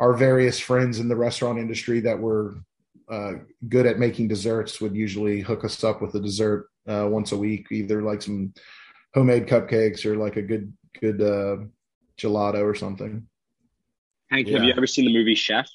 our 0.00 0.12
various 0.12 0.58
friends 0.58 0.98
in 0.98 1.08
the 1.08 1.14
restaurant 1.16 1.58
industry 1.58 2.00
that 2.00 2.18
were 2.18 2.58
uh, 3.08 3.34
good 3.68 3.86
at 3.86 4.00
making 4.00 4.26
desserts 4.26 4.80
would 4.80 4.96
usually 4.96 5.40
hook 5.40 5.64
us 5.64 5.84
up 5.84 6.02
with 6.02 6.16
a 6.16 6.20
dessert 6.20 6.68
uh, 6.88 7.06
once 7.08 7.30
a 7.30 7.36
week, 7.36 7.68
either 7.70 8.02
like 8.02 8.22
some 8.22 8.52
homemade 9.14 9.46
cupcakes 9.46 10.04
or 10.04 10.16
like 10.16 10.36
a 10.36 10.42
good 10.42 10.72
good 11.00 11.22
uh, 11.22 11.58
gelato 12.18 12.62
or 12.64 12.74
something. 12.74 13.24
Hank, 14.30 14.48
have 14.48 14.64
you 14.64 14.72
ever 14.72 14.86
seen 14.86 15.04
the 15.06 15.12
movie 15.12 15.36
Chef? 15.36 15.70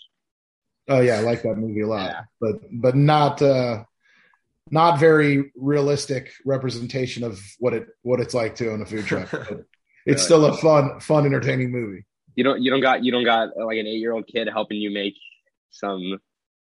Oh 0.89 0.99
yeah, 0.99 1.15
I 1.15 1.21
like 1.21 1.43
that 1.43 1.55
movie 1.55 1.81
a 1.81 1.87
lot, 1.87 2.09
Yeah. 2.09 2.21
but 2.41 2.55
but 2.71 2.95
not 2.95 3.41
uh, 3.41 3.85
not 4.71 4.99
very 4.99 5.51
realistic 5.55 6.31
representation 6.45 7.23
of 7.23 7.39
what 7.59 7.73
it 7.73 7.87
what 8.01 8.19
it's 8.19 8.33
like 8.33 8.55
to 8.55 8.71
own 8.71 8.81
a 8.81 8.85
food 8.85 9.05
truck. 9.05 9.29
It's 10.05 10.21
still 10.21 10.43
a 10.43 10.57
fun 10.57 10.99
fun 10.99 11.25
entertaining 11.25 11.71
movie. 11.71 12.05
You 12.35 12.43
don't 12.43 12.61
you 12.61 12.71
don't 12.71 12.81
got 12.81 13.05
you 13.05 13.11
don't 13.13 13.23
got 13.23 13.55
like 13.55 13.77
an 13.77 13.87
eight 13.87 13.99
year 13.99 14.11
old 14.11 14.27
kid 14.27 14.49
helping 14.51 14.77
you 14.77 14.91
make 14.91 15.15
some 15.69 16.19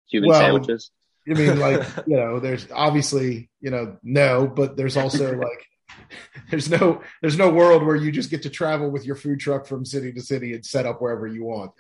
Cuban 0.10 0.30
Well, 0.30 0.40
sandwiches. 0.40 0.92
I 1.30 1.34
mean, 1.36 1.60
like 1.60 1.88
you 2.08 2.18
know, 2.18 2.40
there's 2.40 2.68
obviously 2.72 3.50
you 3.62 3.72
know 3.72 3.98
no, 4.04 4.48
but 4.48 4.76
there's 4.76 4.98
also 4.98 5.36
like 5.38 5.66
there's 6.50 6.70
no 6.70 7.02
there's 7.22 7.38
no 7.38 7.50
world 7.50 7.86
where 7.86 7.96
you 7.96 8.12
just 8.12 8.30
get 8.30 8.44
to 8.44 8.50
travel 8.50 8.90
with 8.90 9.06
your 9.06 9.16
food 9.16 9.40
truck 9.40 9.66
from 9.66 9.86
city 9.86 10.12
to 10.12 10.22
city 10.22 10.54
and 10.54 10.66
set 10.66 10.86
up 10.86 11.02
wherever 11.02 11.28
you 11.28 11.46
want. 11.46 11.72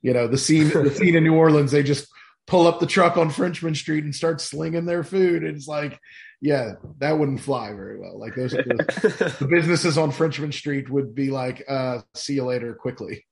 You 0.00 0.14
know, 0.14 0.28
the 0.28 0.38
scene 0.38 0.68
the 0.68 0.90
scene 0.90 1.14
in 1.14 1.24
New 1.24 1.34
Orleans, 1.34 1.72
they 1.72 1.82
just 1.82 2.08
pull 2.46 2.66
up 2.66 2.80
the 2.80 2.86
truck 2.86 3.16
on 3.16 3.30
Frenchmen 3.30 3.74
Street 3.74 4.04
and 4.04 4.14
start 4.14 4.40
slinging 4.40 4.84
their 4.84 5.04
food. 5.04 5.44
And 5.44 5.56
it's 5.56 5.68
like, 5.68 5.98
yeah, 6.40 6.72
that 6.98 7.18
wouldn't 7.18 7.40
fly 7.40 7.68
very 7.68 7.98
well. 7.98 8.18
Like 8.18 8.34
those 8.34 8.50
the, 8.50 9.36
the 9.38 9.46
businesses 9.46 9.96
on 9.96 10.10
Frenchmen 10.10 10.52
Street 10.52 10.90
would 10.90 11.14
be 11.14 11.30
like, 11.30 11.64
uh, 11.68 12.00
see 12.14 12.34
you 12.34 12.44
later 12.44 12.74
quickly. 12.74 13.26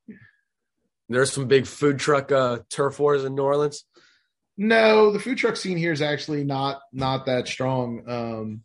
There's 1.09 1.33
some 1.33 1.49
big 1.49 1.67
food 1.67 1.99
truck 1.99 2.31
uh, 2.31 2.61
turf 2.71 3.01
wars 3.01 3.25
in 3.25 3.35
New 3.35 3.43
Orleans. 3.43 3.85
No, 4.57 5.11
the 5.11 5.19
food 5.19 5.39
truck 5.39 5.57
scene 5.57 5.77
here 5.77 5.93
is 5.93 6.03
actually 6.03 6.45
not 6.45 6.83
not 6.93 7.27
that 7.27 7.49
strong. 7.49 8.05
Um, 8.07 8.63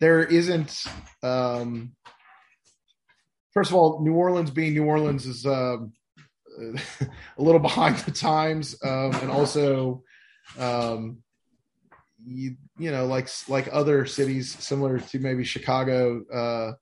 there 0.00 0.22
isn't. 0.22 0.84
Um, 1.22 1.92
first 3.54 3.70
of 3.70 3.76
all, 3.76 4.02
New 4.02 4.14
Orleans 4.14 4.50
being 4.50 4.74
New 4.74 4.84
Orleans 4.84 5.24
is 5.24 5.46
um, 5.46 5.92
a 7.38 7.42
little 7.42 7.60
behind 7.60 7.96
the 7.98 8.10
times, 8.10 8.76
um, 8.84 9.14
and 9.14 9.30
also, 9.30 10.02
um, 10.58 11.18
you 12.24 12.56
you 12.78 12.90
know, 12.90 13.06
like 13.06 13.28
like 13.48 13.68
other 13.72 14.06
cities 14.06 14.56
similar 14.58 14.98
to 14.98 15.18
maybe 15.18 15.44
Chicago. 15.44 16.22
Uh, 16.32 16.72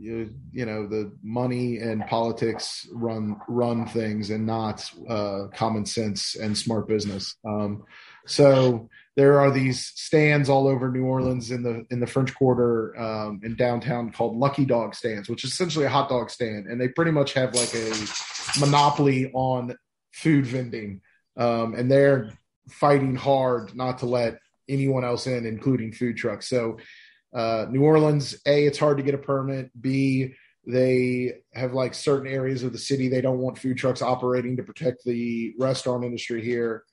you, 0.00 0.32
you 0.52 0.64
know 0.64 0.86
the 0.86 1.12
money 1.24 1.78
and 1.78 2.06
politics 2.06 2.86
run 2.92 3.36
run 3.48 3.84
things 3.86 4.30
and 4.30 4.46
not 4.46 4.88
uh, 5.08 5.48
common 5.54 5.84
sense 5.84 6.36
and 6.36 6.56
smart 6.56 6.86
business. 6.86 7.34
Um, 7.44 7.82
so 8.28 8.88
there 9.16 9.40
are 9.40 9.50
these 9.50 9.84
stands 9.96 10.48
all 10.48 10.68
over 10.68 10.90
New 10.90 11.04
Orleans 11.04 11.50
in 11.50 11.64
the 11.64 11.84
in 11.90 11.98
the 11.98 12.06
French 12.06 12.32
Quarter 12.34 12.96
um, 13.00 13.40
in 13.42 13.56
downtown 13.56 14.12
called 14.12 14.36
Lucky 14.36 14.64
Dog 14.64 14.94
stands, 14.94 15.28
which 15.28 15.42
is 15.42 15.50
essentially 15.50 15.86
a 15.86 15.90
hot 15.90 16.08
dog 16.08 16.30
stand, 16.30 16.66
and 16.66 16.80
they 16.80 16.86
pretty 16.86 17.10
much 17.10 17.32
have 17.32 17.54
like 17.54 17.74
a 17.74 17.92
monopoly 18.60 19.32
on 19.34 19.76
food 20.12 20.46
vending, 20.46 21.00
um, 21.36 21.74
and 21.74 21.90
they're 21.90 22.30
fighting 22.68 23.16
hard 23.16 23.74
not 23.74 23.98
to 23.98 24.06
let 24.06 24.38
anyone 24.68 25.04
else 25.04 25.26
in, 25.26 25.46
including 25.46 25.92
food 25.92 26.16
trucks. 26.16 26.48
So 26.48 26.78
uh, 27.34 27.66
New 27.70 27.82
Orleans, 27.82 28.36
A, 28.46 28.66
it's 28.66 28.78
hard 28.78 28.98
to 28.98 29.02
get 29.02 29.14
a 29.14 29.18
permit. 29.18 29.70
B, 29.80 30.34
they 30.66 31.38
have 31.54 31.72
like 31.72 31.94
certain 31.94 32.30
areas 32.30 32.62
of 32.62 32.72
the 32.72 32.78
city 32.78 33.08
they 33.08 33.20
don't 33.20 33.38
want 33.38 33.58
food 33.58 33.78
trucks 33.78 34.02
operating 34.02 34.58
to 34.58 34.62
protect 34.62 35.04
the 35.04 35.54
restaurant 35.58 36.04
industry 36.04 36.44
here. 36.44 36.84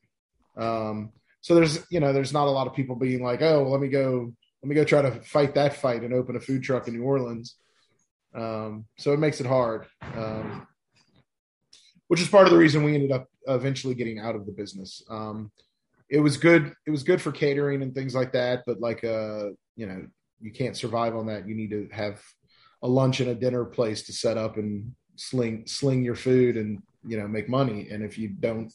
Um, 0.58 1.12
so 1.46 1.54
there's 1.54 1.86
you 1.92 2.00
know 2.00 2.12
there's 2.12 2.34
not 2.34 2.48
a 2.48 2.50
lot 2.50 2.66
of 2.66 2.74
people 2.74 2.96
being 2.96 3.24
like, 3.24 3.44
oh, 3.44 3.68
let 3.70 3.80
me 3.80 3.88
go 3.88 4.34
let 4.64 4.68
me 4.68 4.74
go 4.74 4.84
try 4.84 5.04
to 5.04 5.12
fight 5.22 5.54
that 5.54 5.76
fight 5.76 6.02
and 6.02 6.12
open 6.12 6.36
a 6.36 6.40
food 6.40 6.64
truck 6.64 6.88
in 6.88 6.96
New 6.96 7.04
Orleans. 7.04 7.58
Um, 8.34 8.86
so 8.98 9.14
it 9.14 9.20
makes 9.20 9.40
it 9.40 9.46
hard, 9.46 9.86
um, 10.16 10.66
which 12.08 12.20
is 12.20 12.30
part 12.30 12.48
of 12.48 12.52
the 12.52 12.58
reason 12.58 12.84
we 12.84 12.96
ended 12.96 13.12
up 13.12 13.28
eventually 13.46 13.94
getting 13.94 14.18
out 14.18 14.36
of 14.36 14.48
the 14.48 14.54
business. 14.54 15.04
Um, 15.08 15.52
it 16.10 16.18
was 16.18 16.38
good. 16.38 16.74
It 16.88 16.90
was 16.90 17.04
good 17.04 17.22
for 17.22 17.32
catering 17.32 17.84
and 17.84 17.94
things 17.94 18.16
like 18.16 18.32
that, 18.32 18.64
but 18.66 18.80
like 18.80 19.04
uh, 19.04 19.50
you 19.76 19.86
know, 19.86 20.08
you 20.42 20.52
can't 20.52 20.76
survive 20.76 21.16
on 21.16 21.28
that. 21.28 21.48
You 21.48 21.54
need 21.54 21.70
to 21.70 21.88
have 21.92 22.24
a 22.82 22.88
lunch 22.88 23.20
and 23.20 23.30
a 23.30 23.36
dinner 23.36 23.66
place 23.66 24.02
to 24.08 24.14
set 24.14 24.40
up 24.40 24.58
and 24.58 24.96
sling 25.16 25.68
sling 25.68 26.04
your 26.04 26.16
food 26.16 26.58
and 26.58 26.82
you 27.06 27.18
know 27.18 27.28
make 27.28 27.50
money. 27.50 27.88
And 27.90 28.04
if 28.04 28.18
you 28.18 28.30
don't 28.30 28.74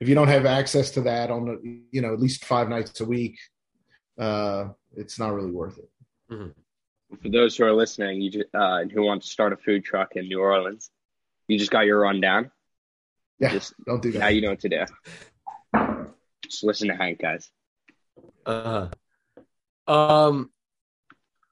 if 0.00 0.08
you 0.08 0.14
don't 0.14 0.28
have 0.28 0.46
access 0.46 0.90
to 0.92 1.00
that 1.02 1.30
on 1.30 1.46
the, 1.46 1.82
you 1.90 2.00
know 2.00 2.12
at 2.12 2.20
least 2.20 2.44
five 2.44 2.68
nights 2.68 3.00
a 3.00 3.04
week, 3.04 3.38
uh, 4.18 4.68
it's 4.96 5.18
not 5.18 5.32
really 5.32 5.50
worth 5.50 5.78
it. 5.78 5.90
For 7.22 7.28
those 7.28 7.56
who 7.56 7.64
are 7.64 7.72
listening, 7.72 8.20
you 8.20 8.30
just, 8.30 8.54
uh, 8.54 8.84
who 8.84 9.02
want 9.02 9.22
to 9.22 9.28
start 9.28 9.52
a 9.52 9.56
food 9.56 9.84
truck 9.84 10.14
in 10.14 10.28
New 10.28 10.40
Orleans, 10.40 10.90
you 11.48 11.58
just 11.58 11.72
got 11.72 11.84
your 11.84 11.98
rundown. 12.00 12.52
Yeah, 13.40 13.50
Just 13.50 13.74
don't 13.84 14.00
do 14.00 14.12
that 14.12 14.18
now 14.18 14.28
you 14.28 14.42
know 14.42 14.50
what 14.50 14.60
to 14.60 14.68
do. 14.68 14.84
Just 16.44 16.62
listen 16.62 16.88
to 16.88 16.94
Hank, 16.94 17.20
guys. 17.20 17.50
Uh, 18.46 18.88
um, 19.88 20.50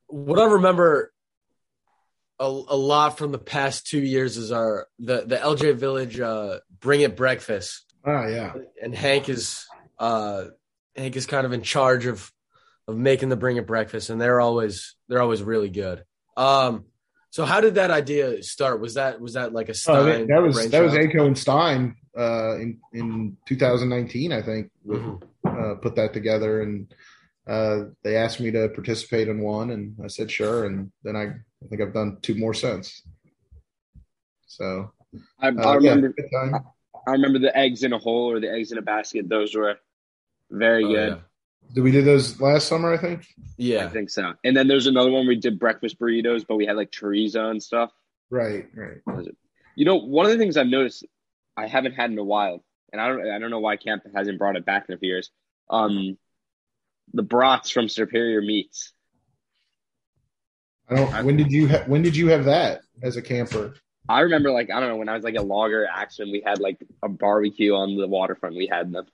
what 0.07 0.39
I 0.39 0.45
remember 0.45 1.13
a, 2.41 2.45
a 2.45 2.77
lot 2.77 3.19
from 3.19 3.33
the 3.33 3.39
past 3.39 3.87
two 3.87 4.01
years 4.01 4.37
is 4.37 4.53
our 4.53 4.87
the 4.99 5.25
the 5.27 5.37
LJ 5.37 5.77
Village 5.77 6.19
uh, 6.21 6.59
Bring 6.81 7.01
It 7.01 7.17
breakfast, 7.17 7.85
Ah, 8.05 8.27
yeah. 8.27 8.55
and 8.83 8.95
Hank 8.95 9.29
is 9.29 9.67
uh 9.99 10.45
Hank 10.97 11.17
is 11.17 11.27
kind 11.27 11.47
of 11.47 11.53
in 11.53 11.63
charge 11.63 12.07
of 12.07 12.31
of 12.87 12.97
making 12.97 13.29
the 13.29 13.37
Bring 13.37 13.57
It 13.57 13.67
breakfast, 13.67 14.11
and 14.11 14.21
they're 14.21 14.41
always 14.41 14.95
they're 15.09 15.23
always 15.23 15.43
really 15.43 15.69
good. 15.71 16.05
Um, 16.37 16.85
so 17.31 17.45
how 17.45 17.61
did 17.61 17.75
that 17.75 17.91
idea 17.91 18.43
start? 18.43 18.81
Was 18.81 18.95
that 18.95 19.21
was 19.21 19.35
that 19.35 19.53
like 19.53 19.69
a 19.69 19.73
Oh, 19.73 19.75
Stein? 19.75 20.05
that, 20.05 20.29
that 20.29 20.43
was 20.43 20.71
that 20.71 20.83
was 20.83 20.93
brainchild? 20.95 21.27
And 21.27 21.39
Stein 21.39 21.97
uh, 22.17 22.57
in 22.59 22.79
in 22.93 23.37
2019, 23.47 24.33
I 24.33 24.43
think, 24.43 24.71
Mhm. 24.87 25.21
uh, 25.45 25.75
put 25.77 25.97
that 25.97 26.13
together, 26.15 26.63
and 26.63 26.93
uh, 27.47 27.91
they 28.03 28.17
asked 28.17 28.41
me 28.41 28.51
to 28.53 28.69
participate 28.71 29.29
in 29.29 29.41
one, 29.41 29.71
and 29.71 29.97
I 30.03 30.07
said 30.09 30.31
sure, 30.31 30.65
and 30.67 30.91
then 31.03 31.17
I, 31.17 31.33
I 31.65 31.69
think 31.69 31.83
I've 31.83 31.95
done 31.95 32.19
two 32.23 32.35
more 32.37 32.55
since. 32.55 33.03
So 34.47 34.93
I, 35.41 35.49
uh, 35.49 35.53
I 35.63 35.75
remember. 35.75 36.15
yeah, 36.17 36.23
good 36.25 36.31
time. 36.53 36.65
I 37.07 37.13
remember 37.13 37.39
the 37.39 37.57
eggs 37.57 37.83
in 37.83 37.93
a 37.93 37.99
hole 37.99 38.31
or 38.33 38.41
the 38.41 38.51
eggs 38.53 38.73
in 38.73 38.79
a 38.79 38.83
basket. 38.83 39.29
Those 39.29 39.55
were 39.55 39.77
very 40.51 40.85
Oh, 40.85 40.89
good. 40.89 41.09
yeah. 41.09 41.19
Did 41.75 41.83
we 41.83 41.93
do 41.93 42.03
those 42.03 42.41
last 42.41 42.67
summer? 42.69 42.93
I 42.93 42.97
think. 42.97 43.27
Yeah, 43.59 43.85
I 43.85 43.89
think 43.89 44.09
so. 44.11 44.33
And 44.45 44.57
then 44.57 44.69
there's 44.69 44.87
another 44.87 45.11
one 45.11 45.27
we 45.27 45.37
did 45.37 45.59
breakfast 45.59 45.99
burritos, 45.99 46.45
but 46.47 46.57
we 46.57 46.65
had 46.67 46.77
like 46.77 46.91
chorizo 46.91 47.51
and 47.51 47.63
stuff. 47.63 47.91
Right, 48.31 48.67
right. 48.75 49.27
You 49.77 49.85
know, 49.85 49.97
one 49.97 50.25
of 50.27 50.33
the 50.33 50.39
things 50.39 50.57
I've 50.57 50.67
noticed 50.67 51.05
I 51.57 51.67
haven't 51.67 51.93
had 51.93 52.11
in 52.11 52.19
a 52.19 52.25
while, 52.25 52.65
and 52.93 53.01
I 53.03 53.09
don't 53.09 53.29
I 53.31 53.39
don't 53.39 53.51
know 53.51 53.61
why 53.61 53.77
camp 53.77 54.03
hasn't 54.15 54.39
brought 54.39 54.57
it 54.57 54.65
back 54.65 54.87
in 54.89 54.95
a 54.95 54.99
few 54.99 55.09
years. 55.09 55.31
Um, 55.69 56.17
the 57.13 57.23
brats 57.23 57.71
from 57.71 57.89
Superior 57.89 58.41
Meats. 58.41 58.93
I 60.91 60.95
don't. 60.97 61.25
When 61.25 61.37
did 61.37 61.51
you 61.53 61.69
ha- 61.69 61.85
When 61.87 62.03
did 62.03 62.17
you 62.17 62.29
have 62.29 62.45
that 62.47 62.81
as 63.03 63.17
a 63.17 63.23
camper? 63.23 63.75
I 64.09 64.21
remember 64.21 64.51
like 64.51 64.71
I 64.71 64.81
don't 64.81 64.89
know 64.89 64.97
when 64.97 65.09
I 65.09 65.15
was 65.15 65.25
like 65.25 65.37
a 65.37 65.43
logger 65.43 65.87
action, 65.87 66.31
we 66.33 66.43
had 66.45 66.61
like 66.61 66.79
a 67.03 67.09
barbecue 67.09 67.75
on 67.75 67.97
the 67.97 68.07
waterfront. 68.09 68.57
We 68.57 68.67
had 68.67 68.91
them 68.93 69.07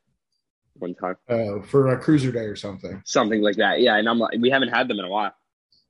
one 0.75 0.95
time, 0.95 1.17
Uh, 1.29 1.63
for 1.63 1.89
a 1.93 1.99
cruiser 1.99 2.31
day 2.33 2.45
or 2.47 2.57
something. 2.57 3.03
something 3.05 3.43
like 3.43 3.57
that. 3.57 3.81
Yeah, 3.81 3.97
and 3.97 4.09
I'm 4.09 4.19
like, 4.19 4.39
we 4.41 4.51
haven't 4.51 4.69
had 4.71 4.89
them 4.89 4.99
in 5.01 5.05
a 5.05 5.09
while. 5.09 5.35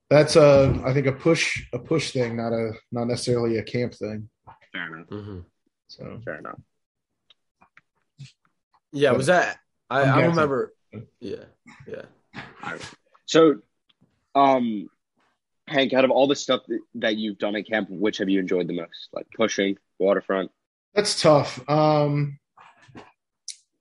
That's 0.09 0.35
a, 0.35 0.79
I 0.85 0.93
think 0.93 1.07
a 1.07 1.11
push, 1.11 1.63
a 1.73 1.79
push 1.79 2.11
thing, 2.11 2.37
not 2.37 2.53
a, 2.53 2.73
not 2.91 3.05
necessarily 3.07 3.57
a 3.57 3.63
camp 3.63 3.95
thing. 3.95 4.29
Fair 4.71 4.95
enough. 4.95 5.07
hmm 5.09 5.39
So 5.87 6.21
Fair 6.23 6.35
enough. 6.37 6.59
Yeah. 8.91 9.11
Was 9.13 9.25
that? 9.27 9.57
I, 9.89 10.01
I'm 10.03 10.09
I 10.09 10.15
guessing. 10.17 10.29
remember. 10.29 10.73
Yeah. 11.19 11.35
Yeah. 11.87 12.03
So, 13.25 13.55
um, 14.35 14.89
Hank, 15.67 15.93
out 15.93 16.05
of 16.05 16.11
all 16.11 16.27
the 16.27 16.35
stuff 16.35 16.61
that, 16.95 17.15
you've 17.15 17.39
done 17.39 17.55
at 17.55 17.67
camp, 17.67 17.89
which 17.89 18.19
have 18.19 18.29
you 18.29 18.39
enjoyed 18.39 18.67
the 18.67 18.75
most? 18.75 19.09
Like 19.13 19.27
pushing, 19.35 19.77
waterfront. 19.99 20.51
that's 20.93 21.19
tough. 21.19 21.59
Um, 21.69 22.39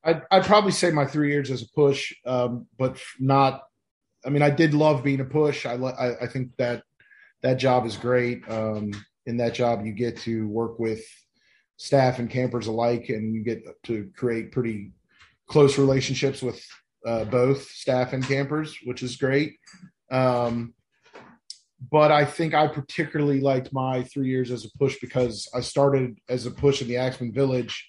I'd, 0.02 0.22
I'd 0.30 0.44
probably 0.44 0.72
say 0.72 0.90
my 0.90 1.06
three 1.06 1.30
years 1.30 1.50
as 1.50 1.62
a 1.62 1.68
push, 1.68 2.14
um, 2.26 2.66
but 2.78 2.98
not. 3.18 3.64
I 4.26 4.30
mean, 4.30 4.42
I 4.42 4.50
did 4.50 4.72
love 4.72 5.04
being 5.04 5.20
a 5.20 5.24
push. 5.24 5.66
I, 5.66 5.74
I, 5.74 6.24
I 6.24 6.26
think 6.26 6.56
that 6.56 6.82
that 7.42 7.58
job 7.58 7.84
is 7.84 7.96
great. 7.96 8.48
Um, 8.48 8.92
in 9.26 9.36
that 9.38 9.54
job, 9.54 9.84
you 9.84 9.92
get 9.92 10.18
to 10.20 10.48
work 10.48 10.78
with 10.78 11.04
staff 11.76 12.18
and 12.18 12.30
campers 12.30 12.66
alike, 12.66 13.10
and 13.10 13.34
you 13.34 13.42
get 13.42 13.64
to 13.84 14.10
create 14.16 14.52
pretty 14.52 14.92
close 15.46 15.78
relationships 15.78 16.42
with 16.42 16.64
uh, 17.06 17.24
both 17.24 17.68
staff 17.70 18.12
and 18.14 18.26
campers, 18.26 18.76
which 18.84 19.02
is 19.02 19.16
great. 19.16 19.58
Um, 20.10 20.74
but 21.90 22.12
I 22.12 22.24
think 22.24 22.54
I 22.54 22.66
particularly 22.66 23.40
liked 23.40 23.72
my 23.72 24.02
three 24.04 24.28
years 24.28 24.50
as 24.50 24.64
a 24.64 24.78
push 24.78 24.98
because 25.00 25.48
I 25.54 25.60
started 25.60 26.18
as 26.28 26.46
a 26.46 26.50
push 26.50 26.82
in 26.82 26.88
the 26.88 26.96
Axman 26.96 27.32
Village 27.32 27.88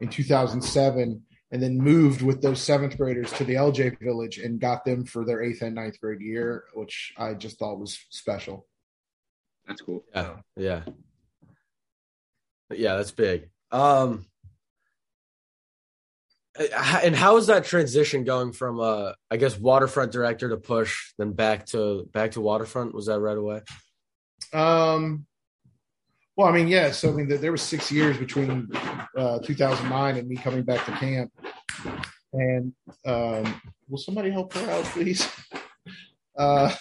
in 0.00 0.08
2007 0.08 1.22
and 1.50 1.62
then 1.62 1.78
moved 1.78 2.22
with 2.22 2.42
those 2.42 2.60
seventh 2.60 2.96
graders 2.96 3.32
to 3.32 3.44
the 3.44 3.54
LJ 3.54 3.98
Village 4.00 4.38
and 4.38 4.60
got 4.60 4.84
them 4.84 5.04
for 5.04 5.24
their 5.24 5.42
eighth 5.42 5.62
and 5.62 5.74
ninth 5.74 6.00
grade 6.00 6.20
year, 6.20 6.64
which 6.74 7.14
I 7.16 7.34
just 7.34 7.58
thought 7.58 7.78
was 7.78 7.98
special. 8.10 8.66
That's 9.66 9.80
cool. 9.80 10.04
Yeah. 10.14 10.36
Yeah. 10.56 10.82
Yeah, 12.70 12.96
that's 12.96 13.12
big. 13.12 13.50
Um 13.70 14.26
and 16.58 17.14
how 17.14 17.36
is 17.36 17.46
that 17.46 17.64
transition 17.64 18.24
going 18.24 18.52
from 18.52 18.80
uh 18.80 19.12
I 19.30 19.36
guess 19.36 19.58
waterfront 19.58 20.12
director 20.12 20.48
to 20.48 20.56
push 20.56 21.12
then 21.18 21.32
back 21.32 21.66
to 21.66 22.08
back 22.12 22.32
to 22.32 22.40
waterfront 22.40 22.94
was 22.94 23.06
that 23.06 23.20
right 23.20 23.36
away? 23.36 23.60
Um, 24.52 25.26
well, 26.36 26.46
I 26.46 26.52
mean, 26.52 26.68
yeah. 26.68 26.92
So 26.92 27.10
I 27.10 27.12
mean, 27.12 27.28
there, 27.28 27.38
there 27.38 27.52
was 27.52 27.62
six 27.62 27.90
years 27.90 28.16
between 28.16 28.68
uh, 29.16 29.40
2009 29.40 30.16
and 30.16 30.28
me 30.28 30.36
coming 30.36 30.62
back 30.62 30.84
to 30.86 30.92
camp. 30.92 31.32
And 32.32 32.72
um, 33.04 33.60
will 33.88 33.98
somebody 33.98 34.30
help 34.30 34.52
her 34.54 34.70
out, 34.70 34.84
please? 34.84 35.28
Uh, 36.36 36.72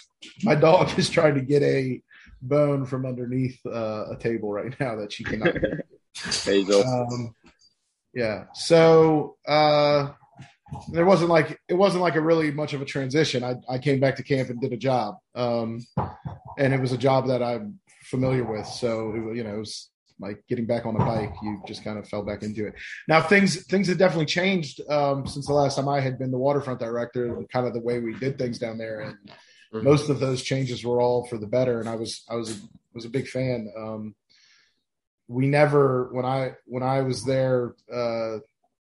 my 0.43 0.53
dog 0.53 0.88
is 0.99 1.09
trying 1.09 1.34
to 1.34 1.41
get 1.41 1.63
a 1.63 1.99
bone 2.43 2.86
from 2.86 3.07
underneath 3.07 3.59
uh, 3.65 4.05
a 4.11 4.15
table 4.15 4.53
right 4.53 4.80
now 4.80 4.95
that 4.95 5.11
she 5.11 5.23
cannot. 5.23 5.51
get. 5.53 5.82
Basil. 6.45 6.84
um, 6.84 7.34
yeah. 8.18 8.45
So 8.53 9.38
uh, 9.47 10.09
there 10.91 11.05
wasn't 11.05 11.30
like 11.30 11.59
it 11.70 11.76
wasn't 11.76 12.01
like 12.01 12.15
a 12.15 12.22
really 12.22 12.49
much 12.51 12.74
of 12.74 12.82
a 12.82 12.86
transition. 12.86 13.43
I, 13.43 13.53
I 13.70 13.78
came 13.78 13.99
back 13.99 14.15
to 14.18 14.24
camp 14.24 14.49
and 14.49 14.59
did 14.59 14.74
a 14.74 14.78
job, 14.78 15.18
um, 15.36 15.86
and 16.57 16.74
it 16.74 16.82
was 16.82 16.91
a 16.91 16.97
job 16.97 17.28
that 17.28 17.41
I'm 17.43 17.80
familiar 18.03 18.43
with. 18.43 18.65
So 18.65 19.11
it, 19.15 19.38
you 19.38 19.43
know, 19.43 19.55
it 19.55 19.59
was 19.59 19.89
like 20.20 20.43
getting 20.49 20.65
back 20.65 20.88
on 20.88 20.95
a 20.95 21.05
bike. 21.05 21.34
You 21.43 21.61
just 21.68 21.84
kind 21.84 21.99
of 21.99 22.09
fell 22.09 22.24
back 22.24 22.41
into 22.41 22.65
it. 22.68 22.74
Now 23.07 23.22
things 23.22 23.65
things 23.68 23.88
have 23.88 23.99
definitely 23.99 24.26
changed 24.26 24.82
um, 24.89 25.28
since 25.28 25.45
the 25.45 25.53
last 25.53 25.76
time 25.76 25.88
I 25.88 25.99
had 25.99 26.18
been 26.18 26.32
the 26.32 26.39
waterfront 26.39 26.80
director. 26.80 27.43
Kind 27.53 27.68
of 27.68 27.74
the 27.74 27.82
way 27.82 27.99
we 27.99 28.13
did 28.15 28.38
things 28.39 28.57
down 28.57 28.78
there, 28.78 29.01
and 29.01 29.15
Mhm. 29.74 29.84
most 29.84 30.09
of 30.09 30.22
those 30.22 30.41
changes 30.43 30.86
were 30.86 31.01
all 31.01 31.28
for 31.28 31.38
the 31.38 31.45
better. 31.57 31.82
And 31.82 31.89
I 31.89 31.95
was 31.95 32.24
I 32.30 32.36
was 32.36 32.49
was 32.93 33.05
a 33.05 33.09
big 33.09 33.28
fan. 33.28 33.59
Um, 33.78 34.15
we 35.28 35.47
never 35.47 36.09
when 36.11 36.25
I 36.25 36.53
when 36.65 36.84
I 36.84 37.01
was 37.01 37.23
there 37.23 37.75
uh, 37.93 38.38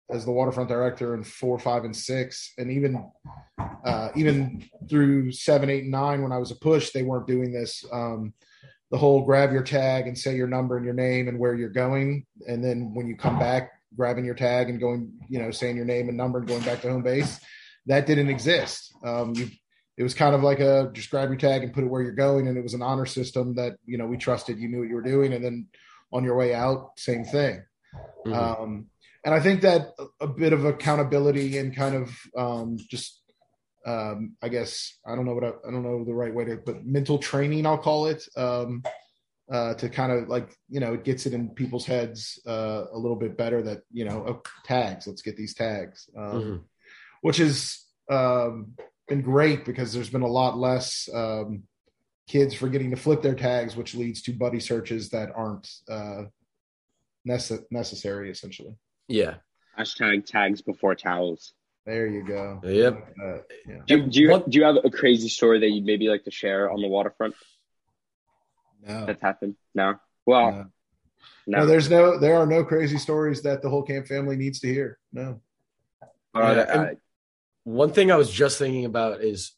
as 0.09 0.25
the 0.25 0.31
waterfront 0.31 0.69
director 0.69 1.13
in 1.13 1.23
four, 1.23 1.59
five, 1.59 1.83
and 1.83 1.95
six, 1.95 2.53
and 2.57 2.71
even 2.71 3.09
uh, 3.85 4.09
even 4.15 4.63
through 4.89 5.31
seven, 5.31 5.69
eight, 5.69 5.83
and 5.83 5.91
nine 5.91 6.21
when 6.21 6.31
I 6.31 6.37
was 6.37 6.51
a 6.51 6.55
push, 6.55 6.91
they 6.91 7.03
weren't 7.03 7.27
doing 7.27 7.51
this. 7.51 7.85
Um, 7.91 8.33
the 8.89 8.97
whole 8.97 9.23
grab 9.23 9.53
your 9.53 9.63
tag 9.63 10.07
and 10.07 10.17
say 10.17 10.35
your 10.35 10.47
number 10.47 10.75
and 10.75 10.83
your 10.83 10.93
name 10.93 11.29
and 11.29 11.39
where 11.39 11.55
you're 11.55 11.69
going, 11.69 12.25
and 12.47 12.63
then 12.63 12.93
when 12.93 13.07
you 13.07 13.15
come 13.15 13.39
back, 13.39 13.71
grabbing 13.95 14.25
your 14.25 14.35
tag 14.35 14.69
and 14.69 14.79
going, 14.79 15.13
you 15.29 15.39
know, 15.39 15.51
saying 15.51 15.75
your 15.75 15.85
name 15.85 16.09
and 16.09 16.17
number 16.17 16.39
and 16.39 16.47
going 16.47 16.63
back 16.63 16.81
to 16.81 16.89
home 16.89 17.03
base, 17.03 17.39
that 17.85 18.05
didn't 18.05 18.29
exist. 18.29 18.93
Um, 19.03 19.33
you 19.35 19.49
it 19.97 20.03
was 20.03 20.13
kind 20.15 20.33
of 20.33 20.41
like 20.41 20.59
a 20.59 20.89
just 20.93 21.11
grab 21.11 21.29
your 21.29 21.37
tag 21.37 21.63
and 21.63 21.73
put 21.73 21.83
it 21.83 21.87
where 21.87 22.01
you're 22.01 22.11
going 22.11 22.47
and 22.47 22.57
it 22.57 22.63
was 22.63 22.73
an 22.73 22.81
honor 22.81 23.05
system 23.05 23.53
that 23.53 23.75
you 23.85 23.99
know 23.99 24.07
we 24.07 24.17
trusted 24.17 24.57
you 24.57 24.67
knew 24.67 24.79
what 24.79 24.87
you 24.87 24.95
were 24.95 25.01
doing 25.01 25.33
and 25.33 25.43
then 25.45 25.67
on 26.11 26.23
your 26.23 26.35
way 26.35 26.53
out 26.53 26.91
same 26.97 27.23
thing 27.23 27.63
Mhm. 28.25 28.33
um, 28.33 28.87
and 29.25 29.33
i 29.33 29.39
think 29.39 29.61
that 29.61 29.91
a, 30.19 30.27
bit 30.27 30.53
of 30.53 30.65
accountability 30.65 31.57
and 31.57 31.75
kind 31.75 31.95
of 31.95 32.17
um, 32.37 32.77
just 32.89 33.21
um, 33.85 34.35
i 34.41 34.49
guess 34.49 34.99
i 35.07 35.15
don't 35.15 35.25
know 35.25 35.33
what 35.33 35.43
I, 35.43 35.49
I 35.67 35.71
don't 35.71 35.83
know 35.83 36.03
the 36.05 36.13
right 36.13 36.33
way 36.33 36.45
to 36.45 36.57
but 36.65 36.85
mental 36.85 37.17
training 37.17 37.65
i'll 37.65 37.77
call 37.77 38.05
it 38.07 38.23
um, 38.37 38.83
uh, 39.51 39.73
to 39.73 39.89
kind 39.89 40.11
of 40.11 40.29
like 40.29 40.55
you 40.69 40.79
know 40.79 40.93
it 40.93 41.03
gets 41.03 41.25
it 41.25 41.33
in 41.33 41.49
people's 41.49 41.85
heads 41.85 42.39
uh, 42.47 42.85
a 42.93 42.97
little 42.97 43.17
bit 43.17 43.37
better 43.37 43.61
that 43.63 43.81
you 43.91 44.05
know 44.05 44.23
oh, 44.27 44.41
tags 44.63 45.07
let's 45.07 45.21
get 45.21 45.35
these 45.35 45.53
tags 45.53 46.09
um, 46.17 46.23
Mhm. 46.33 46.61
which 47.21 47.37
has 47.37 47.85
um, 48.09 48.73
been 49.07 49.21
great 49.21 49.65
because 49.65 49.91
there's 49.93 50.09
been 50.09 50.21
a 50.21 50.27
lot 50.27 50.57
less 50.57 51.09
um, 51.13 51.63
kids 52.27 52.53
forgetting 52.53 52.91
to 52.91 52.95
flip 52.97 53.21
their 53.21 53.35
tags, 53.35 53.75
which 53.75 53.95
leads 53.95 54.21
to 54.23 54.33
buddy 54.33 54.59
searches 54.59 55.09
that 55.09 55.31
aren't 55.35 55.69
uh, 55.89 56.23
nece- 57.27 57.65
necessary. 57.71 58.29
Essentially, 58.31 58.75
Yeah. 59.07 59.35
Hashtag 59.77 60.25
tags 60.25 60.61
before 60.61 60.95
towels. 60.95 61.53
there 61.85 62.07
you 62.07 62.23
go. 62.25 62.59
Yep. 62.63 63.15
Uh, 63.23 63.37
yeah. 63.67 63.77
Do, 63.87 64.05
do 64.07 64.19
you 64.21 64.43
do 64.47 64.59
you 64.59 64.65
have 64.65 64.77
a 64.83 64.89
crazy 64.89 65.29
story 65.29 65.59
that 65.59 65.69
you'd 65.69 65.85
maybe 65.85 66.07
like 66.09 66.23
to 66.25 66.31
share 66.31 66.69
on 66.69 66.81
the 66.81 66.87
waterfront 66.87 67.33
No, 68.85 69.05
that's 69.05 69.21
happened? 69.21 69.55
No. 69.73 69.95
Well, 70.25 70.51
no. 70.51 70.65
no. 71.47 71.57
no, 71.59 71.65
there's 71.65 71.89
no, 71.89 72.19
there 72.19 72.35
are 72.37 72.45
no 72.45 72.63
crazy 72.63 72.97
stories 72.97 73.41
that 73.43 73.61
the 73.61 73.69
whole 73.69 73.83
camp 73.83 74.07
family 74.07 74.35
needs 74.35 74.59
to 74.59 74.67
hear. 74.67 74.99
No, 75.11 75.41
Uh, 76.35 76.39
Yeah, 76.55 76.81
uh, 76.81 76.89
One 77.63 77.91
thing 77.93 78.11
I 78.11 78.15
was 78.17 78.29
just 78.31 78.59
thinking 78.59 78.85
about 78.85 79.21
is 79.21 79.53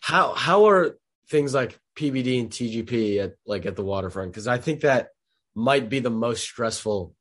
how 0.00 0.34
how 0.34 0.68
are 0.68 0.98
things 1.28 1.54
like 1.54 1.78
PBD 1.96 2.40
and 2.40 2.50
TGP 2.50 3.18
at 3.22 3.34
like 3.46 3.66
at 3.66 3.76
the 3.76 3.84
waterfront 3.84 4.32
because 4.32 4.46
I 4.46 4.58
think 4.58 4.80
that 4.80 5.08
might 5.54 5.88
be 5.88 5.98
the 6.00 6.10
most 6.10 6.42
stressful 6.42 7.14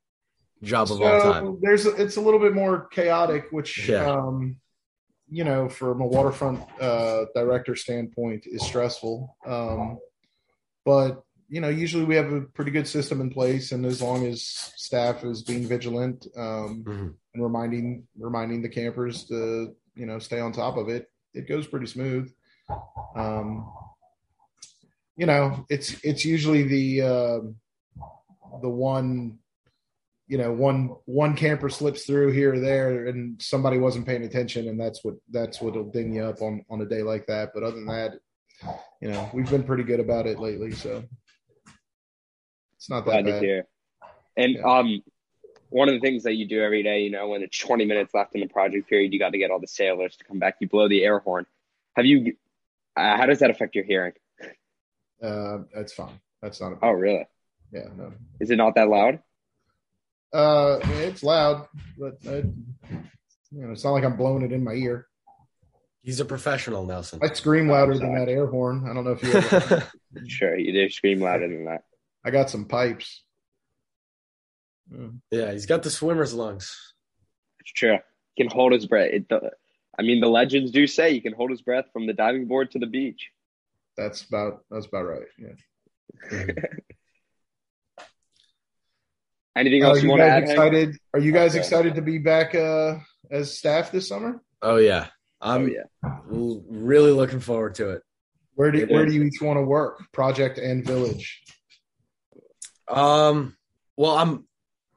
job 0.63 0.91
of 0.91 1.01
all 1.01 1.19
time. 1.21 1.43
So 1.43 1.59
there's 1.61 1.85
it's 1.85 2.17
a 2.17 2.21
little 2.21 2.39
bit 2.39 2.53
more 2.53 2.87
chaotic, 2.87 3.47
which 3.51 3.87
Yeah. 3.89 4.09
um, 4.11 4.57
you 5.33 5.43
know, 5.45 5.69
from 5.69 6.01
a 6.01 6.05
waterfront 6.07 6.59
uh, 6.81 7.25
director 7.33 7.75
standpoint, 7.75 8.45
is 8.47 8.61
stressful. 8.63 9.37
Um, 9.45 9.97
but 10.85 11.23
you 11.47 11.59
know, 11.61 11.69
usually 11.69 12.05
we 12.05 12.15
have 12.15 12.31
a 12.31 12.41
pretty 12.41 12.71
good 12.71 12.87
system 12.87 13.19
in 13.21 13.29
place, 13.29 13.71
and 13.73 13.85
as 13.85 14.01
long 14.01 14.25
as 14.25 14.41
staff 14.43 15.23
is 15.25 15.41
being 15.43 15.67
vigilant 15.67 16.25
um, 16.37 16.83
Mhm. 16.85 17.13
and 17.33 17.43
reminding 17.43 18.07
reminding 18.17 18.61
the 18.61 18.69
campers 18.69 19.25
to 19.25 19.75
you 19.95 20.05
know 20.05 20.19
stay 20.19 20.39
on 20.39 20.53
top 20.53 20.77
of 20.77 20.87
it, 20.89 21.09
it 21.33 21.47
goes 21.47 21.67
pretty 21.67 21.87
smooth. 21.87 22.31
Um, 23.15 23.69
you 25.21 25.27
know, 25.27 25.67
it's 25.69 26.03
it's 26.03 26.25
usually 26.25 26.63
the 26.63 27.01
uh, 27.03 27.39
the 28.59 28.69
one 28.69 29.37
you 30.27 30.39
know 30.39 30.51
one 30.51 30.95
one 31.05 31.35
camper 31.35 31.69
slips 31.69 32.05
through 32.05 32.31
here 32.31 32.55
or 32.55 32.59
there 32.59 33.05
and 33.05 33.39
somebody 33.39 33.77
wasn't 33.77 34.03
paying 34.03 34.23
attention 34.23 34.67
and 34.67 34.79
that's 34.79 35.03
what 35.03 35.13
that's 35.29 35.61
what'll 35.61 35.91
ding 35.91 36.15
you 36.15 36.23
up 36.23 36.41
on 36.41 36.65
on 36.71 36.81
a 36.81 36.85
day 36.85 37.03
like 37.03 37.27
that 37.27 37.51
but 37.53 37.61
other 37.63 37.75
than 37.75 37.85
that 37.85 38.13
you 39.01 39.09
know 39.09 39.29
we've 39.33 39.49
been 39.49 39.63
pretty 39.63 39.83
good 39.83 39.99
about 39.99 40.25
it 40.25 40.39
lately 40.39 40.71
so 40.71 41.03
it's 42.77 42.89
not 42.89 43.05
that 43.05 43.11
Glad 43.11 43.25
to 43.25 43.31
bad 43.31 43.43
hear. 43.43 43.67
And 44.37 44.55
Yeah. 44.55 44.77
um, 44.77 45.03
one 45.69 45.89
of 45.89 45.93
the 45.93 45.99
things 45.99 46.23
that 46.23 46.33
you 46.33 46.47
do 46.47 46.63
every 46.63 46.81
day, 46.81 47.01
you 47.01 47.11
know, 47.11 47.27
when 47.27 47.43
it's 47.43 47.57
20 47.59 47.85
minutes 47.85 48.13
left 48.13 48.33
in 48.33 48.41
the 48.41 48.47
project 48.47 48.89
period, 48.89 49.13
you 49.13 49.19
got 49.19 49.33
to 49.33 49.37
get 49.37 49.51
all 49.51 49.59
the 49.59 49.67
sailors 49.67 50.15
to 50.15 50.23
come 50.23 50.39
back. 50.39 50.55
You 50.61 50.67
blow 50.67 50.87
the 50.87 51.03
air 51.03 51.19
horn. 51.19 51.45
Have 51.95 52.05
you? 52.05 52.37
Uh, 52.95 53.17
how 53.17 53.25
does 53.27 53.39
that 53.39 53.51
affect 53.51 53.75
your 53.75 53.83
hearing? 53.83 54.13
Uh 55.23 55.59
that's 55.73 55.93
fine 55.93 56.19
that's 56.41 56.59
not 56.61 56.73
a 56.73 56.77
Oh, 56.81 56.91
really? 56.91 57.25
yeah 57.71 57.87
no 57.95 58.13
Is 58.39 58.49
it 58.51 58.55
not 58.57 58.75
that 58.75 58.89
loud? 58.89 59.19
uh 60.33 60.79
it's 60.83 61.23
loud 61.23 61.67
but 61.97 62.17
uh, 62.27 62.37
you 62.37 63.61
know 63.61 63.71
it's 63.71 63.83
not 63.83 63.91
like 63.91 64.03
i'm 64.03 64.15
blowing 64.17 64.43
it 64.43 64.51
in 64.51 64.63
my 64.63 64.73
ear 64.73 65.07
He's 66.03 66.19
a 66.19 66.25
professional, 66.25 66.83
Nelson. 66.85 67.19
i 67.21 67.31
scream 67.33 67.67
louder 67.69 67.95
than 67.97 68.15
that 68.15 68.27
air 68.29 68.47
horn 68.47 68.87
i 68.89 68.93
don't 68.93 69.03
know 69.03 69.11
if 69.11 69.21
you 69.23 69.33
ever 69.33 69.87
Sure, 70.27 70.57
you 70.57 70.73
do 70.73 70.89
scream 70.89 71.19
louder 71.21 71.47
than 71.47 71.65
that. 71.65 71.83
i 72.25 72.31
got 72.31 72.49
some 72.49 72.65
pipes 72.65 73.23
yeah, 75.31 75.53
he's 75.53 75.67
got 75.67 75.83
the 75.83 75.89
swimmer's 75.89 76.33
lungs. 76.33 76.93
It's 77.61 77.71
true. 77.71 77.97
He 78.35 78.43
can 78.43 78.51
hold 78.51 78.73
his 78.73 78.87
breath. 78.87 79.09
It, 79.13 79.29
the, 79.29 79.51
I 79.97 80.01
mean, 80.01 80.19
the 80.19 80.27
legends 80.27 80.71
do 80.71 80.85
say 80.85 81.13
he 81.13 81.21
can 81.21 81.31
hold 81.31 81.49
his 81.49 81.61
breath 81.61 81.85
from 81.93 82.07
the 82.07 82.13
diving 82.13 82.45
board 82.47 82.71
to 82.71 82.79
the 82.79 82.87
beach. 82.87 83.29
That's 84.01 84.23
about 84.23 84.63
that's 84.71 84.87
about 84.87 85.03
right 85.03 85.27
yeah 85.37 86.47
Anything 89.55 89.83
Are 89.83 89.87
else 89.87 89.97
you, 89.97 90.03
you 90.03 90.09
want 90.11 90.21
to 90.21 90.27
guys 90.27 90.31
add? 90.31 90.43
Hank? 90.47 90.49
excited? 90.49 90.97
Are 91.13 91.19
you 91.19 91.31
guys 91.33 91.51
Okay. 91.51 91.59
excited 91.59 91.95
to 91.95 92.01
be 92.01 92.17
back 92.19 92.55
uh, 92.55 92.99
as 93.29 93.57
staff 93.57 93.91
this 93.91 94.07
summer? 94.07 94.41
Oh 94.61 94.77
yeah, 94.77 95.07
I'm 95.41 95.63
Oh 95.63 95.65
yeah. 95.65 95.83
really 96.29 97.11
looking 97.11 97.41
forward 97.41 97.75
to 97.75 97.89
it. 97.89 98.01
Where 98.55 98.71
do 98.71 98.79
It 98.79 98.89
where 98.89 99.05
is. 99.05 99.11
do 99.11 99.19
you 99.19 99.25
each 99.25 99.41
want 99.41 99.57
to 99.57 99.63
work? 99.63 100.03
Project 100.13 100.57
and 100.57 100.85
village. 100.85 101.41
Um, 102.87 103.57
well, 103.97 104.17
I'm 104.17 104.45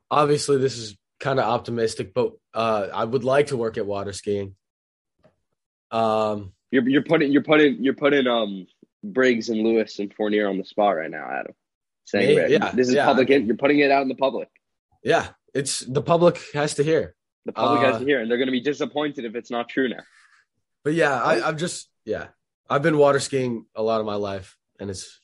obviously 0.08 0.58
this 0.58 0.78
is 0.78 0.96
kind 1.18 1.40
of 1.40 1.46
optimistic, 1.46 2.14
but 2.14 2.32
uh, 2.54 2.88
I 2.94 3.04
would 3.04 3.24
like 3.24 3.48
to 3.48 3.56
work 3.56 3.76
at 3.76 3.86
water 3.86 4.12
skiing. 4.12 4.54
Um, 5.90 6.52
You're 6.70 6.88
you're 6.88 7.02
putting 7.02 7.32
you're 7.32 7.42
putting 7.42 7.82
you're 7.82 7.94
putting 7.94 8.28
um 8.28 8.66
Briggs 9.12 9.48
and 9.50 9.60
Lewis 9.62 9.98
and 9.98 10.12
Fournier 10.14 10.48
on 10.48 10.58
the 10.58 10.64
spot 10.64 10.96
right 10.96 11.10
now, 11.10 11.28
Adam. 11.30 11.54
Saying 12.06 12.28
Me? 12.28 12.34
that 12.36 12.50
Yeah, 12.50 12.70
this 12.72 12.88
is 12.88 12.94
yeah, 12.94 13.04
public. 13.06 13.30
I 13.30 13.34
in 13.34 13.46
you're 13.46 13.56
putting 13.56 13.78
it 13.80 13.90
out 13.90 14.02
in 14.02 14.08
the 14.08 14.14
public. 14.14 14.48
yeah, 15.02 15.28
it's 15.54 15.80
the 15.80 16.02
public 16.02 16.40
has 16.52 16.74
to 16.74 16.82
hear. 16.84 17.14
The 17.46 17.52
public 17.52 17.80
Uh, 17.80 17.92
has 17.92 17.98
to 18.00 18.04
hear, 18.06 18.20
and 18.20 18.30
they're 18.30 18.38
going 18.38 18.48
to 18.48 18.52
be 18.52 18.60
disappointed 18.60 19.24
if 19.24 19.34
it's 19.34 19.50
not 19.50 19.68
true 19.68 19.88
now. 19.88 20.02
But 20.82 20.94
yeah, 20.94 21.22
I, 21.22 21.46
I've 21.46 21.56
just 21.56 21.88
yeah, 22.04 22.28
I've 22.68 22.82
been 22.82 22.98
water 22.98 23.20
skiing 23.20 23.66
a 23.74 23.82
lot 23.82 24.00
of 24.00 24.06
my 24.06 24.16
life, 24.16 24.56
and 24.80 24.90
it's 24.90 25.20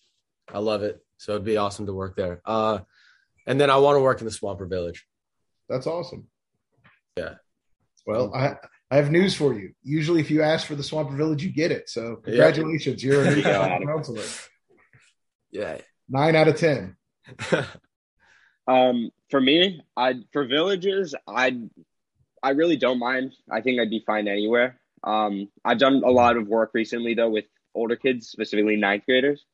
I 0.53 0.59
love 0.59 0.83
it. 0.83 0.99
So 1.19 1.33
it'd 1.33 1.45
be 1.45 1.57
awesome 1.59 1.87
to 1.87 1.93
work 1.93 2.17
there. 2.17 2.41
Uh, 2.45 2.81
and 3.47 3.61
then 3.61 3.69
I 3.71 3.77
want 3.77 3.97
to 3.97 4.01
work 4.01 4.21
in 4.21 4.25
the 4.25 4.31
Swamper 4.31 4.67
Village. 4.67 5.07
That's 5.69 5.87
awesome. 5.87 6.29
Yeah. 7.17 7.35
Well, 8.07 8.33
I 8.35 8.57
I 8.91 8.97
have 8.97 9.11
news 9.11 9.35
for 9.35 9.55
you. 9.55 9.73
Usually, 9.83 10.21
if 10.21 10.31
you 10.31 10.43
ask 10.43 10.67
for 10.67 10.75
the 10.75 10.83
Swamper 10.83 11.15
Village, 11.15 11.45
you 11.45 11.53
get 11.53 11.71
it. 11.71 11.89
So 11.89 12.17
congratulations, 12.17 13.03
you're 13.05 13.25
a 13.25 13.35
new 13.37 13.43
counselor. 13.43 14.25
Yeah. 15.51 15.79
Nine 16.09 16.35
out 16.35 16.49
of 16.49 16.57
ten. 16.57 16.97
Um, 18.71 19.11
for 19.31 19.41
me, 19.41 19.83
I 19.97 20.15
for 20.33 20.47
villages, 20.47 21.15
I 21.27 21.61
I 22.43 22.51
really 22.51 22.77
don't 22.77 23.01
mind. 23.01 23.33
I 23.51 23.63
think 23.63 23.81
I'd 23.81 23.91
be 23.91 24.05
fine 24.07 24.29
anywhere. 24.29 24.81
Um, 25.03 25.49
I've 25.65 25.79
done 25.79 26.03
a 26.05 26.11
lot 26.11 26.37
of 26.37 26.47
work 26.47 26.71
recently 26.73 27.15
though 27.15 27.31
with 27.31 27.47
older 27.75 27.97
kids, 27.97 28.29
specifically 28.29 28.77
ninth 28.77 29.07
graders. 29.07 29.45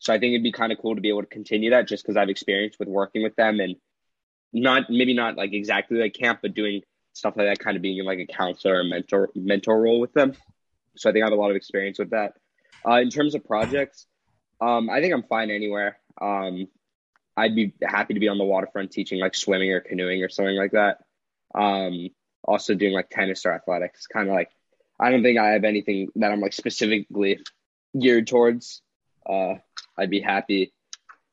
So 0.00 0.12
I 0.12 0.18
think 0.18 0.32
it'd 0.32 0.42
be 0.42 0.52
kind 0.52 0.70
of 0.70 0.78
cool 0.78 0.94
to 0.94 1.00
be 1.00 1.08
able 1.08 1.22
to 1.22 1.28
continue 1.28 1.70
that 1.70 1.88
just 1.88 2.04
because 2.04 2.16
I've 2.16 2.28
experience 2.28 2.76
with 2.78 2.88
working 2.88 3.22
with 3.22 3.36
them 3.36 3.58
and 3.58 3.76
not 4.52 4.90
maybe 4.90 5.14
not 5.14 5.36
like 5.36 5.54
exactly 5.54 5.98
like 5.98 6.14
camp, 6.14 6.40
but 6.42 6.54
doing 6.54 6.82
stuff 7.18 7.36
like 7.36 7.48
that, 7.48 7.58
kind 7.58 7.76
of 7.76 7.82
being 7.82 7.98
in 7.98 8.06
like 8.06 8.18
a 8.18 8.26
counselor 8.26 8.80
or 8.80 8.84
mentor 8.84 9.30
mentor 9.34 9.80
role 9.80 10.00
with 10.00 10.12
them. 10.14 10.34
So 10.96 11.10
I 11.10 11.12
think 11.12 11.24
I 11.24 11.26
have 11.26 11.32
a 11.32 11.40
lot 11.40 11.50
of 11.50 11.56
experience 11.56 11.98
with 11.98 12.10
that. 12.10 12.34
Uh, 12.86 13.00
in 13.00 13.10
terms 13.10 13.34
of 13.34 13.44
projects, 13.44 14.06
um, 14.60 14.88
I 14.88 15.00
think 15.00 15.12
I'm 15.12 15.24
fine 15.24 15.50
anywhere. 15.50 15.98
Um, 16.20 16.68
I'd 17.36 17.54
be 17.54 17.72
happy 17.82 18.14
to 18.14 18.20
be 18.20 18.28
on 18.28 18.38
the 18.38 18.44
waterfront 18.44 18.90
teaching 18.90 19.20
like 19.20 19.34
swimming 19.34 19.70
or 19.72 19.80
canoeing 19.80 20.22
or 20.22 20.28
something 20.28 20.56
like 20.56 20.72
that. 20.72 20.98
Um, 21.54 22.08
also 22.44 22.74
doing 22.74 22.92
like 22.92 23.10
tennis 23.10 23.44
or 23.46 23.52
athletics. 23.52 24.06
Kind 24.06 24.28
of 24.28 24.34
like 24.34 24.50
I 24.98 25.10
don't 25.10 25.22
think 25.22 25.38
I 25.38 25.50
have 25.50 25.64
anything 25.64 26.08
that 26.16 26.32
I'm 26.32 26.40
like 26.40 26.52
specifically 26.52 27.40
geared 27.98 28.26
towards. 28.26 28.82
Uh, 29.28 29.54
I'd 29.96 30.10
be 30.10 30.20
happy 30.20 30.72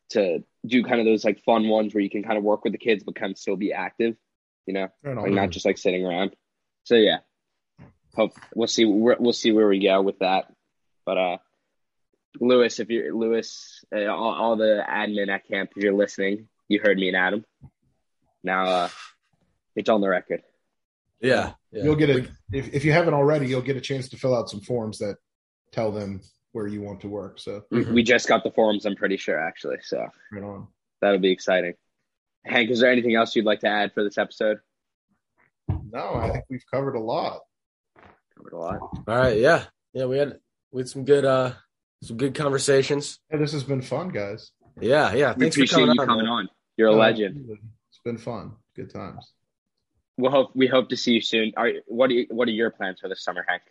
to 0.09 0.43
do 0.65 0.83
kind 0.83 0.99
of 0.99 1.05
those 1.05 1.25
like 1.25 1.43
fun 1.43 1.67
ones 1.67 1.93
where 1.93 2.01
you 2.01 2.09
can 2.09 2.23
kind 2.23 2.37
of 2.37 2.43
work 2.43 2.63
with 2.63 2.73
the 2.73 2.79
kids 2.79 3.03
but 3.03 3.15
kind 3.15 3.31
of 3.31 3.37
still 3.37 3.55
be 3.55 3.73
active. 3.73 4.15
You 4.65 4.73
know, 4.73 4.87
Right 5.03 5.17
like 5.17 5.31
not 5.31 5.49
just 5.51 5.65
like 5.65 5.77
sitting 5.77 6.05
around. 6.05 6.35
So 6.83 6.95
yeah, 6.95 7.19
hope 8.13 8.33
we'll 8.55 8.67
see. 8.67 8.85
We're, 8.85 9.17
we'll 9.19 9.33
see 9.33 9.51
where 9.51 9.67
we 9.67 9.79
go 9.79 10.01
with 10.01 10.19
that. 10.19 10.51
But 11.05 11.17
uh, 11.17 11.37
Lewis, 12.39 12.79
if 12.79 12.89
you're 12.89 13.13
Lewis, 13.13 13.83
uh, 13.95 14.05
all, 14.05 14.33
all 14.33 14.55
the 14.55 14.83
admin 14.87 15.29
at 15.29 15.47
camp, 15.47 15.71
if 15.75 15.83
you're 15.83 15.93
listening, 15.93 16.47
you 16.67 16.79
heard 16.83 16.97
me 16.97 17.07
and 17.07 17.17
Adam. 17.17 17.45
Now 18.43 18.65
uh, 18.65 18.89
it's 19.75 19.89
on 19.89 20.01
the 20.01 20.09
record. 20.09 20.41
Yeah. 21.21 21.53
yeah. 21.71 21.83
You'll 21.83 21.95
get 21.95 22.09
it 22.09 22.29
if 22.51 22.73
if 22.73 22.85
you 22.85 22.91
haven't 22.91 23.13
already. 23.13 23.47
You'll 23.47 23.61
get 23.61 23.77
a 23.77 23.81
chance 23.81 24.09
to 24.09 24.17
fill 24.17 24.35
out 24.35 24.49
some 24.49 24.61
forms 24.61 24.99
that 24.99 25.17
tell 25.71 25.91
them 25.91 26.21
where 26.51 26.67
you 26.67 26.81
want 26.81 27.01
to 27.01 27.07
work. 27.07 27.39
So 27.39 27.63
We, 27.69 27.83
we 27.83 28.03
just 28.03 28.27
got 28.27 28.43
the 28.43 28.51
forms. 28.51 28.85
I'm 28.85 28.95
pretty 28.95 29.17
sure 29.17 29.39
actually. 29.39 29.77
So 29.81 30.07
right 30.31 30.43
on. 30.43 30.67
that'll 31.01 31.19
be 31.19 31.31
exciting. 31.31 31.73
Hank, 32.45 32.69
is 32.69 32.79
there 32.79 32.91
anything 32.91 33.15
else 33.15 33.35
you'd 33.35 33.45
like 33.45 33.61
to 33.61 33.67
add 33.67 33.93
for 33.93 34.03
this 34.03 34.17
episode? 34.17 34.59
No, 35.91 36.15
I 36.15 36.29
think 36.31 36.45
we've 36.49 36.63
covered 36.71 36.95
a 36.95 36.99
lot. 36.99 37.41
Covered 38.37 38.53
a 38.53 38.57
lot. 38.57 38.79
All 38.81 39.03
right. 39.07 39.37
Yeah. 39.37 39.63
Yeah. 39.93 40.05
We 40.05 40.17
had 40.17 40.39
we 40.71 40.81
had 40.81 40.89
some 40.89 41.05
good 41.05 41.25
uh 41.25 41.53
some 42.03 42.17
good 42.17 42.35
conversations. 42.35 43.19
Hey, 43.29 43.37
this 43.37 43.53
has 43.53 43.63
been 43.63 43.81
fun, 43.81 44.09
guys. 44.09 44.51
Yeah. 44.79 45.13
Yeah. 45.13 45.33
We 45.35 45.49
Thanks 45.49 45.55
for 45.57 45.65
coming 45.65 45.95
you 45.95 46.01
on. 46.01 46.07
coming 46.07 46.27
on. 46.27 46.49
You're 46.77 46.89
a 46.89 46.91
No, 46.91 46.97
legend. 46.99 47.49
It's 47.49 47.99
been 48.03 48.17
fun. 48.17 48.53
Good 48.75 48.93
times. 48.93 49.31
We'll 50.17 50.31
hope 50.31 50.51
we 50.55 50.67
hope 50.67 50.89
to 50.89 50.97
see 50.97 51.13
you 51.13 51.21
soon. 51.21 51.53
Are, 51.57 51.69
what 51.87 52.09
are 52.09 52.13
you, 52.13 52.27
what 52.29 52.47
are 52.47 52.51
your 52.51 52.69
plans 52.69 52.99
for 53.01 53.09
this 53.09 53.23
summer, 53.23 53.43
Hank? 53.47 53.63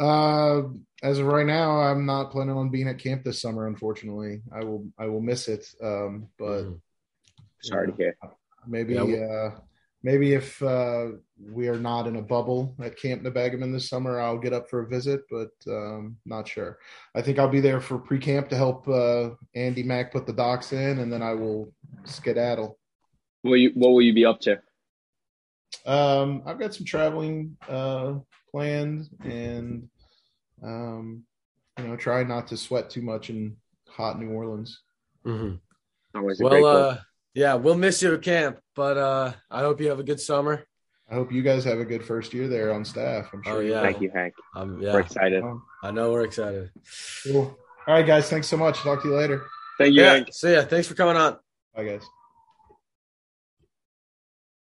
Uh, 0.00 0.68
as 1.02 1.18
of 1.18 1.26
right 1.26 1.46
now, 1.46 1.80
I'm 1.80 2.06
not 2.06 2.30
planning 2.32 2.56
on 2.56 2.70
being 2.70 2.88
at 2.88 2.98
camp 2.98 3.22
this 3.24 3.40
summer. 3.40 3.66
Unfortunately, 3.68 4.42
I 4.52 4.64
will 4.64 4.86
I 4.98 5.06
will 5.06 5.20
miss 5.20 5.48
it. 5.48 5.66
Um, 5.82 6.28
but 6.38 6.62
Mhm. 6.64 6.80
Sorry 7.62 7.88
to 7.90 7.96
hear. 7.96 8.16
maybe 8.66 8.94
Yeah, 8.94 9.02
uh, 9.02 9.60
maybe 10.02 10.34
if 10.34 10.62
uh, 10.62 11.12
we 11.40 11.68
are 11.68 11.78
not 11.78 12.06
in 12.06 12.16
a 12.16 12.22
bubble 12.22 12.74
at 12.80 12.96
Camp 12.98 13.22
Nebagamon 13.22 13.72
this 13.72 13.88
summer, 13.88 14.20
I'll 14.20 14.38
get 14.38 14.52
up 14.52 14.68
for 14.68 14.82
a 14.82 14.88
visit. 14.88 15.22
But 15.30 15.50
um, 15.68 16.16
not 16.26 16.48
sure. 16.48 16.78
I 17.14 17.22
think 17.22 17.38
I'll 17.38 17.48
be 17.48 17.60
there 17.60 17.80
for 17.80 17.98
pre-camp 17.98 18.48
to 18.50 18.56
help 18.56 18.86
uh, 18.88 19.30
Andy 19.54 19.82
Mack 19.82 20.12
put 20.12 20.26
the 20.26 20.32
docks 20.32 20.72
in, 20.72 20.98
and 20.98 21.12
then 21.12 21.22
I 21.22 21.34
will 21.34 21.72
skedaddle. 22.04 22.78
Will 23.44 23.56
you, 23.56 23.72
what 23.74 23.90
will 23.90 24.02
you 24.02 24.14
be 24.14 24.24
up 24.24 24.40
to? 24.42 24.60
Um, 25.86 26.42
I've 26.46 26.58
got 26.58 26.74
some 26.74 26.84
traveling 26.84 27.56
uh, 27.68 28.14
planned, 28.50 29.08
and 29.24 29.88
um, 30.62 31.24
you 31.78 31.88
know, 31.88 31.96
try 31.96 32.22
not 32.22 32.46
to 32.48 32.56
sweat 32.56 32.90
too 32.90 33.02
much 33.02 33.30
in 33.30 33.56
hot 33.88 34.20
New 34.20 34.30
Orleans. 34.30 34.82
Mhm. 35.24 35.58
Always 36.14 36.40
a 36.40 36.44
great 36.44 36.62
Well, 36.62 36.72
goal. 36.72 36.82
uh, 36.82 36.98
yeah, 37.34 37.54
we'll 37.54 37.76
miss 37.76 38.02
you 38.02 38.12
at 38.14 38.22
camp, 38.22 38.58
but 38.74 38.96
uh, 38.96 39.32
I 39.50 39.60
hope 39.60 39.80
you 39.80 39.88
have 39.88 40.00
a 40.00 40.04
good 40.04 40.20
summer. 40.20 40.64
I 41.10 41.14
hope 41.14 41.30
you 41.32 41.42
guys 41.42 41.64
have 41.64 41.78
a 41.78 41.84
good 41.84 42.04
first 42.04 42.32
year 42.32 42.48
there 42.48 42.72
on 42.72 42.84
staff. 42.84 43.28
I'm 43.32 43.42
sure. 43.42 43.54
Oh, 43.54 43.60
you 43.60 43.72
yeah. 43.72 43.82
Thank 43.82 44.00
you, 44.00 44.10
Hank. 44.14 44.34
Um, 44.56 44.80
We're 44.80 45.00
excited. 45.00 45.44
I 45.82 45.90
know 45.90 46.10
we're 46.12 46.24
excited. 46.24 46.70
Cool. 47.24 47.58
All 47.86 47.94
right, 47.94 48.06
guys. 48.06 48.30
Thanks 48.30 48.48
so 48.48 48.56
much. 48.56 48.78
Talk 48.78 49.02
to 49.02 49.08
you 49.08 49.14
later. 49.16 49.44
Thank 49.78 49.94
you, 49.94 50.02
Yeah. 50.02 50.12
Hank. 50.14 50.28
So 50.30 50.48
yeah, 50.48 50.62
thanks 50.64 50.86
for 50.86 50.94
coming 50.94 51.16
on. 51.16 51.38
Bye, 51.74 51.84
guys. 51.84 52.02